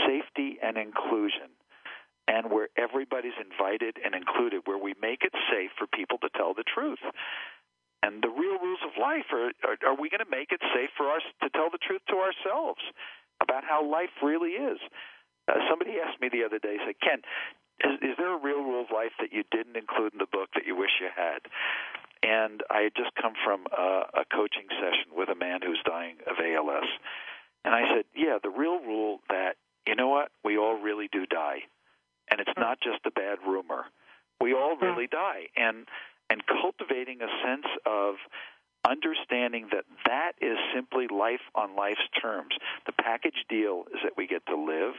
safety, 0.06 0.60
and 0.62 0.78
inclusion? 0.78 1.56
And 2.28 2.52
where 2.52 2.68
everybody's 2.78 3.40
invited 3.42 3.98
and 4.04 4.14
included, 4.14 4.62
where 4.66 4.78
we 4.78 4.94
make 5.02 5.24
it 5.24 5.34
safe 5.50 5.72
for 5.80 5.88
people 5.88 6.20
to 6.20 6.30
tell 6.36 6.54
the 6.54 6.68
truth. 6.68 7.02
And 8.04 8.22
the 8.22 8.30
real 8.30 8.60
rules 8.62 8.80
of 8.86 9.02
life 9.02 9.26
are 9.34 9.50
are, 9.66 9.78
are 9.82 9.98
we 9.98 10.12
going 10.14 10.24
to 10.24 10.30
make 10.30 10.52
it 10.52 10.62
safe 10.76 10.92
for 10.96 11.10
us 11.10 11.24
to 11.42 11.50
tell 11.50 11.72
the 11.72 11.82
truth 11.82 12.06
to 12.08 12.22
ourselves 12.22 12.80
about 13.50 13.64
how 13.66 13.82
life 13.82 14.14
really 14.22 14.54
is? 14.54 14.78
Uh, 15.50 15.58
somebody 15.70 15.98
asked 15.98 16.22
me 16.22 16.30
the 16.30 16.46
other 16.46 16.60
day, 16.60 16.78
said, 16.86 16.96
Ken, 17.02 17.26
is, 17.82 18.14
is 18.14 18.16
there 18.18 18.36
a 18.36 18.38
real 18.38 18.62
rule 18.62 18.82
of 18.82 18.94
life 18.94 19.18
that 19.20 19.34
you 19.34 19.44
didn't 19.50 19.76
include 19.76 20.14
in 20.14 20.20
the 20.20 20.30
book 20.30 20.50
that 20.54 20.66
you 20.68 20.76
wish 20.76 21.02
you 21.02 21.10
had? 21.10 21.42
And 22.22 22.62
I 22.70 22.82
had 22.82 22.94
just 22.96 23.16
come 23.20 23.34
from 23.44 23.66
a, 23.72 24.22
a 24.22 24.26
coaching 24.30 24.68
session 24.70 25.16
with 25.16 25.30
a 25.30 25.36
man 25.36 25.62
who's 25.64 25.82
dying 25.86 26.18
of 26.28 26.38
ALS. 26.38 26.90
And 27.66 27.74
I 27.74 27.88
said, 27.96 28.06
yeah, 28.16 28.38
the 28.42 28.50
real 28.50 28.80
rule 28.80 29.20
that, 29.30 29.56
you 29.88 29.96
know 29.96 30.10
what, 30.10 30.30
we 30.44 30.58
all 30.58 30.80
really 30.80 31.10
do 31.12 31.26
die. 31.26 31.66
And 32.30 32.40
it's 32.40 32.52
hmm. 32.54 32.62
not 32.62 32.80
just 32.82 33.00
a 33.06 33.12
bad 33.12 33.40
rumor. 33.48 33.86
We 34.40 34.54
all 34.54 34.76
hmm. 34.76 34.86
really 34.86 35.08
die. 35.08 35.48
And 35.56 35.88
and 36.30 36.44
cultivating 36.46 37.22
a 37.24 37.32
sense 37.44 37.66
of 37.88 38.16
understanding 38.88 39.68
that 39.72 39.86
that 40.06 40.34
is 40.42 40.58
simply 40.74 41.08
life 41.08 41.44
on 41.56 41.76
life's 41.76 42.08
terms. 42.22 42.56
The 42.86 42.94
package 42.94 43.46
deal 43.50 43.86
is 43.94 44.00
that 44.04 44.14
we 44.18 44.28
get 44.28 44.46
to 44.48 44.56
live, 44.56 44.94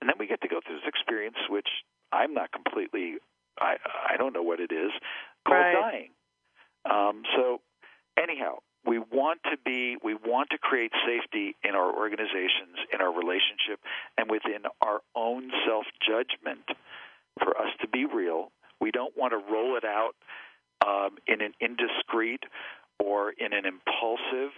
and 0.00 0.08
then 0.08 0.16
we 0.18 0.26
get 0.26 0.40
to 0.42 0.48
go 0.48 0.60
through 0.64 0.76
this 0.76 0.88
experience, 0.88 1.36
which 1.48 1.68
I'm 2.12 2.34
not 2.34 2.52
completely, 2.52 3.16
I 3.58 3.76
I 4.10 4.16
don't 4.16 4.32
know 4.34 4.42
what 4.42 4.60
it 4.60 4.72
is, 4.72 4.90
called 5.46 5.60
Right. 5.60 5.72
dying. 5.74 6.10
Um, 6.84 7.22
so, 7.36 7.60
anyhow, 8.18 8.58
we 8.84 8.98
want 8.98 9.40
to 9.44 9.56
be, 9.64 9.96
we 10.02 10.14
want 10.14 10.50
to 10.50 10.58
create 10.58 10.92
safety 11.06 11.54
in 11.62 11.74
our 11.74 11.94
organizations, 11.96 12.76
in 12.92 13.00
our 13.00 13.12
relationship, 13.12 13.80
and 14.18 14.28
within 14.30 14.62
our 14.80 15.00
own 15.14 15.52
self 15.66 15.86
judgment 16.06 16.68
for 17.38 17.56
us 17.56 17.70
to 17.80 17.88
be 17.88 18.04
real. 18.04 18.50
We 18.80 18.90
don't 18.90 19.16
want 19.16 19.32
to 19.32 19.38
roll 19.38 19.76
it 19.76 19.84
out 19.84 20.14
um, 20.84 21.18
in 21.26 21.40
an 21.40 21.54
indiscreet 21.60 22.42
or 23.02 23.32
in 23.32 23.52
an 23.52 23.64
impulsive 23.66 24.52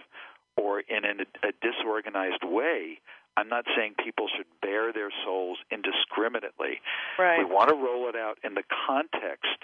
or 0.57 0.79
in 0.79 1.03
an, 1.03 1.25
a 1.43 1.51
disorganized 1.61 2.43
way. 2.43 2.99
I'm 3.37 3.49
not 3.49 3.65
saying 3.75 3.95
people 4.03 4.27
should 4.35 4.45
bare 4.61 4.93
their 4.93 5.11
souls 5.25 5.57
indiscriminately. 5.71 6.79
Right. 7.19 7.39
We 7.39 7.45
want 7.45 7.69
to 7.69 7.75
roll 7.75 8.07
it 8.07 8.15
out 8.15 8.37
in 8.43 8.53
the 8.53 8.63
context 8.87 9.59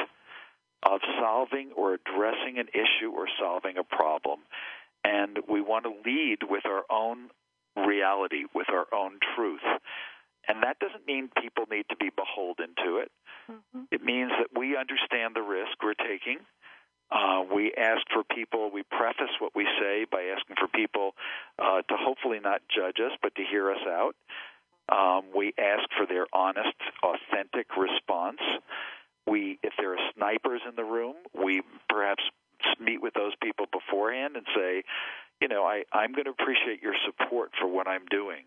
of 0.83 0.99
solving 1.19 1.71
or 1.77 1.93
addressing 1.93 2.57
an 2.57 2.67
issue 2.73 3.11
or 3.15 3.27
solving 3.39 3.77
a 3.77 3.83
problem. 3.83 4.39
And 5.03 5.39
we 5.47 5.61
want 5.61 5.85
to 5.85 5.93
lead 6.05 6.39
with 6.49 6.65
our 6.65 6.83
own 6.89 7.29
reality, 7.77 8.43
with 8.53 8.67
our 8.69 8.87
own 8.93 9.19
truth. 9.35 9.63
And 10.47 10.63
that 10.63 10.79
doesn't 10.79 11.05
mean 11.05 11.29
people 11.41 11.65
need 11.71 11.85
to 11.89 11.95
be 11.95 12.09
beholden 12.09 12.73
to 12.83 12.97
it. 12.97 13.11
Mhm. 13.49 13.87
It 13.91 14.03
means 14.03 14.31
that 14.31 14.57
we 14.57 14.75
understand 14.75 15.35
the 15.35 15.43
risk 15.43 15.81
we're 15.81 15.93
taking. 15.93 16.39
Uh, 17.11 17.43
we 17.53 17.73
ask 17.77 18.01
for 18.13 18.23
people, 18.23 18.71
we 18.71 18.83
preface 18.83 19.35
what 19.39 19.53
we 19.55 19.67
say 19.79 20.05
by 20.09 20.23
asking 20.35 20.55
for 20.57 20.67
people 20.67 21.11
uh, 21.59 21.81
to 21.81 21.95
hopefully 21.99 22.39
not 22.39 22.61
judge 22.73 22.97
us, 22.99 23.11
but 23.21 23.35
to 23.35 23.43
hear 23.43 23.69
us 23.71 23.81
out. 23.85 24.15
Um, 24.89 25.25
we 25.35 25.53
ask 25.57 25.83
for 25.97 26.05
their 26.05 26.25
honest, 26.33 26.75
authentic 27.03 27.67
response. 27.77 28.39
We, 29.27 29.59
if 29.61 29.73
there 29.77 29.93
are 29.93 30.11
snipers 30.15 30.61
in 30.67 30.75
the 30.75 30.83
room, 30.83 31.15
we 31.33 31.61
perhaps 31.89 32.23
meet 32.79 33.01
with 33.01 33.13
those 33.13 33.33
people 33.41 33.65
beforehand 33.71 34.35
and 34.35 34.45
say, 34.55 34.83
you 35.41 35.47
know, 35.47 35.63
I, 35.63 35.83
I'm 35.91 36.13
going 36.13 36.25
to 36.25 36.31
appreciate 36.31 36.81
your 36.81 36.95
support 37.05 37.51
for 37.59 37.67
what 37.67 37.87
I'm 37.87 38.05
doing. 38.09 38.43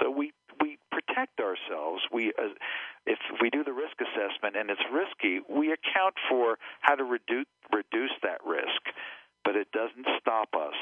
So 0.00 0.10
we 0.10 0.32
we 0.60 0.78
protect 1.14 1.40
ourselves. 1.40 2.02
We 2.12 2.32
uh, 2.38 2.48
if 3.06 3.18
we 3.40 3.50
do 3.50 3.64
the 3.64 3.72
risk 3.72 3.96
assessment 4.00 4.56
and 4.56 4.70
it's 4.70 4.80
risky, 4.92 5.40
we 5.48 5.72
account 5.72 6.14
for 6.28 6.58
how 6.80 6.94
to 6.94 7.04
reduce 7.04 7.46
reduce 7.72 8.12
that 8.22 8.38
risk, 8.46 8.82
but 9.44 9.56
it 9.56 9.68
doesn't 9.72 10.06
stop 10.20 10.48
us 10.54 10.74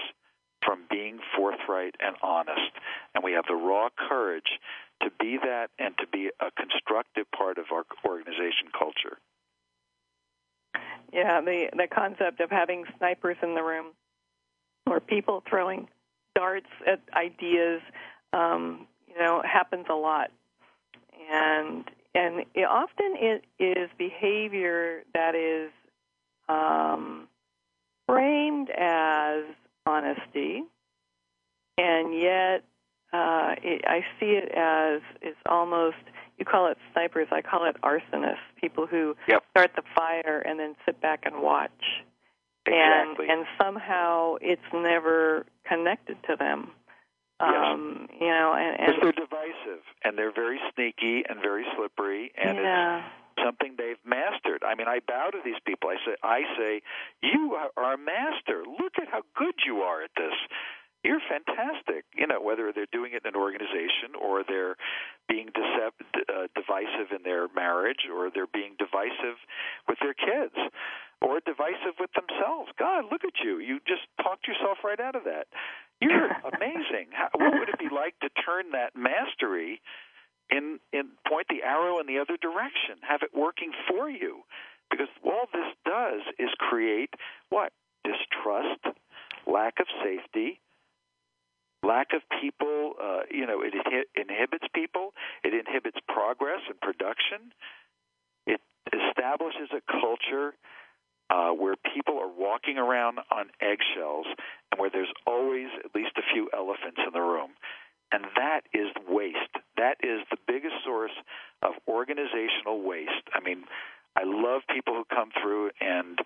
from 0.65 0.85
being 0.91 1.19
forthright 1.37 1.95
and 2.01 2.17
honest. 2.23 2.73
And 3.15 3.25
we 3.25 3.33
have 3.33 3.45
the 3.49 3.57
raw 3.57 3.89
courage 4.09 4.61
to 5.03 5.11
be 5.19 5.39
that 5.43 5.71
and 5.79 5.97
to 5.99 6.07
be 6.07 6.31
a 6.41 6.51
constructive 6.53 7.27
part 7.37 7.59
of 7.59 7.67
our 7.73 7.85
organization 8.07 8.69
culture. 8.77 9.19
Yeah, 11.13 11.41
the 11.41 11.69
the 11.77 11.89
concept 11.93 12.41
of 12.41 12.51
having 12.51 12.85
snipers 12.99 13.37
in 13.43 13.55
the 13.55 13.63
room, 13.63 13.87
or 14.87 15.01
people 15.01 15.43
throwing 15.49 15.89
darts 16.35 16.71
at 16.87 17.01
ideas, 17.15 17.83
um, 18.33 18.87
you 19.13 19.19
know, 19.23 19.43
happens 19.45 19.87
a 19.91 19.95
lot, 19.95 20.31
and 21.31 21.85
and 22.15 22.45
it, 22.55 22.65
often 22.65 23.15
it 23.17 23.45
is 23.59 23.89
behavior 23.99 25.03
that 25.15 25.35
is 25.35 25.71
um, 26.49 27.29
framed 28.07 28.71
as 28.71 29.45
honesty, 29.87 30.63
and 31.79 32.15
yet 32.15 32.65
uh, 33.13 33.55
it, 33.63 33.83
I 33.87 34.05
see 34.19 34.33
it 34.33 34.51
as 34.57 35.01
it's 35.21 35.39
almost 35.47 35.97
you 36.39 36.45
call 36.45 36.67
it 36.69 36.79
snipers, 36.93 37.29
I 37.31 37.43
call 37.43 37.65
it 37.67 37.77
arsonists, 37.83 38.39
people 38.61 38.87
who 38.87 39.17
Yep. 39.29 39.45
start 39.51 39.71
the 39.77 39.83
fire 39.95 40.43
and 40.45 40.59
then 40.59 40.75
sit 40.85 41.01
back 41.01 41.21
and 41.25 41.43
watch. 41.43 41.71
Exactly. 42.67 43.29
And 43.29 43.39
and 43.39 43.47
somehow 43.61 44.37
it's 44.41 44.63
never 44.73 45.47
connected 45.65 46.17
to 46.29 46.37
them. 46.37 46.71
Um, 47.43 48.09
you 48.21 48.29
know, 48.29 48.55
and, 48.55 48.77
Because 48.79 48.95
and 48.95 49.03
they're 49.03 49.13
divisive 49.13 49.83
and 50.05 50.17
they're 50.19 50.33
very 50.33 50.61
sneaky 50.75 51.25
and 51.29 51.41
very 51.41 51.65
slippery, 51.77 52.33
and 52.37 52.59
it's 52.59 53.45
something 53.45 53.75
they've 53.77 54.01
mastered. 54.05 54.63
I 54.65 54.75
mean, 54.75 54.89
I 54.89 55.01
bow 55.07 55.31
to 55.31 55.39
these 55.45 55.61
people. 55.65 55.91
I 55.91 55.97
say, 56.07 56.15
I 56.23 56.41
say, 56.57 56.83
you 57.23 57.59
are 57.77 57.95
a 57.95 57.99
master. 57.99 58.63
Look 58.67 58.95
at 59.01 59.09
how 59.09 59.23
good 59.37 59.55
you 59.67 59.79
are 59.79 60.03
at 60.03 60.11
this. 60.17 60.35
You're 61.05 61.23
fantastic. 61.27 62.05
You 62.15 62.27
know, 62.27 62.41
whether 62.41 62.71
they're 62.73 62.91
doing 62.91 63.13
it 63.13 63.27
in 63.27 63.35
an 63.35 63.41
organization 63.41 64.15
or 64.15 64.45
they're 64.47 64.77
being 65.29 65.51
decept, 65.51 65.99
uh, 66.31 66.47
divisive 66.55 67.11
in 67.11 67.23
their 67.25 67.49
marriage 67.55 68.07
or 68.07 68.31
they're 68.31 68.51
being 68.51 68.79
divisive 68.79 69.39
with 69.89 69.99
their 69.99 70.15
kids 70.15 70.55
or 71.21 71.41
divisive 71.43 71.99
with 71.99 72.11
themselves. 72.15 72.71
God, 72.79 73.11
look 73.11 73.25
at 73.25 73.43
you. 73.43 73.59
You 73.59 73.81
just 73.87 74.07
talked 74.23 74.47
yourself 74.47 74.79
right 74.85 75.01
out 75.01 75.17
of 75.17 75.25
that. 75.25 75.51
You're 76.01 76.31
amazing. 76.55 77.11
How, 77.11 77.31
what 77.35 77.59
would 77.59 77.69
it 77.69 77.79
be 77.79 77.91
like 77.91 78.15
to 78.23 78.31
turn 78.43 78.71
that 78.73 78.95
mastery 78.95 79.83
in 80.53 80.79
in 80.93 81.09
point 81.27 81.47
the 81.49 81.63
arrow 81.65 81.99
in 81.99 82.07
the 82.07 82.19
other 82.19 82.37
direction, 82.37 83.01
have 83.09 83.23
it 83.23 83.31
working 83.35 83.73
for 83.89 84.09
you. 84.09 84.43
Because 84.91 85.09
all 85.25 85.49
this 85.53 85.73
does 85.85 86.21
is 86.39 86.51
create 86.59 87.11
what? 87.49 87.73
Distrust, 88.05 88.99
lack 89.47 89.81
of 89.81 89.87
safety, 90.05 90.61
lack 91.83 92.09
of 92.15 92.23
people, 92.41 92.95
uh, 93.03 93.21
you 93.31 93.47
know, 93.47 93.63
it 93.63 93.75
inhibits 94.15 94.65
people, 94.75 95.13
it 95.45 95.55
inhibits 95.55 95.99
progress 96.09 96.61
and 96.69 96.81
production. 96.81 97.53
It 98.47 98.61
establishes 98.93 99.71
a 99.73 99.83
culture 99.91 100.55
uh, 101.31 101.51
where 101.51 101.75
people 101.95 102.19
are 102.19 102.31
walking 102.31 102.79
around 102.79 103.19
on 103.31 103.47
eggshells 103.61 104.27
and 104.71 104.81
where 104.81 104.91
there's 104.91 105.13
always 105.27 105.69
at 105.85 105.95
least 105.95 106.13
a 106.19 106.23
few 106.33 106.49
elephants 106.53 107.01
in 107.05 107.13
the 107.13 107.21
room. 107.21 107.51
And 108.13 108.25
that 108.37 108.61
is 108.75 108.89
waste. 109.09 109.57
That 109.79 109.97
is 110.03 110.21
the 110.31 110.37
biggest 110.47 110.75
source 110.85 111.17
of 111.63 111.73
organizational 111.89 112.83
waste. 112.83 113.25
I 113.33 113.41
mean, 113.41 113.65
I 114.15 114.25
love 114.25 114.63
people 114.73 114.95
who 114.95 115.05
come 115.09 115.31
through 115.41 115.71
and 115.81 116.19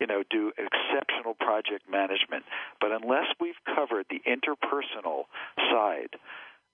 you 0.00 0.06
know 0.06 0.22
do 0.30 0.52
exceptional 0.58 1.34
project 1.34 1.84
management, 1.90 2.44
but 2.80 2.90
unless 2.92 3.26
we've 3.40 3.58
covered 3.74 4.06
the 4.10 4.20
interpersonal 4.26 5.24
side 5.70 6.14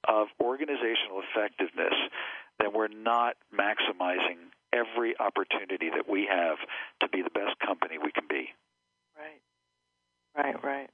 of 0.06 0.28
organizational 0.40 1.22
effectiveness, 1.22 1.94
then 2.60 2.72
we're 2.74 2.88
not 2.88 3.36
maximizing 3.52 4.52
every 4.72 5.14
opportunity 5.18 5.88
that 5.90 6.08
we 6.08 6.28
have 6.30 6.58
to 7.00 7.08
be 7.08 7.22
the 7.22 7.30
best 7.30 7.58
company 7.64 7.96
we 8.02 8.12
can 8.12 8.24
be. 8.28 8.48
right, 9.16 10.44
right, 10.44 10.64
right. 10.64 10.90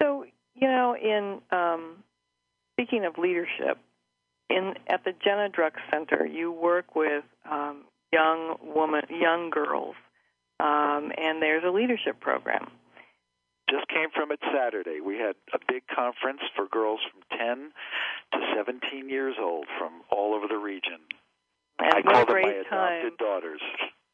So 0.00 0.24
you 0.54 0.68
know, 0.68 0.96
in 0.96 1.40
um, 1.50 1.96
speaking 2.74 3.04
of 3.04 3.18
leadership, 3.18 3.78
in 4.48 4.74
at 4.88 5.04
the 5.04 5.12
Jenna 5.24 5.48
Druck 5.48 5.72
Center, 5.90 6.26
you 6.26 6.52
work 6.52 6.94
with 6.94 7.24
um, 7.50 7.84
young 8.12 8.56
woman, 8.62 9.02
young 9.10 9.50
girls 9.50 9.94
um, 10.62 11.10
and 11.18 11.42
there's 11.42 11.64
a 11.66 11.70
leadership 11.70 12.20
program. 12.20 12.70
Just 13.68 13.88
came 13.88 14.10
from 14.14 14.30
it 14.30 14.38
Saturday. 14.54 15.00
We 15.04 15.16
had 15.16 15.34
a 15.52 15.58
big 15.66 15.82
conference 15.92 16.40
for 16.54 16.66
girls 16.68 17.00
from 17.10 17.38
10 17.38 17.72
to 18.32 18.54
17 18.56 19.08
years 19.08 19.34
old 19.40 19.66
from 19.78 20.02
all 20.10 20.34
over 20.34 20.46
the 20.46 20.58
region. 20.58 21.00
And 21.78 21.94
I 21.94 22.02
call 22.02 22.26
them 22.26 22.34
my 22.34 22.42
great 22.42 22.68
time. 22.70 23.00
adopted 23.00 23.18
daughters. 23.18 23.60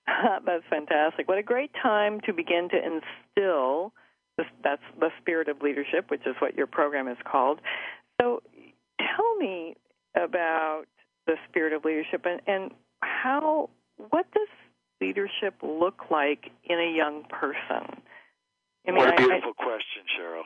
That's 0.46 0.64
fantastic. 0.70 1.28
What 1.28 1.38
a 1.38 1.42
great 1.42 1.70
time 1.82 2.20
to 2.22 2.32
begin 2.32 2.68
to 2.70 2.76
instill 2.76 3.92
this, 4.38 4.46
that's 4.62 4.82
the 5.00 5.10
spirit 5.20 5.48
of 5.48 5.60
leadership, 5.62 6.10
which 6.10 6.22
is 6.24 6.36
what 6.38 6.56
your 6.56 6.68
program 6.68 7.08
is 7.08 7.18
called. 7.30 7.60
So, 8.20 8.40
tell 8.98 9.36
me 9.36 9.74
about 10.14 10.84
the 11.26 11.34
spirit 11.48 11.72
of 11.72 11.84
leadership 11.84 12.24
and, 12.24 12.40
and 12.46 12.70
how 13.00 13.68
what 14.10 14.26
does 14.32 14.48
leadership 15.00 15.54
look 15.62 16.10
like 16.10 16.50
in 16.64 16.78
a 16.78 16.96
young 16.96 17.24
person? 17.24 18.02
I 18.86 18.90
mean, 18.90 18.96
what 18.96 19.08
a 19.08 19.12
I- 19.12 19.16
beautiful 19.16 19.54
question, 19.54 20.02
Cheryl. 20.18 20.42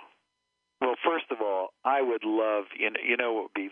Well, 0.81 0.95
first 1.05 1.27
of 1.31 1.41
all, 1.41 1.69
I 1.85 2.03
would 2.03 2.25
love, 2.25 2.65
you 2.77 2.91
know, 2.91 2.99
you 3.07 3.17
know 3.17 3.33
what 3.33 3.45
would 3.45 3.55
be 3.55 3.71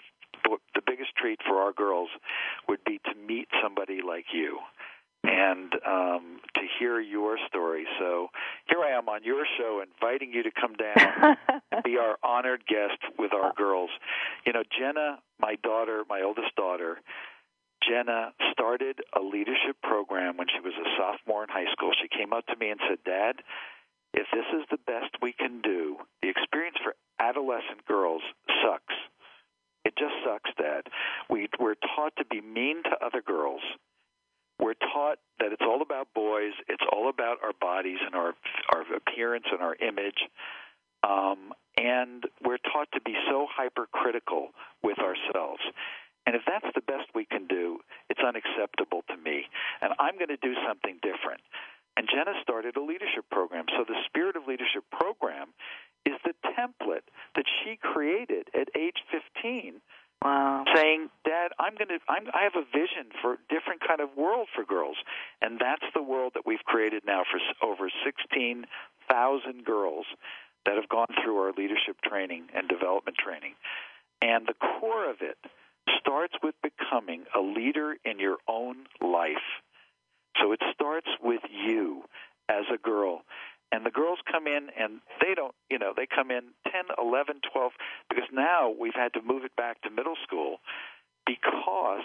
the 0.74 0.82
biggest 0.86 1.10
treat 1.16 1.40
for 1.46 1.56
our 1.56 1.72
girls 1.72 2.08
would 2.68 2.82
be 2.84 3.00
to 3.04 3.14
meet 3.26 3.48
somebody 3.62 4.00
like 4.06 4.26
you 4.32 4.58
and 5.24 5.72
um, 5.86 6.40
to 6.54 6.62
hear 6.78 7.00
your 7.00 7.36
story. 7.46 7.84
So 7.98 8.28
here 8.68 8.80
I 8.80 8.96
am 8.96 9.08
on 9.08 9.22
your 9.22 9.44
show 9.58 9.82
inviting 9.82 10.32
you 10.32 10.42
to 10.42 10.50
come 10.50 10.74
down 10.74 11.36
and 11.72 11.82
be 11.82 11.98
our 11.98 12.16
honored 12.22 12.64
guest 12.66 12.98
with 13.18 13.32
our 13.34 13.52
girls. 13.54 13.90
You 14.46 14.52
know, 14.52 14.62
Jenna, 14.78 15.18
my 15.38 15.56
daughter, 15.62 16.04
my 16.08 16.22
oldest 16.22 16.54
daughter, 16.56 17.00
Jenna 17.86 18.32
started 18.60 19.00
a 19.16 19.22
leadership 19.24 19.80
program 19.82 20.36
when 20.36 20.46
she 20.52 20.60
was 20.60 20.74
a 20.76 20.88
sophomore 21.00 21.42
in 21.42 21.48
high 21.48 21.70
school. 21.72 21.92
She 21.96 22.08
came 22.08 22.34
up 22.34 22.46
to 22.46 22.56
me 22.56 22.68
and 22.68 22.80
said, 22.88 22.98
Dad, 23.04 23.36
if 24.12 24.26
this 24.32 24.44
is 24.52 24.66
the 24.70 24.76
best 24.86 25.16
we 25.22 25.32
can 25.32 25.62
do, 25.62 25.96
the 26.20 26.28
experience 26.28 26.76
for 26.84 26.94
adolescent 27.18 27.86
girls 27.88 28.22
sucks. 28.62 28.94
It 29.84 29.94
just 29.96 30.12
sucks, 30.24 30.50
Dad. 30.58 30.82
We, 31.30 31.48
we're 31.58 31.80
taught 31.96 32.12
to 32.18 32.24
be 32.26 32.42
mean 32.42 32.82
to 32.84 33.04
other 33.04 33.22
girls. 33.22 33.62
We're 34.60 34.74
taught 34.74 35.18
that 35.38 35.52
it's 35.52 35.62
all 35.62 35.80
about 35.80 36.08
boys. 36.14 36.52
It's 36.68 36.84
all 36.92 37.08
about 37.08 37.38
our 37.42 37.54
bodies 37.58 37.96
and 38.04 38.14
our 38.14 38.34
our 38.74 38.82
appearance 38.94 39.46
and 39.50 39.62
our 39.62 39.74
image. 39.76 40.20
Um, 41.02 41.54
and 41.78 42.24
we're 42.44 42.58
taught 42.58 42.88
to 42.92 43.00
be 43.00 43.14
so 43.30 43.46
hypercritical 43.50 44.50
with 44.82 44.98
ourselves. 44.98 45.62
And 46.26 46.36
if 46.36 46.42
that's 46.46 46.68
the 46.74 46.82
best 46.82 47.08
we 47.14 47.24
can 47.24 47.46
do, 47.46 47.78
it's 48.08 48.20
unacceptable 48.20 49.02
to 49.08 49.16
me. 49.16 49.46
And 49.80 49.92
I'm 49.98 50.16
going 50.16 50.28
to 50.28 50.40
do 50.40 50.54
something 50.66 51.00
different. 51.02 51.40
And 51.96 52.08
Jenna 52.08 52.38
started 52.42 52.76
a 52.76 52.84
leadership 52.84 53.24
program. 53.30 53.66
So 53.76 53.84
the 53.84 53.98
Spirit 54.06 54.36
of 54.36 54.46
Leadership 54.46 54.84
program 54.92 55.52
is 56.06 56.14
the 56.24 56.34
template 56.56 57.08
that 57.36 57.44
she 57.60 57.76
created 57.76 58.48
at 58.54 58.68
age 58.76 59.02
15 59.10 59.80
wow. 60.22 60.64
saying, 60.74 61.10
"Dad, 61.24 61.52
I'm 61.58 61.74
going 61.74 61.88
to 61.88 61.98
I'm 62.08 62.28
I 62.32 62.42
have 62.44 62.56
a 62.56 62.64
vision 62.64 63.10
for 63.20 63.34
a 63.34 63.38
different 63.48 63.80
kind 63.86 64.00
of 64.00 64.16
world 64.16 64.48
for 64.54 64.64
girls." 64.64 64.96
And 65.42 65.58
that's 65.58 65.84
the 65.94 66.02
world 66.02 66.32
that 66.34 66.46
we've 66.46 66.64
created 66.64 67.04
now 67.04 67.24
for 67.24 67.40
over 67.66 67.90
16,000 68.04 69.64
girls 69.64 70.06
that 70.66 70.76
have 70.76 70.88
gone 70.88 71.08
through 71.22 71.38
our 71.38 71.52
leadership 71.52 72.00
training 72.04 72.48
and 72.54 72.68
development 72.68 73.16
training. 73.16 73.54
And 74.22 74.46
the 74.46 74.54
core 74.54 75.08
of 75.08 75.22
it 75.22 75.38
starts 75.98 76.34
with 76.42 76.54
becoming 76.62 77.24
a 77.34 77.40
leader 77.40 77.96
in 78.04 78.18
your 78.18 78.38
own 78.48 78.86
life. 79.00 79.36
So 80.40 80.52
it 80.52 80.60
starts 80.72 81.08
with 81.22 81.42
you 81.50 82.02
as 82.48 82.64
a 82.72 82.78
girl. 82.78 83.22
And 83.72 83.86
the 83.86 83.90
girls 83.90 84.18
come 84.30 84.46
in 84.46 84.68
and 84.78 85.00
they 85.20 85.34
don't, 85.34 85.54
you 85.70 85.78
know, 85.78 85.92
they 85.96 86.06
come 86.06 86.30
in 86.30 86.42
10, 86.70 86.72
11, 86.98 87.40
12, 87.52 87.72
because 88.08 88.24
now 88.32 88.70
we've 88.78 88.94
had 88.94 89.12
to 89.14 89.22
move 89.22 89.44
it 89.44 89.54
back 89.56 89.80
to 89.82 89.90
middle 89.90 90.16
school 90.24 90.58
because 91.26 92.02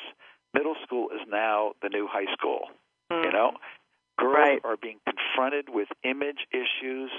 middle 0.53 0.75
school 0.83 1.09
is 1.09 1.21
now 1.27 1.73
the 1.81 1.89
new 1.89 2.07
high 2.07 2.31
school. 2.33 2.69
You 3.09 3.31
know, 3.31 3.51
girls 4.17 4.35
Right. 4.35 4.61
are 4.63 4.77
being 4.77 4.99
confronted 5.07 5.69
with 5.69 5.87
image 6.03 6.47
issues. 6.51 7.11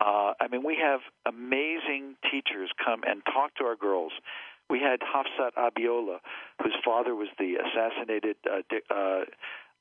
Uh, 0.00 0.34
I 0.40 0.48
mean, 0.50 0.62
we 0.64 0.76
have 0.76 1.00
amazing 1.26 2.16
teachers 2.30 2.70
come 2.84 3.02
and 3.06 3.24
talk 3.26 3.54
to 3.56 3.64
our 3.64 3.76
girls. 3.76 4.12
We 4.70 4.80
had 4.80 5.00
Hafsat 5.00 5.52
Abiola, 5.58 6.18
whose 6.62 6.74
father 6.84 7.14
was 7.14 7.28
the 7.38 7.56
assassinated 7.56 8.36
uh, 8.50 8.62
di- 8.68 8.88
uh, 8.90 9.24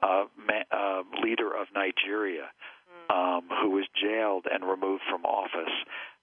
uh, 0.01 0.25
ma- 0.37 0.69
uh, 0.71 1.03
leader 1.23 1.49
of 1.55 1.67
Nigeria, 1.73 2.51
um, 3.09 3.47
who 3.61 3.69
was 3.71 3.85
jailed 3.95 4.45
and 4.51 4.63
removed 4.67 5.03
from 5.09 5.23
office, 5.25 5.73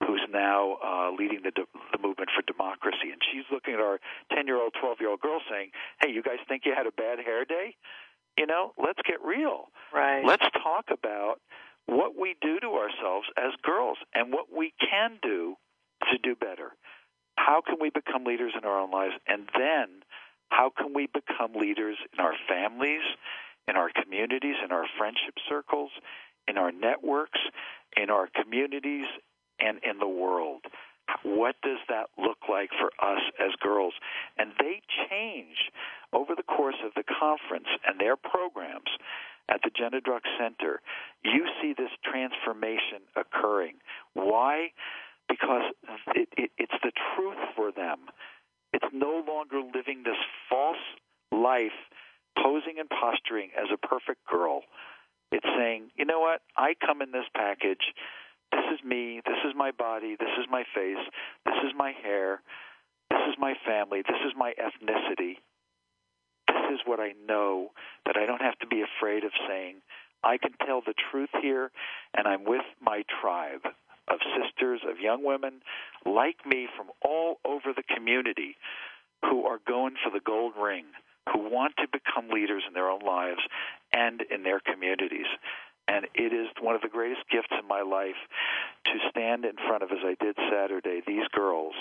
who's 0.07 0.23
now 0.31 0.77
uh, 0.85 1.11
leading 1.19 1.41
the, 1.43 1.51
de- 1.51 1.69
the 1.93 1.99
movement 1.99 2.31
for 2.35 2.43
democracy. 2.43 3.11
And 3.13 3.21
she's 3.33 3.45
looking 3.51 3.75
at 3.75 3.81
our 3.81 3.99
10 4.35 4.47
year 4.47 4.61
old, 4.61 4.75
12 4.81 4.99
year 5.01 5.11
old 5.11 5.21
girl 5.21 5.41
saying, 5.51 5.71
Hey, 6.01 6.11
you 6.11 6.23
guys 6.23 6.39
think 6.49 6.63
you 6.65 6.73
had 6.77 6.87
a 6.87 6.93
bad 6.93 7.19
hair 7.25 7.45
day? 7.45 7.77
You 8.39 8.47
know, 8.47 8.73
let's 8.79 9.01
get 9.07 9.23
real. 9.25 9.69
Right. 9.93 10.25
Let's 10.25 10.47
talk 10.63 10.87
about 10.93 11.37
what 11.87 12.17
we 12.19 12.37
do 12.41 12.61
to 12.61 12.69
ourselves 12.69 13.27
as 13.37 13.53
girls 13.63 13.99
and 14.15 14.33
what 14.33 14.47
we 14.55 14.73
can 14.79 15.19
do 15.23 15.57
to 16.11 16.19
do 16.23 16.35
better. 16.35 16.73
How 17.37 17.61
can 17.61 17.77
we 17.81 17.91
become 17.91 18.25
leaders 18.25 18.53
in 18.57 18.65
our 18.65 18.79
own 18.79 18.91
lives? 18.91 19.15
And 19.27 19.49
then 19.57 20.03
how 20.51 20.71
can 20.77 20.93
we 20.95 21.07
become 21.07 21.53
leaders 21.55 21.97
in 22.13 22.21
our 22.21 22.35
families, 22.49 23.03
in 23.69 23.77
our 23.77 23.91
communities, 24.03 24.57
in 24.65 24.73
our 24.73 24.87
friendship 24.99 25.35
circles, 25.49 25.91
in 26.49 26.59
our 26.59 26.73
networks, 26.73 27.39
in 27.97 28.11
our 28.11 28.29
communities, 28.29 29.07
and 29.59 29.79
in 29.83 29.99
the 29.99 30.09
world? 30.09 30.63
What 31.23 31.57
does 31.63 31.79
that 31.89 32.07
look 32.19 32.39
like 32.49 32.71
for 32.79 32.91
us 33.05 33.21
as 33.39 33.51
girls? 33.61 33.95
And 34.39 34.53
they 34.59 34.81
change 35.09 35.71
over 36.13 36.35
the 36.37 36.43
course 36.43 36.77
of 36.85 36.93
the 36.95 37.03
conference 37.03 37.67
and 37.87 37.99
their 37.99 38.17
programs 38.17 38.91
at 39.49 39.61
the 39.65 39.71
Jenna 39.71 40.01
Druck 40.01 40.23
Center. 40.39 40.81
You 41.25 41.47
see 41.61 41.75
this 41.77 41.91
transformation 42.05 43.03
occurring. 43.17 43.75
Why? 44.15 44.71
Because 45.31 45.71
it, 46.17 46.29
it, 46.37 46.51
it's 46.59 46.79
the 46.83 46.91
truth 47.15 47.39
for 47.55 47.71
them. 47.71 48.11
It's 48.73 48.93
no 48.93 49.23
longer 49.27 49.61
living 49.63 50.03
this 50.05 50.19
false 50.49 50.83
life, 51.33 51.79
posing 52.37 52.79
and 52.79 52.89
posturing 52.91 53.51
as 53.57 53.69
a 53.73 53.79
perfect 53.79 54.27
girl. 54.27 54.63
It's 55.33 55.47
saying, 55.57 55.91
you 55.97 56.05
know 56.05 56.19
what? 56.21 56.43
I 56.57 56.75
come 56.85 57.01
in 57.01 57.13
this 57.13 57.27
package. 57.35 57.95
This 58.51 58.65
is 58.75 58.85
me. 58.85 59.21
This 59.25 59.39
is 59.47 59.55
my 59.57 59.71
body. 59.71 60.17
This 60.19 60.35
is 60.39 60.47
my 60.51 60.65
face. 60.75 60.99
This 61.47 61.55
is 61.65 61.73
my 61.77 61.93
hair. 62.03 62.43
This 63.11 63.23
is 63.29 63.37
my 63.39 63.55
family. 63.67 64.03
This 64.03 64.19
is 64.27 64.33
my 64.37 64.53
ethnicity. 64.59 65.39
This 66.49 66.75
is 66.75 66.81
what 66.85 66.99
I 66.99 67.13
know 67.29 67.71
that 68.07 68.17
I 68.17 68.27
don't 68.27 68.43
have 68.43 68.59
to 68.59 68.67
be 68.67 68.83
afraid 68.83 69.25
of 69.25 69.31
saying. 69.49 69.77
I 70.23 70.37
can 70.37 70.53
tell 70.67 70.83
the 70.85 70.95
truth 71.11 71.31
here, 71.41 71.71
and 72.15 72.27
I'm 72.27 72.45
with 72.45 72.67
my 72.81 73.05
tribe 73.21 73.63
of 74.11 74.19
sisters, 74.37 74.81
of 74.89 75.01
young 75.01 75.25
women 75.25 75.63
like 76.05 76.45
me 76.47 76.69
from 76.77 76.89
all 77.03 77.39
over 77.45 77.73
the 77.75 77.85
community 77.95 78.57
who 79.23 79.47
are 79.47 79.61
going 79.67 79.95
for 80.03 80.11
the 80.11 80.21
gold 80.25 80.55
ring, 80.61 80.85
who 81.33 81.51
want 81.51 81.75
to 81.79 81.87
become 81.93 82.29
leaders 82.29 82.63
in 82.67 82.75
their 82.75 82.91
own 82.91 83.01
lives 83.01 83.41
and 83.93 84.23
in 84.31 84.43
their 84.43 84.61
communities. 84.61 85.27
And 85.89 86.07
it 86.15 86.33
is 86.33 86.49
one 86.61 86.75
of 86.75 86.83
the 86.83 86.89
greatest 86.89 87.23
gifts 87.31 87.51
in 87.51 87.67
my 87.67 87.83
life 87.83 88.19
to 88.87 88.93
stand 89.11 89.45
in 89.45 89.57
front 89.69 89.83
of, 89.83 89.91
as 89.91 90.03
I 90.05 90.15
did 90.23 90.37
Saturday, 90.51 91.03
these 91.07 91.27
girls 91.33 91.75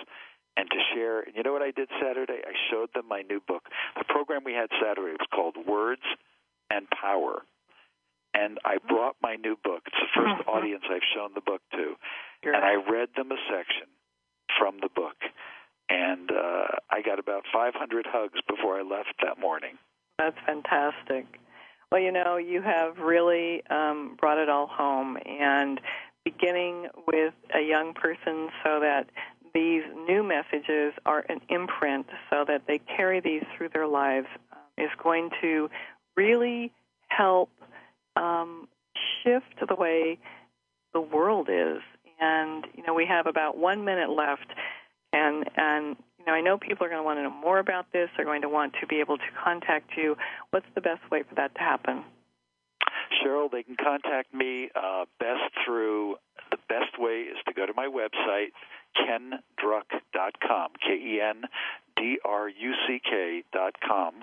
and 0.57 0.69
to 0.69 0.77
share. 0.93 1.21
And 1.21 1.35
you 1.35 1.43
know 1.43 1.53
what 1.53 1.61
I 1.61 1.71
did 1.71 1.89
Saturday? 2.01 2.41
I 2.45 2.53
showed 2.71 2.89
them 2.93 3.07
my 3.07 3.21
new 3.21 3.39
book. 3.47 3.63
The 3.97 4.05
program 4.05 4.43
we 4.43 4.53
had 4.53 4.69
Saturday 4.81 5.13
was 5.13 5.27
called 5.33 5.55
Words 5.65 6.03
and 6.69 6.87
Power. 6.89 7.43
And 8.33 8.59
I 8.63 8.77
brought 8.77 9.15
my 9.21 9.35
new 9.35 9.57
book. 9.63 9.83
It's 9.87 9.95
the 9.99 10.21
1st 10.21 10.43
Mhm. 10.43 10.47
audience 10.47 10.83
I've 10.89 11.03
shown 11.13 11.33
the 11.33 11.41
book 11.41 11.61
to. 11.71 11.97
Sure. 12.43 12.53
And 12.53 12.63
I 12.63 12.75
read 12.75 13.09
them 13.15 13.31
a 13.31 13.37
section 13.49 13.87
from 14.57 14.79
the 14.79 14.89
book. 14.89 15.17
And 15.89 16.31
uh, 16.31 16.67
I 16.89 17.01
got 17.01 17.17
about 17.19 17.45
500 17.51 18.05
hugs 18.05 18.39
before 18.47 18.77
I 18.77 18.83
left 18.83 19.13
that 19.23 19.39
morning. 19.39 19.77
That's 20.19 20.37
fantastic. 20.45 21.25
Well, 21.91 22.01
you 22.01 22.11
know, 22.11 22.37
you 22.37 22.61
have 22.61 22.99
really 22.99 23.63
um, 23.69 24.15
brought 24.19 24.37
it 24.37 24.47
all 24.49 24.67
home, 24.67 25.17
and 25.25 25.81
beginning 26.23 26.87
with 27.07 27.33
a 27.55 27.61
young 27.61 27.93
person 27.95 28.49
so 28.63 28.79
that 28.79 29.09
these 29.53 29.81
new 30.07 30.21
messages 30.21 30.93
are 31.07 31.25
an 31.29 31.41
imprint 31.49 32.05
so 32.29 32.45
that 32.47 32.67
they 32.67 32.77
carry 32.77 33.19
these 33.19 33.43
through 33.57 33.69
their 33.69 33.87
lives 33.87 34.27
um, 34.51 34.59
is 34.77 34.91
going 35.01 35.31
to 35.41 35.69
really 36.15 36.71
help 37.07 37.49
um, 38.19 38.67
shift 39.23 39.67
the 39.67 39.75
way 39.75 40.19
the 40.93 41.01
world 41.01 41.49
is. 41.49 41.81
And, 42.19 42.65
you 42.75 42.83
know, 42.85 42.93
we 42.93 43.05
have 43.05 43.27
about 43.27 43.57
one 43.57 43.85
minute 43.85 44.09
left, 44.09 44.47
and, 45.13 45.49
and 45.55 45.95
you 46.19 46.25
know, 46.25 46.33
I 46.33 46.41
know 46.41 46.57
people 46.57 46.85
are 46.85 46.89
going 46.89 46.99
to 46.99 47.03
want 47.03 47.17
to 47.19 47.23
know 47.23 47.29
more 47.29 47.59
about 47.59 47.85
this. 47.93 48.09
They're 48.15 48.25
going 48.25 48.41
to 48.41 48.49
want 48.49 48.73
to 48.81 48.87
be 48.87 48.99
able 48.99 49.17
to 49.17 49.23
contact 49.41 49.91
you. 49.95 50.17
What's 50.51 50.65
the 50.75 50.81
best 50.81 51.09
way 51.09 51.23
for 51.27 51.35
that 51.35 51.55
to 51.55 51.61
happen? 51.61 52.03
Cheryl, 53.23 53.49
they 53.49 53.63
can 53.63 53.77
contact 53.81 54.33
me 54.33 54.69
uh, 54.75 55.05
best 55.19 55.53
through 55.65 56.15
the 56.51 56.57
best 56.67 56.99
way 56.99 57.21
is 57.21 57.37
to 57.47 57.53
go 57.53 57.65
to 57.65 57.73
my 57.75 57.87
website, 57.87 58.51
kendruck.com, 58.95 60.71
K 60.85 60.93
E 60.93 61.21
N 61.21 61.43
D 61.95 62.17
R 62.25 62.49
U 62.49 62.73
C 62.87 63.01
K.com. 63.03 64.13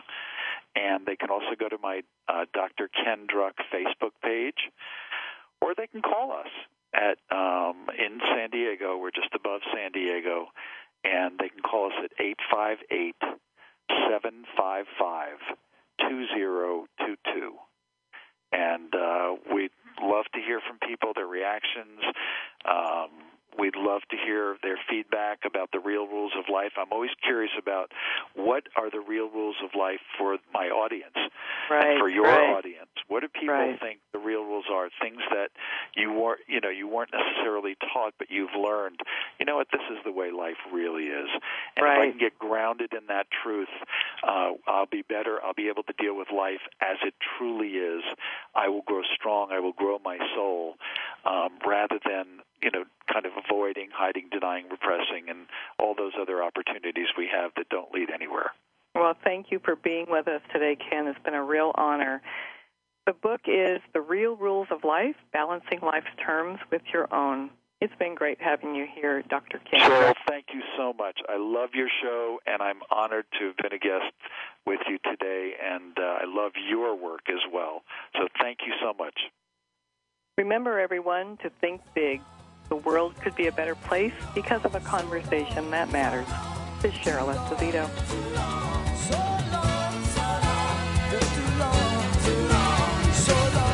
And 0.76 1.06
they 1.06 1.16
can 1.16 1.30
also 1.30 1.56
go 1.58 1.68
to 1.68 1.78
my 1.82 2.02
uh, 2.28 2.44
Dr. 2.52 2.88
Ken 2.88 3.26
Druck 3.26 3.56
Facebook 3.72 4.12
page, 4.22 4.70
or 5.60 5.74
they 5.74 5.86
can 5.86 6.02
call 6.02 6.32
us 6.32 6.52
at 6.94 7.18
um, 7.34 7.86
in 7.98 8.20
San 8.34 8.50
Diego. 8.50 8.98
We're 8.98 9.10
just 9.10 9.34
above 9.34 9.62
San 9.74 9.92
Diego, 9.92 10.46
and 11.02 11.38
they 11.38 11.48
can 11.48 11.60
call 11.60 11.86
us 11.86 11.92
at 12.04 12.10
eight 12.22 12.38
five 12.52 12.78
eight 12.90 13.16
seven 14.10 14.44
five 14.56 14.84
five 14.98 15.38
two 16.00 16.26
zero 16.34 16.86
two 17.00 17.16
two. 17.32 17.54
And 18.52 18.94
uh, 18.94 19.34
we'd 19.52 19.72
love 20.02 20.26
to 20.34 20.40
hear 20.40 20.60
from 20.60 20.78
people, 20.86 21.12
their 21.14 21.26
reactions. 21.26 22.00
Um, 22.64 23.10
We'd 23.58 23.76
love 23.76 24.02
to 24.10 24.16
hear 24.16 24.56
their 24.62 24.78
feedback 24.88 25.40
about 25.46 25.70
the 25.72 25.80
real 25.80 26.06
rules 26.06 26.32
of 26.36 26.44
life. 26.52 26.72
I'm 26.76 26.92
always 26.92 27.10
curious 27.22 27.52
about 27.58 27.92
what 28.34 28.64
are 28.76 28.90
the 28.90 29.00
real 29.00 29.28
rules 29.30 29.56
of 29.64 29.70
life 29.78 30.00
for 30.18 30.38
my 30.52 30.68
audience, 30.68 31.16
right, 31.70 31.92
and 31.92 31.98
for 31.98 32.08
your 32.08 32.24
right. 32.24 32.56
audience. 32.56 32.90
What 33.08 33.20
do 33.20 33.28
people 33.28 33.54
right. 33.54 33.80
think 33.80 34.00
the 34.12 34.18
real 34.18 34.42
rules 34.42 34.66
are? 34.72 34.88
Things 35.00 35.22
that 35.30 35.50
you 35.94 36.12
weren't, 36.12 36.40
you 36.48 36.60
know, 36.60 36.68
you 36.68 36.88
weren't 36.88 37.10
necessarily 37.12 37.76
taught, 37.92 38.14
but 38.18 38.30
you've 38.30 38.54
learned. 38.58 39.00
You 39.38 39.46
know 39.46 39.56
what? 39.56 39.68
This 39.72 39.82
is 39.90 39.98
the 40.04 40.12
way 40.12 40.30
life 40.30 40.56
really 40.72 41.04
is. 41.04 41.28
And 41.76 41.84
right. 41.84 41.96
if 41.96 42.02
I 42.02 42.10
can 42.10 42.18
get 42.18 42.38
grounded 42.38 42.92
in 42.92 43.06
that 43.08 43.26
truth, 43.42 43.68
uh, 44.22 44.52
I'll 44.66 44.86
be 44.86 45.02
better. 45.02 45.38
I'll 45.44 45.54
be 45.54 45.68
able 45.68 45.82
to 45.84 45.94
deal 45.98 46.16
with 46.16 46.28
life 46.34 46.60
as 46.80 46.96
it 47.04 47.14
truly 47.38 47.68
is. 47.68 48.02
I 48.54 48.68
will 48.68 48.82
grow 48.82 49.02
strong. 49.14 49.48
I 49.52 49.60
will 49.60 49.72
grow 49.72 49.98
my 50.04 50.18
soul, 50.34 50.74
um, 51.24 51.58
rather 51.66 51.98
than 52.04 52.40
you 52.62 52.70
know, 52.70 52.84
kind 53.12 53.26
of 53.26 53.32
avoiding, 53.36 53.88
hiding, 53.92 54.28
denying, 54.30 54.66
repressing, 54.70 55.28
and 55.28 55.46
all 55.78 55.94
those 55.94 56.12
other 56.20 56.42
opportunities 56.42 57.08
we 57.16 57.28
have 57.32 57.52
that 57.56 57.68
don't 57.68 57.92
lead 57.92 58.10
anywhere. 58.10 58.50
Well, 58.94 59.14
thank 59.24 59.46
you 59.50 59.60
for 59.62 59.76
being 59.76 60.06
with 60.08 60.26
us 60.26 60.40
today, 60.52 60.76
Ken. 60.76 61.06
It's 61.06 61.18
been 61.22 61.34
a 61.34 61.44
real 61.44 61.72
honor. 61.74 62.22
The 63.06 63.12
book 63.12 63.42
is 63.46 63.80
The 63.92 64.00
Real 64.00 64.36
Rules 64.36 64.68
of 64.70 64.84
Life 64.84 65.16
Balancing 65.32 65.80
Life's 65.82 66.06
Terms 66.24 66.58
with 66.72 66.82
Your 66.92 67.12
Own. 67.14 67.50
It's 67.80 67.94
been 67.98 68.14
great 68.14 68.40
having 68.40 68.74
you 68.74 68.86
here, 68.92 69.22
Dr. 69.28 69.60
Ken. 69.70 69.80
Cheryl, 69.80 70.14
thank 70.26 70.46
you 70.54 70.62
so 70.78 70.94
much. 70.94 71.20
I 71.28 71.36
love 71.36 71.70
your 71.74 71.88
show, 72.02 72.38
and 72.46 72.62
I'm 72.62 72.80
honored 72.90 73.26
to 73.38 73.48
have 73.48 73.56
been 73.58 73.74
a 73.74 73.78
guest 73.78 74.14
with 74.64 74.80
you 74.88 74.98
today, 75.04 75.52
and 75.62 75.96
uh, 75.98 76.02
I 76.02 76.24
love 76.26 76.52
your 76.70 76.96
work 76.96 77.28
as 77.28 77.40
well. 77.52 77.82
So 78.14 78.28
thank 78.40 78.60
you 78.66 78.72
so 78.80 78.94
much. 78.98 79.20
Remember, 80.38 80.80
everyone, 80.80 81.36
to 81.42 81.50
think 81.60 81.82
big 81.94 82.22
the 82.68 82.76
world 82.76 83.14
could 83.20 83.34
be 83.36 83.46
a 83.46 83.52
better 83.52 83.74
place 83.74 84.12
because 84.34 84.64
of 84.64 84.74
a 84.74 84.80
conversation 84.80 85.70
that 85.70 85.90
matters. 85.92 86.26
This 86.82 86.92
is 86.94 87.00
Cheryl 87.00 87.34
Esposito. 87.34 88.65